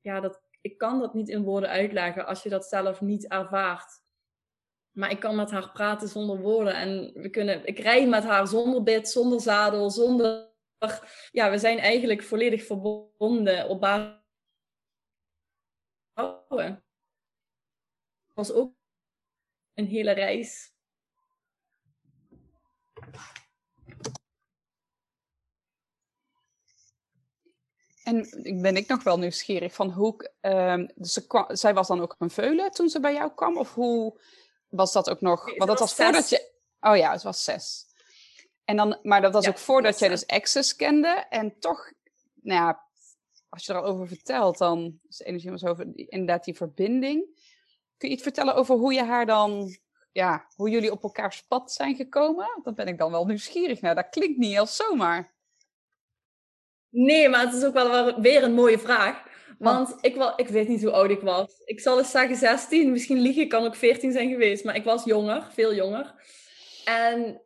ja, 0.00 0.20
dat, 0.20 0.42
ik 0.60 0.78
kan 0.78 0.98
dat 0.98 1.14
niet 1.14 1.28
in 1.28 1.42
woorden 1.42 1.70
uitleggen 1.70 2.26
als 2.26 2.42
je 2.42 2.48
dat 2.48 2.64
zelf 2.64 3.00
niet 3.00 3.28
ervaart. 3.28 4.00
Maar 4.90 5.10
ik 5.10 5.20
kan 5.20 5.36
met 5.36 5.50
haar 5.50 5.70
praten 5.72 6.08
zonder 6.08 6.40
woorden. 6.40 6.74
En 6.74 7.12
we 7.14 7.30
kunnen, 7.30 7.66
ik 7.66 7.78
rij 7.78 8.08
met 8.08 8.24
haar 8.24 8.46
zonder 8.46 8.82
bit, 8.82 9.08
zonder 9.08 9.40
zadel, 9.40 9.90
zonder. 9.90 10.49
Ja, 11.30 11.50
we 11.50 11.58
zijn 11.58 11.78
eigenlijk 11.78 12.22
volledig 12.22 12.64
verbonden 12.64 13.68
op 13.68 13.80
basis. 13.80 14.18
Het 16.14 16.82
was 18.34 18.52
ook 18.52 18.74
een 19.74 19.86
hele 19.86 20.12
reis. 20.12 20.72
En 28.04 28.28
ben 28.62 28.76
ik 28.76 28.88
nog 28.88 29.02
wel 29.02 29.18
nieuwsgierig 29.18 29.74
van 29.74 29.90
hoe. 29.90 30.30
Um, 30.40 30.90
dus 30.94 31.12
ze 31.12 31.44
zij 31.48 31.74
was 31.74 31.88
dan 31.88 32.00
ook 32.00 32.14
een 32.18 32.30
veulen 32.30 32.70
toen 32.70 32.88
ze 32.88 33.00
bij 33.00 33.12
jou 33.12 33.34
kwam? 33.34 33.58
Of 33.58 33.74
hoe, 33.74 34.20
was 34.68 34.92
dat 34.92 35.10
ook 35.10 35.20
nog... 35.20 35.46
Nee, 35.46 35.56
want 35.56 35.70
dat 35.70 35.78
was 35.78 35.96
was 35.96 36.06
voordat 36.06 36.28
je... 36.28 36.52
Oh 36.80 36.96
ja, 36.96 37.12
het 37.12 37.22
was 37.22 37.44
zes. 37.44 37.89
En 38.70 38.76
dan, 38.76 38.98
maar 39.02 39.20
dat 39.20 39.32
was 39.32 39.44
Ja, 39.44 39.50
ook 39.50 39.58
voordat 39.58 39.90
dat 39.90 40.00
jij 40.00 40.08
dus 40.08 40.26
Access 40.26 40.76
kende. 40.76 41.26
En 41.28 41.58
toch, 41.58 41.92
nou 42.34 42.60
ja, 42.60 42.82
als 43.48 43.66
je 43.66 43.72
er 43.72 43.78
al 43.78 43.84
over 43.84 44.08
vertelt, 44.08 44.58
dan 44.58 45.00
is 45.08 45.16
de 45.16 45.24
energie 45.24 45.50
was 45.50 45.64
over 45.64 45.86
inderdaad 45.94 46.44
die 46.44 46.54
verbinding. 46.56 47.24
Kun 47.96 48.08
je 48.08 48.14
iets 48.14 48.22
vertellen 48.22 48.54
over 48.54 48.74
hoe 48.76 48.92
je 48.92 49.02
haar 49.04 49.26
dan, 49.26 49.76
ja, 50.12 50.46
hoe 50.54 50.70
jullie 50.70 50.92
op 50.92 51.02
elkaars 51.02 51.42
pad 51.42 51.72
zijn 51.72 51.96
gekomen? 51.96 52.60
Dat 52.62 52.74
ben 52.74 52.86
ik 52.88 52.98
dan 52.98 53.10
wel 53.10 53.26
nieuwsgierig 53.26 53.80
naar. 53.80 53.94
Dat 53.94 54.08
klinkt 54.08 54.38
niet 54.38 54.52
heel 54.52 54.66
zomaar. 54.66 55.34
Nee, 56.88 57.28
maar 57.28 57.40
het 57.44 57.54
is 57.54 57.64
ook 57.64 57.74
wel 57.74 58.04
weer- 58.04 58.20
weer 58.20 58.42
een 58.42 58.54
mooie 58.54 58.78
vraag. 58.78 59.22
Want 59.58 59.94
ik, 60.00 60.14
wel, 60.14 60.32
ik 60.36 60.48
weet 60.48 60.68
niet 60.68 60.82
hoe 60.82 60.92
oud 60.92 61.10
ik 61.10 61.20
was. 61.20 61.60
Ik 61.64 61.80
zal 61.80 61.98
eens 61.98 62.10
zeggen 62.10 62.36
16. 62.36 62.90
Misschien 62.90 63.18
lieg 63.20 63.36
ik, 63.36 63.48
kan 63.48 63.64
ook 63.64 63.74
14 63.76 64.12
zijn 64.12 64.30
geweest. 64.30 64.64
Maar 64.64 64.76
ik 64.76 64.84
was 64.84 65.04
jonger, 65.04 65.46
veel 65.52 65.74
jonger. 65.74 66.14
En 66.84 67.42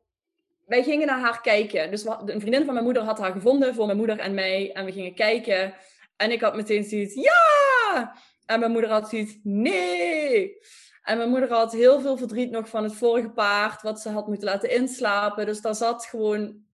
wij 0.66 0.82
gingen 0.82 1.06
naar 1.06 1.20
haar 1.20 1.40
kijken. 1.40 1.90
Dus 1.90 2.04
een 2.04 2.40
vriendin 2.40 2.64
van 2.64 2.72
mijn 2.72 2.84
moeder 2.84 3.02
had 3.02 3.18
haar 3.18 3.32
gevonden 3.32 3.74
voor 3.74 3.86
mijn 3.86 3.98
moeder 3.98 4.18
en 4.18 4.34
mij. 4.34 4.72
En 4.72 4.84
we 4.84 4.92
gingen 4.92 5.14
kijken. 5.14 5.74
En 6.16 6.30
ik 6.30 6.40
had 6.40 6.56
meteen 6.56 6.84
zoiets, 6.84 7.14
ja! 7.14 8.14
En 8.46 8.60
mijn 8.60 8.72
moeder 8.72 8.90
had 8.90 9.08
zoiets, 9.08 9.38
nee! 9.42 10.58
En 11.02 11.16
mijn 11.16 11.30
moeder 11.30 11.50
had 11.50 11.72
heel 11.72 12.00
veel 12.00 12.16
verdriet 12.16 12.50
nog 12.50 12.68
van 12.68 12.82
het 12.82 12.94
vorige 12.94 13.30
paard, 13.30 13.82
wat 13.82 14.00
ze 14.00 14.08
had 14.08 14.26
moeten 14.26 14.48
laten 14.48 14.70
inslapen. 14.70 15.46
Dus 15.46 15.60
daar 15.60 15.74
zat 15.74 16.06
gewoon, 16.06 16.64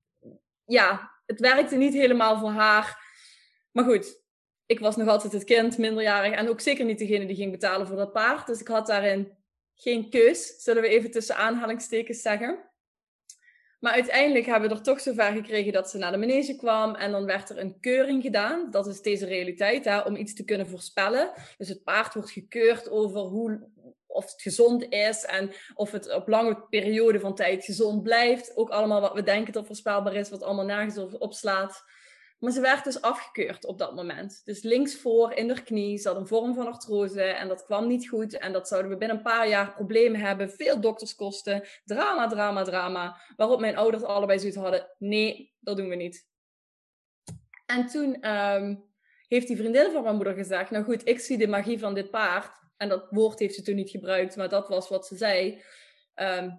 ja, 0.65 1.11
het 1.27 1.41
werkte 1.41 1.77
niet 1.77 1.95
helemaal 1.95 2.39
voor 2.39 2.51
haar. 2.51 3.09
Maar 3.73 3.85
goed, 3.85 4.23
ik 4.67 4.81
was 4.81 4.97
nog 4.97 5.09
altijd 5.09 5.33
het 5.33 5.45
kind, 5.45 5.79
minderjarig. 5.79 6.33
En 6.33 6.49
ook 6.49 6.61
zeker 6.61 6.85
niet 6.85 6.99
degene 6.99 7.27
die 7.27 7.37
ging 7.37 7.51
betalen 7.51 7.87
voor 7.87 7.97
dat 7.97 8.13
paard. 8.13 8.47
Dus 8.47 8.61
ik 8.61 8.69
had 8.69 8.87
daarin 8.87 9.39
geen 9.75 10.11
keus, 10.11 10.63
zullen 10.63 10.83
we 10.83 10.89
even 10.89 11.11
tussen 11.11 11.37
aanhalingstekens 11.37 12.23
zeggen. 12.23 12.70
Maar 13.81 13.93
uiteindelijk 13.93 14.47
hebben 14.47 14.69
we 14.69 14.75
er 14.75 14.83
toch 14.83 15.01
zover 15.01 15.33
gekregen 15.33 15.73
dat 15.73 15.91
ze 15.91 15.99
naar 15.99 16.13
de 16.13 16.19
manege 16.19 16.57
kwam. 16.57 16.95
En 16.95 17.11
dan 17.11 17.25
werd 17.25 17.51
er 17.51 17.59
een 17.59 17.81
keuring 17.81 18.23
gedaan. 18.23 18.71
Dat 18.71 18.87
is 18.87 19.03
deze 19.03 19.27
realiteit, 19.27 19.85
hè, 19.85 20.01
om 20.01 20.17
iets 20.17 20.35
te 20.35 20.45
kunnen 20.45 20.69
voorspellen. 20.69 21.31
Dus 21.59 21.69
het 21.69 21.85
paard 21.85 22.15
wordt 22.15 22.31
gekeurd 22.31 22.91
over 22.91 23.21
hoe, 23.21 23.69
of 24.07 24.31
het 24.31 24.43
gezond 24.43 24.87
is 24.89 25.25
en 25.25 25.51
of 25.75 25.91
het 25.91 26.15
op 26.15 26.29
lange 26.29 26.67
periode 26.71 27.21
van 27.21 27.35
tijd 27.35 27.65
gezond 27.65 28.03
blijft. 28.03 28.57
Ook 28.57 28.71
allemaal 28.71 29.01
wat 29.01 29.15
we 29.15 29.23
denken 29.23 29.53
dat 29.53 29.67
voorspelbaar 29.67 30.15
is, 30.15 30.31
wat 30.31 30.43
allemaal 30.43 30.65
nergens 30.65 30.99
op- 30.99 31.21
opslaat. 31.21 31.85
Maar 32.41 32.53
ze 32.53 32.61
werd 32.61 32.85
dus 32.85 33.01
afgekeurd 33.01 33.65
op 33.65 33.79
dat 33.79 33.95
moment. 33.95 34.41
Dus 34.45 34.63
linksvoor 34.63 35.33
in 35.33 35.49
haar 35.49 35.63
knie 35.63 35.99
zat 35.99 36.17
een 36.17 36.27
vorm 36.27 36.55
van 36.55 36.67
artrose 36.67 37.23
en 37.23 37.49
dat 37.49 37.65
kwam 37.65 37.87
niet 37.87 38.09
goed. 38.09 38.39
En 38.39 38.53
dat 38.53 38.69
zouden 38.69 38.91
we 38.91 38.97
binnen 38.97 39.17
een 39.17 39.23
paar 39.23 39.49
jaar 39.49 39.73
problemen 39.73 40.21
hebben. 40.21 40.51
Veel 40.51 40.81
dokterskosten, 40.81 41.63
drama, 41.85 42.27
drama, 42.29 42.63
drama. 42.63 43.21
Waarop 43.37 43.61
mijn 43.61 43.77
ouders 43.77 44.03
allebei 44.03 44.39
zoiets 44.39 44.57
hadden, 44.57 44.89
nee, 44.99 45.55
dat 45.59 45.77
doen 45.77 45.89
we 45.89 45.95
niet. 45.95 46.29
En 47.67 47.87
toen 47.87 48.21
ehm, 48.21 48.77
heeft 49.29 49.47
die 49.47 49.57
vriendin 49.57 49.91
van 49.91 50.03
mijn 50.03 50.15
moeder 50.15 50.35
gezegd, 50.35 50.71
nou 50.71 50.85
goed, 50.85 51.09
ik 51.09 51.21
zie 51.21 51.39
de 51.39 51.49
magie 51.49 51.79
van 51.79 51.95
dit 51.95 52.11
paard. 52.11 52.59
En 52.77 52.89
dat 52.89 53.07
woord 53.11 53.39
heeft 53.39 53.55
ze 53.55 53.63
toen 53.63 53.75
niet 53.75 53.91
gebruikt, 53.91 54.37
maar 54.37 54.49
dat 54.49 54.69
was 54.69 54.89
wat 54.89 55.07
ze 55.07 55.17
zei. 55.17 55.63
Ehm, 56.15 56.51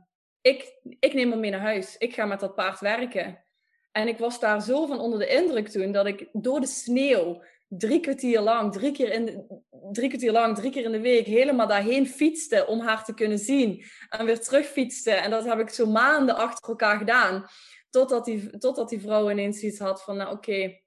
ik, 0.41 0.79
ik 0.99 1.13
neem 1.13 1.32
hem 1.32 1.39
mee 1.39 1.51
naar 1.51 1.59
huis. 1.59 1.97
Ik 1.97 2.13
ga 2.13 2.25
met 2.25 2.39
dat 2.39 2.55
paard 2.55 2.79
werken. 2.79 3.43
En 3.92 4.08
ik 4.08 4.18
was 4.18 4.39
daar 4.39 4.62
zo 4.62 4.86
van 4.86 5.00
onder 5.00 5.20
de 5.20 5.28
indruk 5.28 5.68
toen 5.68 5.92
dat 5.92 6.06
ik 6.06 6.30
door 6.32 6.60
de 6.60 6.68
sneeuw 6.68 7.44
drie 7.68 8.00
kwartier 8.00 8.42
lang, 8.42 8.74
drie 8.74 8.92
keer 8.92 9.12
in 9.12 9.26
de, 9.26 9.62
drie 9.92 10.08
kwartier 10.08 10.32
lang, 10.32 10.56
drie 10.56 10.72
keer 10.72 10.84
in 10.84 10.92
de 10.92 11.00
week 11.00 11.26
helemaal 11.26 11.68
daarheen 11.68 12.08
fietste 12.08 12.66
om 12.68 12.80
haar 12.80 13.04
te 13.04 13.14
kunnen 13.14 13.39
zien. 13.39 13.84
En 14.10 14.26
weer 14.26 14.39
terug 14.39 14.66
fietste. 14.66 15.12
En 15.12 15.30
dat 15.30 15.46
heb 15.46 15.60
ik 15.60 15.70
zo 15.70 15.86
maanden 15.86 16.36
achter 16.36 16.70
elkaar 16.70 16.98
gedaan. 16.98 17.46
Totdat 17.89 18.26
die, 18.26 18.58
totdat 18.58 18.89
die 18.89 19.02
vrouw 19.02 19.30
ineens 19.30 19.62
iets 19.62 19.80
had 19.80 20.04
van, 20.04 20.18
nou 20.18 20.32
oké, 20.32 20.80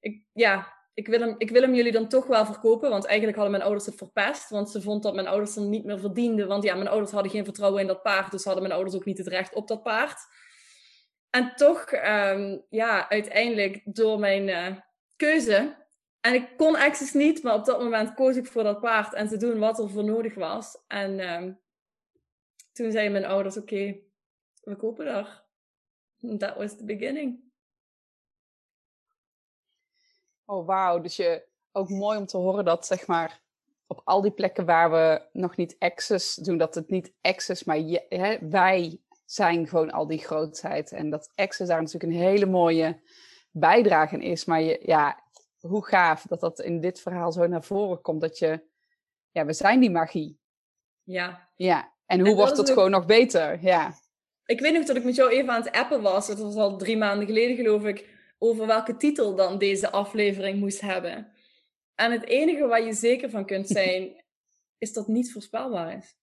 ik, 0.00 0.22
ja, 0.32 0.76
ik 0.94 1.06
wil, 1.06 1.20
hem, 1.20 1.34
ik 1.38 1.50
wil 1.50 1.62
hem 1.62 1.74
jullie 1.74 1.92
dan 1.92 2.08
toch 2.08 2.26
wel 2.26 2.46
verkopen. 2.46 2.90
Want 2.90 3.04
eigenlijk 3.04 3.36
hadden 3.36 3.56
mijn 3.56 3.68
ouders 3.68 3.86
het 3.86 3.96
verpest. 3.96 4.50
Want 4.50 4.70
ze 4.70 4.82
vond 4.82 5.02
dat 5.02 5.14
mijn 5.14 5.28
ouders 5.28 5.54
hem 5.54 5.68
niet 5.68 5.84
meer 5.84 5.98
verdienden. 5.98 6.48
Want 6.48 6.62
ja, 6.62 6.74
mijn 6.74 6.88
ouders 6.88 7.12
hadden 7.12 7.32
geen 7.32 7.44
vertrouwen 7.44 7.80
in 7.80 7.86
dat 7.86 8.02
paard. 8.02 8.30
Dus 8.30 8.44
hadden 8.44 8.62
mijn 8.62 8.74
ouders 8.74 8.96
ook 8.96 9.04
niet 9.04 9.18
het 9.18 9.26
recht 9.26 9.54
op 9.54 9.68
dat 9.68 9.82
paard. 9.82 10.18
En 11.30 11.54
toch, 11.56 11.84
ehm, 11.84 12.58
ja, 12.68 13.08
uiteindelijk 13.08 13.80
door 13.84 14.18
mijn 14.18 14.48
eh, 14.48 14.76
keuze. 15.16 15.76
En 16.20 16.34
ik 16.34 16.56
kon 16.56 16.76
Access 16.76 17.12
niet, 17.12 17.42
maar 17.42 17.54
op 17.54 17.64
dat 17.64 17.82
moment 17.82 18.14
koos 18.14 18.36
ik 18.36 18.46
voor 18.46 18.62
dat 18.62 18.80
paard 18.80 19.14
en 19.14 19.28
te 19.28 19.36
doen 19.36 19.58
wat 19.58 19.78
er 19.78 19.90
voor 19.90 20.04
nodig 20.04 20.34
was. 20.34 20.78
En 20.86 21.20
ehm, 21.20 21.52
toen 22.72 22.90
zeiden 22.90 23.12
mijn 23.12 23.24
ouders: 23.24 23.56
Oké, 23.56 23.98
we 24.62 24.76
kopen 24.76 25.04
daar. 25.04 25.46
That 26.38 26.56
was 26.56 26.76
the 26.76 26.84
beginning. 26.84 27.46
Oh, 30.44 30.66
wauw. 30.66 31.00
Dus 31.00 31.16
je, 31.16 31.46
ook 31.72 31.88
mooi 31.88 32.18
om 32.18 32.26
te 32.26 32.36
horen 32.36 32.64
dat, 32.64 32.86
zeg 32.86 33.06
maar, 33.06 33.40
op 33.86 34.00
al 34.04 34.20
die 34.20 34.30
plekken 34.30 34.64
waar 34.64 34.90
we 34.90 35.22
nog 35.32 35.56
niet 35.56 35.76
access 35.78 36.34
doen, 36.34 36.58
dat 36.58 36.74
het 36.74 36.90
niet 36.90 37.12
access, 37.20 37.64
maar 37.64 37.76
hè, 38.08 38.48
wij 38.48 39.00
zijn 39.30 39.68
gewoon 39.68 39.90
al 39.90 40.06
die 40.06 40.18
grootheid. 40.18 40.92
En 40.92 41.10
dat 41.10 41.32
access 41.34 41.68
daar 41.68 41.82
natuurlijk 41.82 42.12
een 42.12 42.18
hele 42.18 42.46
mooie 42.46 43.00
bijdrage 43.50 44.14
in 44.14 44.22
is. 44.22 44.44
Maar 44.44 44.60
je, 44.60 44.80
ja, 44.82 45.22
hoe 45.60 45.86
gaaf 45.86 46.22
dat 46.22 46.40
dat 46.40 46.60
in 46.60 46.80
dit 46.80 47.00
verhaal 47.00 47.32
zo 47.32 47.46
naar 47.46 47.64
voren 47.64 48.00
komt. 48.00 48.20
Dat 48.20 48.38
je, 48.38 48.64
ja, 49.30 49.44
we 49.44 49.52
zijn 49.52 49.80
die 49.80 49.90
magie. 49.90 50.38
Ja. 51.02 51.48
Ja. 51.56 51.92
En 52.06 52.18
hoe 52.18 52.28
dat 52.28 52.36
wordt 52.36 52.56
het 52.56 52.68
ook- 52.68 52.74
gewoon 52.74 52.90
nog 52.90 53.06
beter? 53.06 53.62
Ja. 53.62 53.94
Ik 54.44 54.60
weet 54.60 54.72
nog 54.72 54.84
dat 54.84 54.96
ik 54.96 55.04
met 55.04 55.14
jou 55.14 55.30
even 55.30 55.50
aan 55.50 55.62
het 55.62 55.72
appen 55.72 56.02
was. 56.02 56.28
Het 56.28 56.38
was 56.38 56.54
al 56.54 56.76
drie 56.76 56.96
maanden 56.96 57.26
geleden, 57.26 57.56
geloof 57.56 57.84
ik. 57.84 58.16
Over 58.38 58.66
welke 58.66 58.96
titel 58.96 59.34
dan 59.34 59.58
deze 59.58 59.90
aflevering 59.90 60.58
moest 60.58 60.80
hebben. 60.80 61.32
En 61.94 62.12
het 62.12 62.24
enige 62.24 62.66
waar 62.66 62.82
je 62.82 62.92
zeker 62.92 63.30
van 63.30 63.46
kunt 63.46 63.68
zijn, 63.68 64.24
is 64.84 64.92
dat 64.92 65.08
niet 65.08 65.32
voorspelbaar 65.32 65.96
is. 65.96 66.16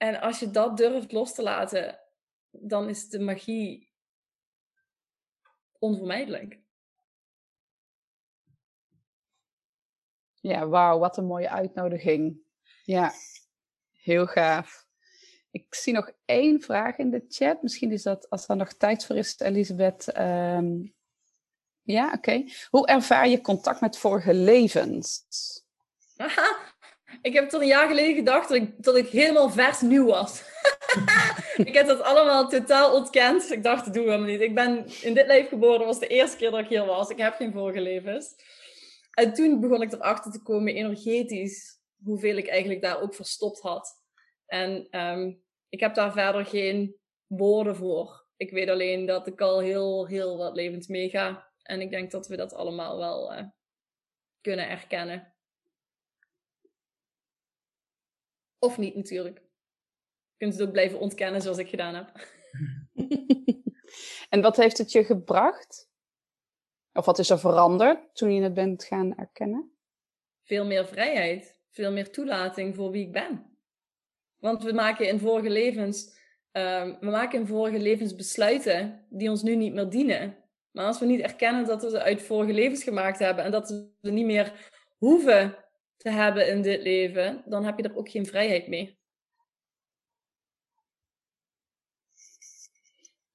En 0.00 0.20
als 0.20 0.38
je 0.38 0.50
dat 0.50 0.76
durft 0.76 1.12
los 1.12 1.34
te 1.34 1.42
laten, 1.42 1.98
dan 2.50 2.88
is 2.88 3.08
de 3.08 3.18
magie 3.18 3.92
onvermijdelijk. 5.78 6.58
Ja, 10.34 10.66
wauw, 10.66 10.98
wat 10.98 11.16
een 11.16 11.26
mooie 11.26 11.50
uitnodiging. 11.50 12.40
Ja, 12.84 13.12
heel 13.92 14.26
gaaf. 14.26 14.86
Ik 15.50 15.74
zie 15.74 15.92
nog 15.92 16.12
één 16.24 16.60
vraag 16.60 16.96
in 16.96 17.10
de 17.10 17.24
chat. 17.28 17.62
Misschien 17.62 17.92
is 17.92 18.02
dat, 18.02 18.30
als 18.30 18.48
er 18.48 18.56
nog 18.56 18.72
tijd 18.72 19.06
voor 19.06 19.16
is, 19.16 19.38
Elisabeth. 19.38 20.08
ehm, 20.08 20.86
ja, 21.82 22.12
oké. 22.12 22.44
Hoe 22.70 22.86
ervaar 22.86 23.28
je 23.28 23.40
contact 23.40 23.80
met 23.80 23.98
vorige 23.98 24.34
levens? 24.34 25.24
ik 27.22 27.32
heb 27.32 27.48
tot 27.48 27.60
een 27.60 27.66
jaar 27.66 27.88
geleden 27.88 28.14
gedacht 28.14 28.48
dat 28.48 28.56
ik, 28.56 28.82
dat 28.84 28.96
ik 28.96 29.08
helemaal 29.08 29.50
vers 29.50 29.80
nieuw 29.80 30.06
was. 30.06 30.42
ik 31.70 31.74
heb 31.74 31.86
dat 31.86 32.02
allemaal 32.02 32.48
totaal 32.48 32.94
ontkend. 32.94 33.50
Ik 33.50 33.62
dacht, 33.62 33.84
dat 33.84 33.94
doen 33.94 34.04
we 34.04 34.10
helemaal 34.10 34.30
niet. 34.30 34.40
Ik 34.40 34.54
ben 34.54 34.86
in 35.02 35.14
dit 35.14 35.26
leven 35.26 35.48
geboren. 35.48 35.78
Dat 35.78 35.86
was 35.86 35.98
de 35.98 36.06
eerste 36.06 36.36
keer 36.36 36.50
dat 36.50 36.60
ik 36.60 36.68
hier 36.68 36.86
was. 36.86 37.10
Ik 37.10 37.18
heb 37.18 37.34
geen 37.34 37.52
vorige 37.52 37.80
levens. 37.80 38.34
En 39.10 39.34
toen 39.34 39.60
begon 39.60 39.82
ik 39.82 39.92
erachter 39.92 40.32
te 40.32 40.42
komen, 40.42 40.74
energetisch, 40.74 41.78
hoeveel 42.04 42.36
ik 42.36 42.48
eigenlijk 42.48 42.82
daar 42.82 43.00
ook 43.00 43.14
verstopt 43.14 43.60
had. 43.60 44.00
En 44.46 44.86
ehm, 44.90 45.32
ik 45.68 45.80
heb 45.80 45.94
daar 45.94 46.12
verder 46.12 46.46
geen 46.46 46.96
woorden 47.26 47.76
voor. 47.76 48.26
Ik 48.36 48.50
weet 48.50 48.68
alleen 48.68 49.06
dat 49.06 49.26
ik 49.26 49.40
al 49.40 49.60
heel, 49.60 50.06
heel 50.06 50.36
wat 50.36 50.54
levens 50.54 50.86
meega. 50.86 51.48
En 51.62 51.80
ik 51.80 51.90
denk 51.90 52.10
dat 52.10 52.26
we 52.26 52.36
dat 52.36 52.54
allemaal 52.54 52.98
wel 52.98 53.32
eh, 53.32 53.44
kunnen 54.40 54.68
erkennen. 54.68 55.29
Of 58.60 58.78
niet 58.78 58.94
natuurlijk. 58.94 59.36
Je 59.36 60.36
kunt 60.36 60.52
het 60.52 60.62
ook 60.62 60.72
blijven 60.72 60.98
ontkennen 60.98 61.42
zoals 61.42 61.58
ik 61.58 61.68
gedaan 61.68 61.94
heb. 61.94 62.26
en 64.34 64.40
wat 64.40 64.56
heeft 64.56 64.78
het 64.78 64.92
je 64.92 65.04
gebracht? 65.04 65.90
Of 66.92 67.04
wat 67.04 67.18
is 67.18 67.30
er 67.30 67.38
veranderd 67.38 68.14
toen 68.14 68.34
je 68.34 68.42
het 68.42 68.54
bent 68.54 68.84
gaan 68.84 69.16
erkennen? 69.16 69.72
Veel 70.44 70.66
meer 70.66 70.86
vrijheid. 70.86 71.58
Veel 71.70 71.92
meer 71.92 72.10
toelating 72.10 72.74
voor 72.74 72.90
wie 72.90 73.06
ik 73.06 73.12
ben. 73.12 73.50
Want 74.38 74.62
we 74.62 74.72
maken 74.72 75.08
in 75.08 75.18
vorige 75.18 75.50
levens, 75.50 76.18
ehm, 76.52 76.94
we 77.00 77.10
maken 77.10 77.40
in 77.40 77.46
vorige 77.46 77.78
levens 77.78 78.14
besluiten 78.14 79.06
die 79.08 79.30
ons 79.30 79.42
nu 79.42 79.56
niet 79.56 79.74
meer 79.74 79.88
dienen. 79.88 80.36
Maar 80.70 80.86
als 80.86 80.98
we 80.98 81.06
niet 81.06 81.20
erkennen 81.20 81.66
dat 81.66 81.82
we 81.82 81.90
ze 81.90 82.02
uit 82.02 82.22
vorige 82.22 82.52
levens 82.52 82.82
gemaakt 82.82 83.18
hebben 83.18 83.44
en 83.44 83.50
dat 83.50 83.68
we 83.68 83.90
ze 84.02 84.10
niet 84.10 84.26
meer 84.26 84.70
hoeven 84.96 85.56
te 86.00 86.10
hebben 86.10 86.48
in 86.48 86.62
dit 86.62 86.82
leven, 86.82 87.42
dan 87.46 87.64
heb 87.64 87.78
je 87.78 87.82
er 87.82 87.96
ook 87.96 88.08
geen 88.08 88.26
vrijheid 88.26 88.68
mee. 88.68 88.98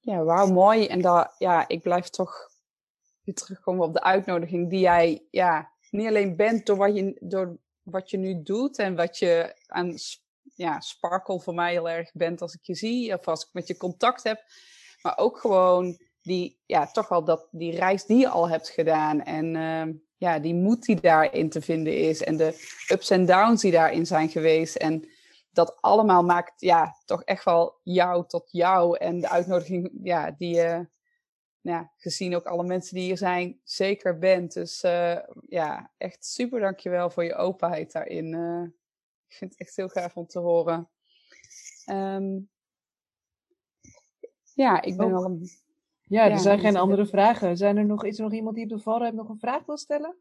Ja, 0.00 0.22
wauw, 0.24 0.46
mooi. 0.46 0.86
En 0.86 1.00
dat, 1.00 1.34
ja, 1.38 1.68
ik 1.68 1.82
blijf 1.82 2.08
toch 2.08 2.50
weer 3.22 3.34
terugkomen 3.34 3.86
op 3.86 3.92
de 3.92 4.02
uitnodiging 4.02 4.70
die 4.70 4.80
jij 4.80 5.26
ja, 5.30 5.72
niet 5.90 6.06
alleen 6.06 6.36
bent 6.36 6.66
door 6.66 6.76
wat 6.76 6.96
je, 6.96 7.16
door 7.20 7.58
wat 7.82 8.10
je 8.10 8.16
nu 8.16 8.42
doet 8.42 8.78
en 8.78 8.96
wat 8.96 9.18
je 9.18 9.62
aan 9.66 9.94
ja, 10.54 10.80
sparkle 10.80 11.40
voor 11.40 11.54
mij 11.54 11.72
heel 11.72 11.88
erg 11.88 12.12
bent 12.12 12.42
als 12.42 12.54
ik 12.54 12.62
je 12.62 12.74
zie 12.74 13.18
of 13.18 13.28
als 13.28 13.44
ik 13.44 13.48
met 13.52 13.66
je 13.66 13.76
contact 13.76 14.22
heb. 14.22 14.44
Maar 15.02 15.18
ook 15.18 15.38
gewoon 15.38 15.98
die, 16.22 16.62
ja, 16.66 16.86
toch 16.86 17.08
wel 17.08 17.24
dat, 17.24 17.48
die 17.50 17.76
reis 17.76 18.04
die 18.04 18.18
je 18.18 18.28
al 18.28 18.48
hebt 18.48 18.68
gedaan. 18.68 19.22
En 19.22 19.56
ehm, 19.56 19.92
ja, 20.16 20.38
die 20.38 20.54
moed 20.54 20.84
die 20.84 21.00
daarin 21.00 21.48
te 21.48 21.60
vinden 21.60 21.98
is. 21.98 22.22
En 22.22 22.36
de 22.36 22.74
ups 22.92 23.10
en 23.10 23.26
downs 23.26 23.62
die 23.62 23.72
daarin 23.72 24.06
zijn 24.06 24.28
geweest. 24.28 24.76
En 24.76 25.08
dat 25.50 25.78
allemaal 25.80 26.22
maakt 26.22 26.60
ja, 26.60 26.96
toch 27.04 27.22
echt 27.22 27.44
wel 27.44 27.80
jou 27.82 28.26
tot 28.26 28.48
jou. 28.50 28.98
En 28.98 29.20
de 29.20 29.28
uitnodiging 29.28 29.90
ja, 30.02 30.30
die 30.30 30.54
je, 30.54 30.88
ja, 31.60 31.92
gezien 31.96 32.36
ook 32.36 32.46
alle 32.46 32.64
mensen 32.64 32.94
die 32.94 33.04
hier 33.04 33.18
zijn, 33.18 33.60
zeker 33.64 34.18
bent. 34.18 34.52
Dus 34.52 34.84
uh, 34.84 35.18
ja, 35.48 35.92
echt 35.96 36.24
super 36.24 36.60
dankjewel 36.60 37.10
voor 37.10 37.24
je 37.24 37.34
openheid 37.34 37.92
daarin. 37.92 38.32
Uh, 38.32 38.62
ik 39.28 39.34
vind 39.36 39.50
het 39.50 39.60
echt 39.60 39.76
heel 39.76 39.88
gaaf 39.88 40.16
om 40.16 40.26
te 40.26 40.38
horen. 40.38 40.88
Um, 41.90 42.50
ja, 44.54 44.82
ik 44.82 44.96
ben 44.96 45.12
een... 45.12 45.48
Ja, 46.08 46.24
er 46.24 46.30
Ja, 46.30 46.38
zijn 46.38 46.58
geen 46.58 46.76
andere 46.76 47.06
vragen. 47.06 47.56
Zijn 47.56 47.76
er 47.76 47.86
nog, 47.86 48.04
is 48.04 48.16
er 48.16 48.24
nog 48.24 48.32
iemand 48.32 48.54
die 48.54 48.64
op 48.64 48.70
de 48.70 48.78
valreep 48.78 49.14
nog 49.14 49.28
een 49.28 49.38
vraag 49.38 49.66
wil 49.66 49.76
stellen? 49.76 50.16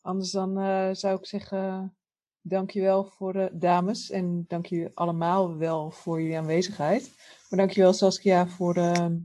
Anders 0.00 0.30
dan 0.30 0.58
eh, 0.58 0.88
zou 0.92 1.18
ik 1.18 1.26
zeggen, 1.26 1.96
dankjewel 2.40 3.04
voor 3.04 3.32
de 3.32 3.50
dames. 3.52 4.10
En 4.10 4.44
dank 4.48 4.66
jullie 4.66 4.90
allemaal 4.94 5.56
wel 5.56 5.90
voor 5.90 6.20
jullie 6.20 6.38
aanwezigheid. 6.38 7.14
Maar 7.50 7.58
dankjewel 7.58 7.92
Saskia 7.92 8.46
voor 8.46 8.76
ehm, 8.76 9.16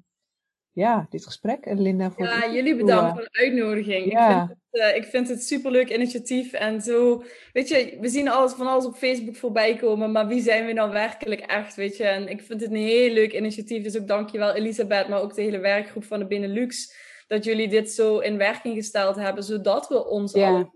ja, 0.78 1.08
dit 1.10 1.26
gesprek. 1.26 1.66
En 1.66 1.82
Linda 1.82 2.12
voor 2.12 2.26
Ja, 2.26 2.52
jullie 2.52 2.76
bedankt 2.76 3.12
voor 3.14 3.28
de 3.32 3.40
uitnodiging. 3.40 4.12
Ja. 4.12 4.42
Ik, 4.42 4.48
vind 4.48 4.58
het, 4.72 4.82
eh, 4.82 4.96
ik 4.96 5.06
vind 5.06 5.30
het 5.30 5.44
superleuk 5.44 5.90
initiatief. 5.90 6.54
En 6.54 6.82
zo, 6.82 7.24
weet 7.54 7.68
je, 7.68 7.98
we 8.02 8.10
zien 8.10 8.30
alles 8.30 8.54
van 8.54 8.68
alles 8.68 8.86
op 8.86 8.96
Facebook 8.96 9.36
voorbij 9.36 9.76
komen. 9.76 10.12
Maar 10.12 10.28
wie 10.28 10.42
zijn 10.42 10.66
we 10.66 10.74
nou 10.74 10.92
werkelijk 10.92 11.42
echt, 11.42 11.76
weet 11.76 11.98
je? 11.98 12.04
En 12.04 12.28
ik 12.28 12.42
vind 12.42 12.62
het 12.62 12.70
een 12.70 12.78
heel 12.78 13.14
leuk 13.14 13.34
initiatief. 13.34 13.84
Dus 13.84 13.98
ook 13.98 14.08
dankjewel 14.08 14.54
Elisabeth, 14.54 15.08
maar 15.08 15.22
ook 15.22 15.36
de 15.36 15.42
hele 15.42 15.60
werkgroep 15.60 16.04
van 16.04 16.20
de 16.20 16.28
Benelux. 16.28 16.96
Dat 17.28 17.44
jullie 17.44 17.68
dit 17.68 17.92
zo 17.92 18.20
in 18.20 18.38
werking 18.38 18.76
gesteld 18.76 19.16
hebben. 19.16 19.44
Zodat 19.44 19.88
we 19.88 20.06
ons 20.06 20.34
Ja. 20.34 20.48
al 20.50 20.76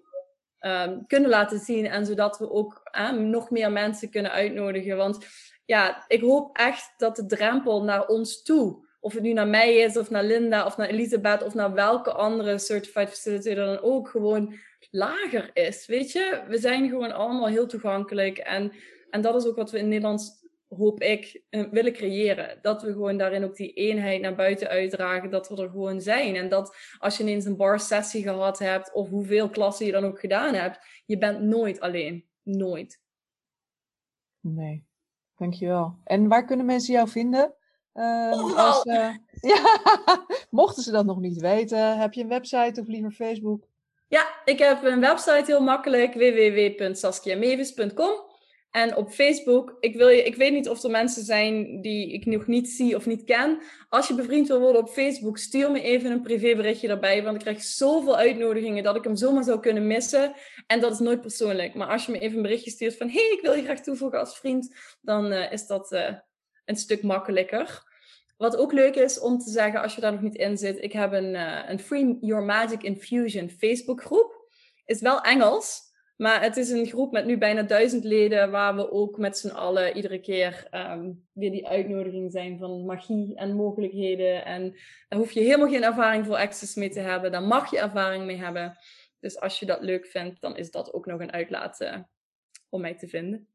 ehm, 0.60 0.98
kunnen 1.08 1.30
laten 1.30 1.60
zien. 1.60 1.86
En 1.86 2.06
zodat 2.06 2.38
we 2.38 2.52
ook 2.52 2.82
eh, 2.92 3.12
nog 3.12 3.50
meer 3.50 3.72
mensen 3.72 4.10
kunnen 4.10 4.32
uitnodigen. 4.32 4.98
Want 4.98 5.26
ja, 5.66 6.06
ik 6.08 6.22
hoop 6.22 6.58
echt 6.58 6.94
dat 6.98 7.16
de 7.16 7.26
drempel 7.26 7.84
naar 7.84 8.08
ons 8.08 8.42
toe, 8.44 8.90
of 9.02 9.14
het 9.14 9.24
nu 9.24 9.34
naar 9.34 9.48
mij 9.48 9.76
is, 9.76 9.98
of 9.98 10.10
naar 10.10 10.24
Linda, 10.24 10.66
of 10.66 10.78
naar 10.78 10.88
Elisabeth, 10.88 11.44
of 11.44 11.54
naar 11.54 11.74
welke 11.74 12.12
andere 12.12 12.58
certified 12.58 13.10
facilitator 13.10 13.66
dan 13.66 13.80
ook, 13.80 14.10
gewoon 14.10 14.54
lager 14.92 15.50
is. 15.54 15.88
Weet 15.88 16.12
je, 16.12 16.44
we 16.48 16.58
zijn 16.58 16.90
gewoon 16.90 17.12
allemaal 17.12 17.48
heel 17.48 17.68
toegankelijk. 17.68 18.38
En, 18.38 18.72
en 19.10 19.22
dat 19.22 19.36
is 19.36 19.46
ook 19.46 19.56
wat 19.56 19.72
we 19.72 19.80
in 19.80 19.88
Nederland, 19.88 20.50
hoop 20.68 21.02
ik, 21.02 21.44
eh, 21.50 21.64
willen 21.72 21.94
creëren. 21.94 22.60
Dat 22.62 22.82
we 22.82 22.92
gewoon 22.92 23.18
daarin 23.18 23.44
ook 23.44 23.56
die 23.56 23.74
eenheid 23.74 24.22
naar 24.22 24.36
buiten 24.36 24.68
uitdragen, 24.68 25.30
dat 25.30 25.50
we 25.50 25.62
er 25.62 25.70
gewoon 25.70 26.02
zijn. 26.02 26.36
En 26.36 26.50
dat 26.50 26.76
als 27.00 27.18
je 27.18 27.24
ineens 27.24 27.46
een 27.46 27.58
bar 27.58 27.80
sessie 27.80 28.24
gehad 28.24 28.60
hebt, 28.60 28.94
of 28.94 29.10
hoeveel 29.10 29.50
klassen 29.50 29.86
je 29.86 29.92
dan 29.92 30.06
ook 30.06 30.20
gedaan 30.20 30.54
hebt, 30.54 30.80
je 31.06 31.18
bent 31.18 31.42
nooit 31.42 31.80
alleen. 31.80 32.26
Nooit. 32.44 33.02
Nee, 34.40 34.86
dankjewel. 35.36 35.98
En 36.04 36.28
waar 36.28 36.46
kunnen 36.46 36.66
mensen 36.66 36.94
jou 36.94 37.10
vinden? 37.10 37.56
Ehm, 37.94 38.40
als, 38.40 38.84
eh, 38.84 39.10
ja, 39.54 39.80
mochten 40.50 40.84
ze 40.84 40.92
dat 40.92 41.06
nog 41.06 41.20
niet 41.20 41.42
weten, 41.42 41.98
heb 41.98 42.14
je 42.14 42.22
een 42.22 42.28
website 42.28 42.82
of 42.82 42.88
liever 42.88 43.12
Facebook? 43.12 43.68
Ja, 44.08 44.28
ik 44.46 44.60
heb 44.60 44.84
een 44.84 45.00
website 45.00 45.44
heel 45.46 45.62
makkelijk, 45.62 46.14
www.saskiamevis.com. 46.14 48.30
En 48.72 48.96
op 48.96 49.12
Facebook, 49.12 49.78
ik, 49.80 49.96
wil 49.96 50.08
je, 50.08 50.24
ik 50.24 50.36
weet 50.36 50.54
niet 50.54 50.70
of 50.70 50.84
er 50.84 50.90
mensen 50.90 51.24
zijn 51.24 51.82
die 51.82 52.14
ik 52.14 52.26
nog 52.26 52.48
niet 52.48 52.70
zie 52.70 52.96
of 52.96 53.06
niet 53.06 53.24
ken. 53.24 53.62
Als 53.90 54.08
je 54.08 54.14
bevriend 54.14 54.48
wil 54.48 54.60
worden 54.60 54.82
op 54.82 54.90
Facebook, 54.90 55.38
stuur 55.38 55.72
me 55.72 55.82
even 55.82 56.12
een 56.12 56.22
privéberichtje 56.22 56.88
erbij. 56.88 57.24
Want 57.24 57.36
ik 57.36 57.42
krijg 57.42 57.62
zoveel 57.62 58.18
uitnodigingen 58.18 58.84
dat 58.84 58.96
ik 58.96 59.04
hem 59.04 59.16
zomaar 59.16 59.44
zou 59.44 59.60
kunnen 59.60 59.88
missen. 59.88 60.34
En 60.68 60.80
dat 60.80 60.92
is 60.92 61.00
nooit 61.00 61.22
persoonlijk. 61.22 61.74
Maar 61.74 61.88
als 61.88 62.06
je 62.06 62.12
me 62.12 62.20
even 62.20 62.36
een 62.36 62.42
berichtje 62.42 62.72
stuurt 62.72 62.98
van... 62.98 63.10
hey, 63.10 63.32
ik 63.32 63.40
wil 63.42 63.54
je 63.54 63.64
graag 63.64 63.82
toevoegen 63.82 64.20
als 64.20 64.38
vriend. 64.38 64.76
Dan 65.02 65.32
eh, 65.32 65.52
is 65.52 65.68
dat 65.68 65.92
eh, 65.92 66.14
een 66.66 66.76
stuk 66.76 67.04
makkelijker. 67.04 67.90
Wat 68.38 68.58
ook 68.58 68.72
leuk 68.72 68.96
is 68.96 69.20
om 69.20 69.40
te 69.40 69.50
zeggen, 69.50 69.82
als 69.82 69.96
je 69.96 70.02
daar 70.02 70.12
nog 70.12 70.22
niet 70.22 70.36
in 70.36 70.58
zit, 70.58 70.84
ik 70.84 70.92
heb 70.92 71.12
een, 71.12 71.36
eh, 71.36 71.70
een 71.70 71.80
Free 71.80 72.18
Your 72.22 72.44
Magic 72.44 72.84
Infusion 72.84 73.50
Facebook 73.50 74.04
groep. 74.04 74.50
Is 74.86 75.02
wel 75.02 75.22
Engels, 75.22 75.82
maar 76.16 76.42
het 76.42 76.58
is 76.58 76.70
een 76.70 76.86
groep 76.86 77.12
met 77.12 77.26
nu 77.26 77.38
bijna 77.38 77.62
duizend 77.62 78.04
leden, 78.04 78.52
waar 78.52 78.76
we 78.76 78.92
ook 78.92 79.18
met 79.18 79.38
z'n 79.38 79.50
allen 79.50 79.96
iedere 79.96 80.20
keer 80.20 80.68
ehm, 80.70 81.12
weer 81.34 81.52
die 81.52 81.68
uitnodiging 81.68 82.32
zijn 82.32 82.58
van 82.58 82.86
magie 82.86 83.36
en 83.36 83.56
mogelijkheden. 83.56 84.46
En 84.46 84.76
daar 85.10 85.20
hoef 85.20 85.32
je 85.32 85.40
helemaal 85.40 85.70
geen 85.70 85.84
ervaring 85.84 86.26
voor 86.26 86.36
access 86.36 86.76
mee 86.76 86.90
te 86.90 87.00
hebben, 87.00 87.32
daar 87.32 87.44
mag 87.44 87.72
je 87.72 87.80
ervaring 87.80 88.26
mee 88.26 88.38
hebben. 88.38 88.78
Dus 89.20 89.40
als 89.40 89.60
je 89.60 89.66
dat 89.66 89.82
leuk 89.82 90.06
vindt, 90.06 90.42
dan 90.42 90.58
is 90.58 90.72
dat 90.72 90.94
ook 90.94 91.06
nog 91.06 91.20
een 91.20 91.32
uitlaat 91.32 91.80
eh, 91.80 91.98
om 92.70 92.82
mij 92.82 92.96
te 92.96 93.08
vinden. 93.08 93.51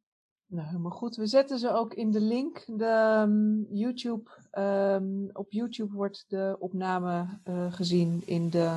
Nou, 0.49 0.67
helemaal 0.67 0.91
goed. 0.91 1.17
We 1.17 1.27
zetten 1.27 1.59
ze 1.59 1.73
ook 1.73 1.95
in 1.95 2.11
de 2.11 2.21
link. 2.21 2.65
De, 2.67 2.85
ehm, 2.85 3.77
YouTube, 3.77 4.31
ehm, 4.51 5.29
op 5.33 5.53
YouTube 5.53 5.95
wordt 5.95 6.25
de 6.29 6.57
opname 6.59 7.27
eh, 7.45 7.73
gezien 7.73 8.23
in 8.25 8.51
de... 8.51 8.77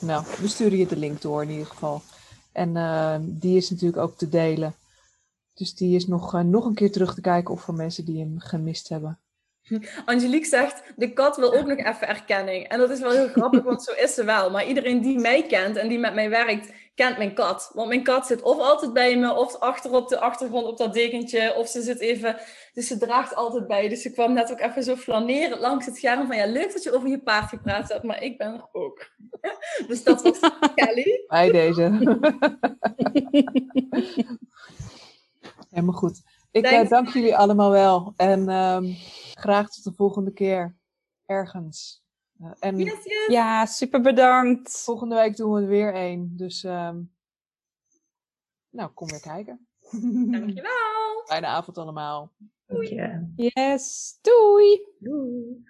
Nou, 0.00 0.24
we 0.40 0.48
sturen 0.48 0.78
je 0.78 0.86
de 0.86 0.96
link 0.96 1.20
door 1.20 1.42
in 1.42 1.50
ieder 1.50 1.66
geval. 1.66 2.02
En 2.52 2.76
ehm, 2.76 3.22
die 3.24 3.56
is 3.56 3.70
natuurlijk 3.70 4.02
ook 4.02 4.16
te 4.16 4.28
delen. 4.28 4.74
Dus 5.54 5.74
die 5.74 5.96
is 5.96 6.06
nog, 6.06 6.34
eh, 6.34 6.40
nog 6.40 6.64
een 6.64 6.74
keer 6.74 6.92
terug 6.92 7.14
te 7.14 7.20
kijken 7.20 7.54
of 7.54 7.60
voor 7.60 7.74
mensen 7.74 8.04
die 8.04 8.18
hem 8.18 8.38
gemist 8.38 8.88
hebben. 8.88 9.18
Angelique 10.04 10.46
zegt, 10.46 10.82
de 10.96 11.12
kat 11.12 11.36
wil 11.36 11.54
ook 11.54 11.66
nog 11.66 11.78
even 11.78 12.08
erkenning. 12.08 12.68
En 12.68 12.78
dat 12.78 12.90
is 12.90 13.00
wel 13.00 13.10
heel 13.10 13.28
grappig, 13.28 13.62
want 13.62 13.82
zo 13.82 13.92
is 13.92 14.14
ze 14.14 14.24
wel. 14.24 14.50
Maar 14.50 14.66
iedereen 14.66 15.00
die 15.00 15.18
mij 15.18 15.46
kent 15.46 15.76
en 15.76 15.88
die 15.88 15.98
met 15.98 16.14
mij 16.14 16.30
werkt, 16.30 16.72
kent 16.96 17.18
mijn 17.18 17.34
kat. 17.34 17.70
Want 17.74 17.88
mijn 17.88 18.02
kat 18.02 18.26
zit 18.26 18.42
of 18.42 18.58
altijd 18.58 18.92
bij 18.92 19.16
me, 19.16 19.34
of 19.34 19.56
achter 19.56 19.92
op 19.92 20.08
de 20.08 20.20
achtergrond 20.20 20.66
op 20.66 20.78
dat 20.78 20.94
dekentje, 20.94 21.54
of 21.54 21.68
ze 21.68 21.82
zit 21.82 22.00
even... 22.00 22.36
Dus 22.72 22.86
ze 22.86 22.98
draagt 22.98 23.34
altijd 23.34 23.66
bij. 23.66 23.88
Dus 23.88 24.02
ze 24.02 24.12
kwam 24.12 24.32
net 24.32 24.52
ook 24.52 24.60
even 24.60 24.82
zo 24.82 24.96
flaneren 24.96 25.58
langs 25.58 25.86
het 25.86 25.96
scherm 25.96 26.26
van, 26.26 26.36
ja, 26.36 26.46
leuk 26.46 26.72
dat 26.72 26.82
je 26.82 26.94
over 26.94 27.08
je 27.08 27.22
paard 27.22 27.48
gepraat 27.48 27.88
hebt, 27.88 28.02
maar 28.02 28.22
ik 28.22 28.38
ben 28.38 28.54
er 28.54 28.68
ook. 28.72 29.10
dus 29.88 30.02
dat 30.02 30.22
was 30.22 30.38
Kelly. 30.74 31.24
Bij 31.26 31.50
deze. 31.50 31.82
helemaal 35.70 35.94
goed. 35.94 36.22
Ik 36.50 36.64
eh, 36.64 36.88
dank 36.88 37.08
jullie 37.08 37.36
allemaal 37.36 37.70
wel. 37.70 38.12
En 38.16 38.48
ehm, 38.48 38.92
graag 39.34 39.70
tot 39.70 39.84
de 39.84 39.92
volgende 39.92 40.32
keer. 40.32 40.76
Ergens. 41.26 42.05
Eh, 42.40 42.50
en 42.60 42.78
Yes, 42.78 43.04
yes. 43.04 43.26
Ja, 43.26 43.66
super 43.66 44.00
bedankt. 44.00 44.82
volgende 44.84 45.14
week 45.14 45.36
doen 45.36 45.52
we 45.52 45.60
er 45.60 45.66
weer 45.68 45.94
één. 45.94 46.36
Dus 46.36 46.64
ehm, 46.64 47.02
nou, 48.70 48.90
kom 48.90 49.08
weer 49.08 49.20
kijken. 49.20 49.66
Dankjewel. 50.30 51.22
Fijne 51.26 51.46
avond 51.46 51.78
allemaal. 51.78 52.32
Je. 52.66 53.32
Yes, 53.36 54.18
doei. 54.22 54.86
Doei. 54.98 55.64